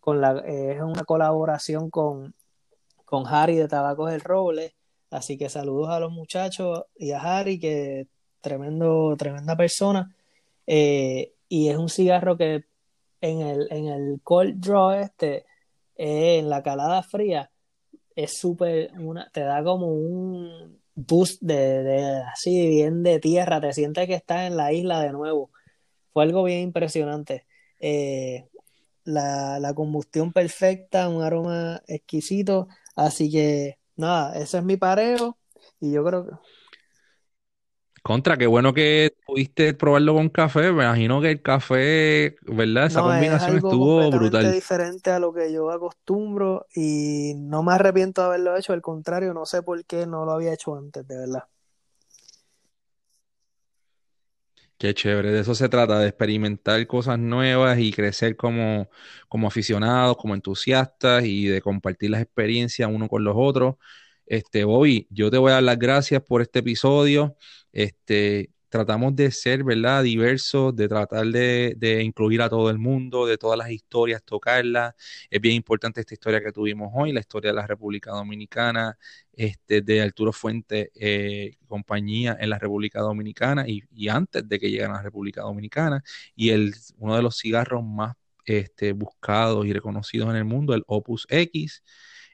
Con 0.01 0.21
la, 0.21 0.41
es 0.47 0.81
una 0.83 1.05
colaboración 1.05 1.91
con, 1.91 2.35
con 3.07 3.27
Harry 3.27 3.57
de 3.57 3.69
Tabacos 3.69 4.11
del 4.11 4.21
Roble. 4.23 4.78
Así 5.11 5.39
que 5.39 5.49
saludos 5.49 5.89
a 5.91 6.01
los 6.01 6.13
muchachos 6.13 6.85
y 6.97 7.13
a 7.13 7.21
Harry, 7.21 7.59
que 7.59 8.09
tremendo, 8.41 9.15
tremenda 9.17 9.57
persona. 9.57 10.15
Eh, 10.67 11.35
y 11.49 11.69
es 11.69 11.77
un 11.77 11.89
cigarro 11.89 12.37
que 12.37 12.65
en 13.21 13.41
el, 13.41 13.69
en 13.71 13.87
el 13.89 14.21
cold 14.23 14.61
draw 14.61 14.93
este, 14.93 15.47
eh, 15.97 16.39
en 16.39 16.51
la 16.51 16.63
calada 16.63 17.03
fría, 17.03 17.51
es 18.15 18.39
súper, 18.39 18.93
te 19.33 19.41
da 19.41 19.63
como 19.63 19.87
un 19.87 20.81
boost 20.95 21.41
de, 21.41 21.83
de, 21.85 22.23
así 22.33 22.67
bien 22.69 23.03
de 23.03 23.21
tierra, 23.21 23.61
te 23.61 23.73
sientes 23.73 24.07
que 24.07 24.15
estás 24.15 24.49
en 24.49 24.57
la 24.57 24.73
isla 24.73 25.01
de 25.01 25.13
nuevo. 25.13 25.51
Fue 26.13 26.25
algo 26.25 26.43
bien 26.45 26.61
impresionante. 26.61 27.47
Eh, 27.81 28.49
la, 29.05 29.59
la 29.61 29.75
combustión 29.75 30.33
perfecta, 30.33 31.09
un 31.09 31.23
aroma 31.23 31.83
exquisito, 31.87 32.69
así 32.97 33.31
que 33.31 33.78
nada, 33.99 34.39
ese 34.39 34.59
es 34.59 34.65
mi 34.65 34.77
pareo 34.77 35.37
y 35.81 35.93
yo 35.93 36.05
creo 36.05 36.27
que... 36.27 36.33
Contra, 38.03 38.39
qué 38.39 38.47
bueno 38.47 38.73
que 38.73 39.13
pudiste 39.27 39.75
probarlo 39.75 40.15
con 40.15 40.31
café. 40.31 40.73
Me 40.73 40.85
imagino 40.85 41.21
que 41.21 41.31
el 41.31 41.43
café, 41.43 42.37
¿verdad? 42.43 42.87
Esa 42.87 43.03
combinación 43.03 43.57
estuvo 43.57 44.11
brutal. 44.11 44.51
diferente 44.51 45.11
a 45.11 45.19
lo 45.19 45.33
que 45.35 45.53
yo 45.53 45.71
acostumbro 45.71 46.67
y 46.75 47.35
no 47.37 47.63
me 47.63 47.75
arrepiento 47.75 48.23
de 48.23 48.29
haberlo 48.29 48.57
hecho. 48.57 48.73
Al 48.73 48.81
contrario, 48.81 49.35
no 49.35 49.45
sé 49.45 49.63
por 49.63 49.85
qué 49.85 50.07
no 50.07 50.25
lo 50.25 50.33
había 50.33 50.55
hecho 50.55 50.75
antes, 50.75 51.07
de 51.07 51.19
verdad. 51.19 51.45
Qué 54.79 54.95
chévere, 54.95 55.33
de 55.33 55.41
eso 55.41 55.57
se 55.57 55.69
trata, 55.69 55.99
de 55.99 56.07
experimentar 56.09 56.87
cosas 56.87 57.19
nuevas 57.19 57.79
y 57.81 57.93
crecer 57.93 58.37
como, 58.37 58.89
como 59.29 59.49
aficionados, 59.49 60.17
como 60.17 60.35
entusiastas 60.37 61.25
y 61.25 61.47
de 61.49 61.61
compartir 61.61 62.11
las 62.11 62.23
experiencias 62.23 62.89
uno 62.93 63.09
con 63.09 63.25
los 63.25 63.35
otros. 63.37 63.75
Este, 64.27 64.63
Bobby, 64.65 65.09
yo 65.11 65.31
te 65.33 65.39
voy 65.39 65.51
a 65.51 65.55
dar 65.55 65.65
las 65.65 65.79
gracias 65.81 66.23
por 66.23 66.43
este 66.43 66.61
episodio. 66.61 67.37
Este, 67.73 68.51
tratamos 68.69 69.17
de 69.17 69.31
ser, 69.31 69.65
¿verdad? 69.65 70.03
Diversos, 70.03 70.75
de 70.77 70.89
tratar 70.89 71.27
de, 71.27 72.03
incluir 72.03 72.43
a 72.43 72.49
todo 72.49 72.71
el 72.71 72.79
mundo, 72.79 73.27
de 73.27 73.39
todas 73.39 73.59
las 73.59 73.71
historias, 73.71 74.23
tocarlas. 74.25 74.95
Es 75.31 75.41
bien 75.41 75.57
importante 75.57 76.01
esta 76.01 76.15
historia 76.15 76.43
que 76.43 76.53
tuvimos 76.53 76.91
hoy, 76.95 77.13
la 77.13 77.21
historia 77.21 77.51
de 77.51 77.57
la 77.57 77.67
República 77.67 78.11
Dominicana, 78.13 78.99
este, 79.33 79.83
de 79.83 80.03
Arturo 80.03 80.33
Fuente, 80.33 80.91
eh, 80.95 81.57
compañía 81.67 82.37
en 82.41 82.51
la 82.51 82.59
República 82.59 83.01
Dominicana 83.01 83.65
y, 83.67 84.09
antes 84.09 84.49
de 84.49 84.59
que 84.59 84.71
llegaran 84.71 84.95
a 84.95 84.99
la 84.99 85.03
República 85.03 85.43
Dominicana, 85.43 86.03
y 86.35 86.51
el, 86.51 86.75
uno 86.99 87.17
de 87.17 87.23
los 87.23 87.39
cigarros 87.39 87.85
más 87.85 88.17
este, 88.45 88.93
buscados 88.93 89.67
y 89.67 89.73
reconocidos 89.73 90.31
en 90.31 90.37
el 90.37 90.45
mundo, 90.45 90.75
el 90.75 90.85
Opus 90.87 91.27
X. 91.29 91.83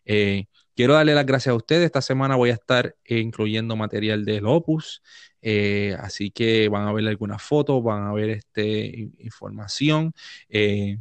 Eh, 0.05 0.47
quiero 0.77 0.95
darle 0.95 1.15
las 1.15 1.27
gracias 1.27 1.53
a 1.53 1.57
ustedes. 1.57 1.87
Esta 1.87 2.03
semana 2.03 2.37
voy 2.37 2.51
a 2.51 2.55
estar 2.55 2.97
incluyendo 3.07 3.77
material 3.77 4.25
del 4.25 4.47
Opus. 4.47 5.03
Eh, 5.47 5.95
así 6.01 6.31
que 6.31 6.71
van 6.71 6.89
a 6.89 6.93
ver 6.95 7.07
algunas 7.07 7.43
fotos, 7.43 7.85
van 7.85 8.05
a 8.05 8.15
ver 8.15 8.31
este, 8.31 9.11
información. 9.19 10.15
Eh, 10.49 10.97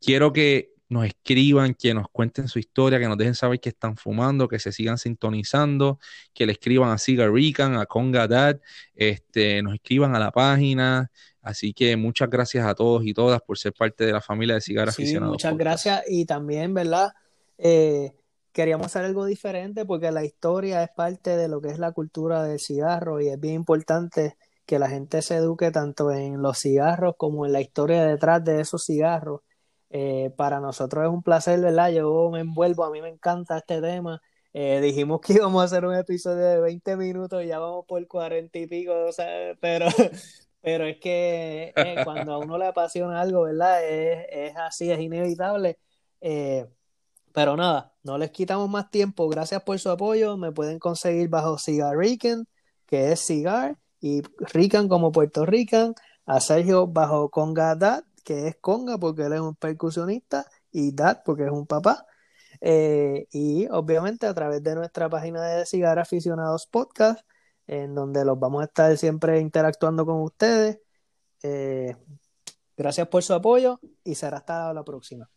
quiero 0.00 0.32
que 0.32 0.72
nos 0.88 1.06
escriban, 1.06 1.72
que 1.72 1.94
nos 1.94 2.08
cuenten 2.10 2.48
su 2.48 2.58
historia, 2.58 2.98
que 2.98 3.06
nos 3.06 3.16
dejen 3.16 3.36
saber 3.36 3.60
que 3.60 3.68
están 3.68 3.96
fumando, 3.96 4.48
que 4.48 4.58
se 4.58 4.72
sigan 4.72 4.98
sintonizando, 4.98 6.00
que 6.34 6.46
le 6.46 6.52
escriban 6.52 6.90
a 6.90 6.98
Cigar 6.98 7.32
Rican, 7.32 7.76
a 7.76 7.86
Conga 7.86 8.26
Dad, 8.26 8.60
este, 8.96 9.62
nos 9.62 9.74
escriban 9.74 10.16
a 10.16 10.18
la 10.18 10.32
página. 10.32 11.08
Así 11.40 11.72
que 11.72 11.96
muchas 11.96 12.28
gracias 12.28 12.66
a 12.66 12.74
todos 12.74 13.06
y 13.06 13.14
todas 13.14 13.40
por 13.40 13.56
ser 13.56 13.72
parte 13.72 14.04
de 14.04 14.12
la 14.12 14.20
familia 14.20 14.56
de 14.56 14.62
Cigar 14.62 14.92
sí, 14.92 15.16
Muchas 15.20 15.56
gracias 15.56 16.02
y 16.08 16.24
también, 16.24 16.74
¿verdad? 16.74 17.12
Eh, 17.56 18.10
queríamos 18.56 18.86
hacer 18.86 19.04
algo 19.04 19.26
diferente 19.26 19.84
porque 19.84 20.10
la 20.10 20.24
historia 20.24 20.82
es 20.82 20.88
parte 20.88 21.36
de 21.36 21.46
lo 21.46 21.60
que 21.60 21.68
es 21.68 21.78
la 21.78 21.92
cultura 21.92 22.42
del 22.42 22.58
cigarro 22.58 23.20
y 23.20 23.28
es 23.28 23.38
bien 23.38 23.52
importante 23.52 24.38
que 24.64 24.78
la 24.78 24.88
gente 24.88 25.20
se 25.20 25.36
eduque 25.36 25.70
tanto 25.70 26.10
en 26.10 26.40
los 26.40 26.60
cigarros 26.60 27.16
como 27.18 27.44
en 27.44 27.52
la 27.52 27.60
historia 27.60 28.06
detrás 28.06 28.42
de 28.42 28.62
esos 28.62 28.86
cigarros. 28.86 29.42
Eh, 29.90 30.30
para 30.38 30.58
nosotros 30.58 31.04
es 31.04 31.10
un 31.10 31.22
placer, 31.22 31.60
¿verdad? 31.60 31.90
Yo 31.90 32.30
me 32.30 32.40
envuelvo, 32.40 32.86
a 32.86 32.90
mí 32.90 33.02
me 33.02 33.10
encanta 33.10 33.58
este 33.58 33.82
tema. 33.82 34.22
Eh, 34.54 34.80
dijimos 34.80 35.20
que 35.20 35.34
íbamos 35.34 35.60
a 35.60 35.66
hacer 35.66 35.84
un 35.84 35.94
episodio 35.94 36.46
de 36.46 36.58
20 36.58 36.96
minutos 36.96 37.44
y 37.44 37.48
ya 37.48 37.58
vamos 37.58 37.84
por 37.86 38.06
40 38.08 38.58
y 38.58 38.66
pico, 38.66 38.94
o 39.04 39.12
sea, 39.12 39.54
pero, 39.60 39.86
pero 40.62 40.86
es 40.86 40.96
que 40.98 41.74
eh, 41.76 41.96
cuando 42.04 42.32
a 42.32 42.38
uno 42.38 42.56
le 42.56 42.68
apasiona 42.68 43.20
algo, 43.20 43.42
¿verdad? 43.42 43.84
Es, 43.84 44.26
es 44.30 44.56
así, 44.56 44.90
es 44.90 44.98
inevitable. 44.98 45.78
Pero 47.36 47.54
nada, 47.54 47.92
no 48.06 48.18
les 48.18 48.30
quitamos 48.30 48.70
más 48.70 48.90
tiempo. 48.90 49.28
Gracias 49.28 49.62
por 49.62 49.78
su 49.80 49.90
apoyo. 49.90 50.36
Me 50.36 50.52
pueden 50.52 50.78
conseguir 50.78 51.28
bajo 51.28 51.58
Cigar 51.58 51.96
Rican, 51.98 52.46
que 52.86 53.12
es 53.12 53.20
Cigar, 53.20 53.78
y 54.00 54.22
Rican 54.38 54.88
como 54.88 55.12
Puerto 55.12 55.44
Rican. 55.44 55.94
A 56.24 56.40
Sergio 56.40 56.86
bajo 56.86 57.30
Conga 57.30 57.74
Dad, 57.74 58.04
que 58.24 58.48
es 58.48 58.56
Conga 58.60 58.98
porque 58.98 59.22
él 59.24 59.32
es 59.34 59.40
un 59.40 59.56
percusionista, 59.56 60.46
y 60.72 60.92
Dad 60.92 61.22
porque 61.24 61.44
es 61.44 61.50
un 61.50 61.66
papá. 61.66 62.06
Eh, 62.60 63.26
y 63.32 63.66
obviamente 63.70 64.26
a 64.26 64.34
través 64.34 64.62
de 64.62 64.74
nuestra 64.76 65.08
página 65.10 65.42
de 65.42 65.66
Cigar 65.66 65.98
Aficionados 65.98 66.66
Podcast, 66.66 67.20
en 67.66 67.94
donde 67.94 68.24
los 68.24 68.38
vamos 68.38 68.62
a 68.62 68.66
estar 68.66 68.96
siempre 68.96 69.40
interactuando 69.40 70.06
con 70.06 70.22
ustedes. 70.22 70.80
Eh, 71.42 71.96
gracias 72.76 73.08
por 73.08 73.22
su 73.22 73.34
apoyo 73.34 73.80
y 74.04 74.14
será 74.14 74.38
hasta 74.38 74.72
la 74.72 74.84
próxima. 74.84 75.28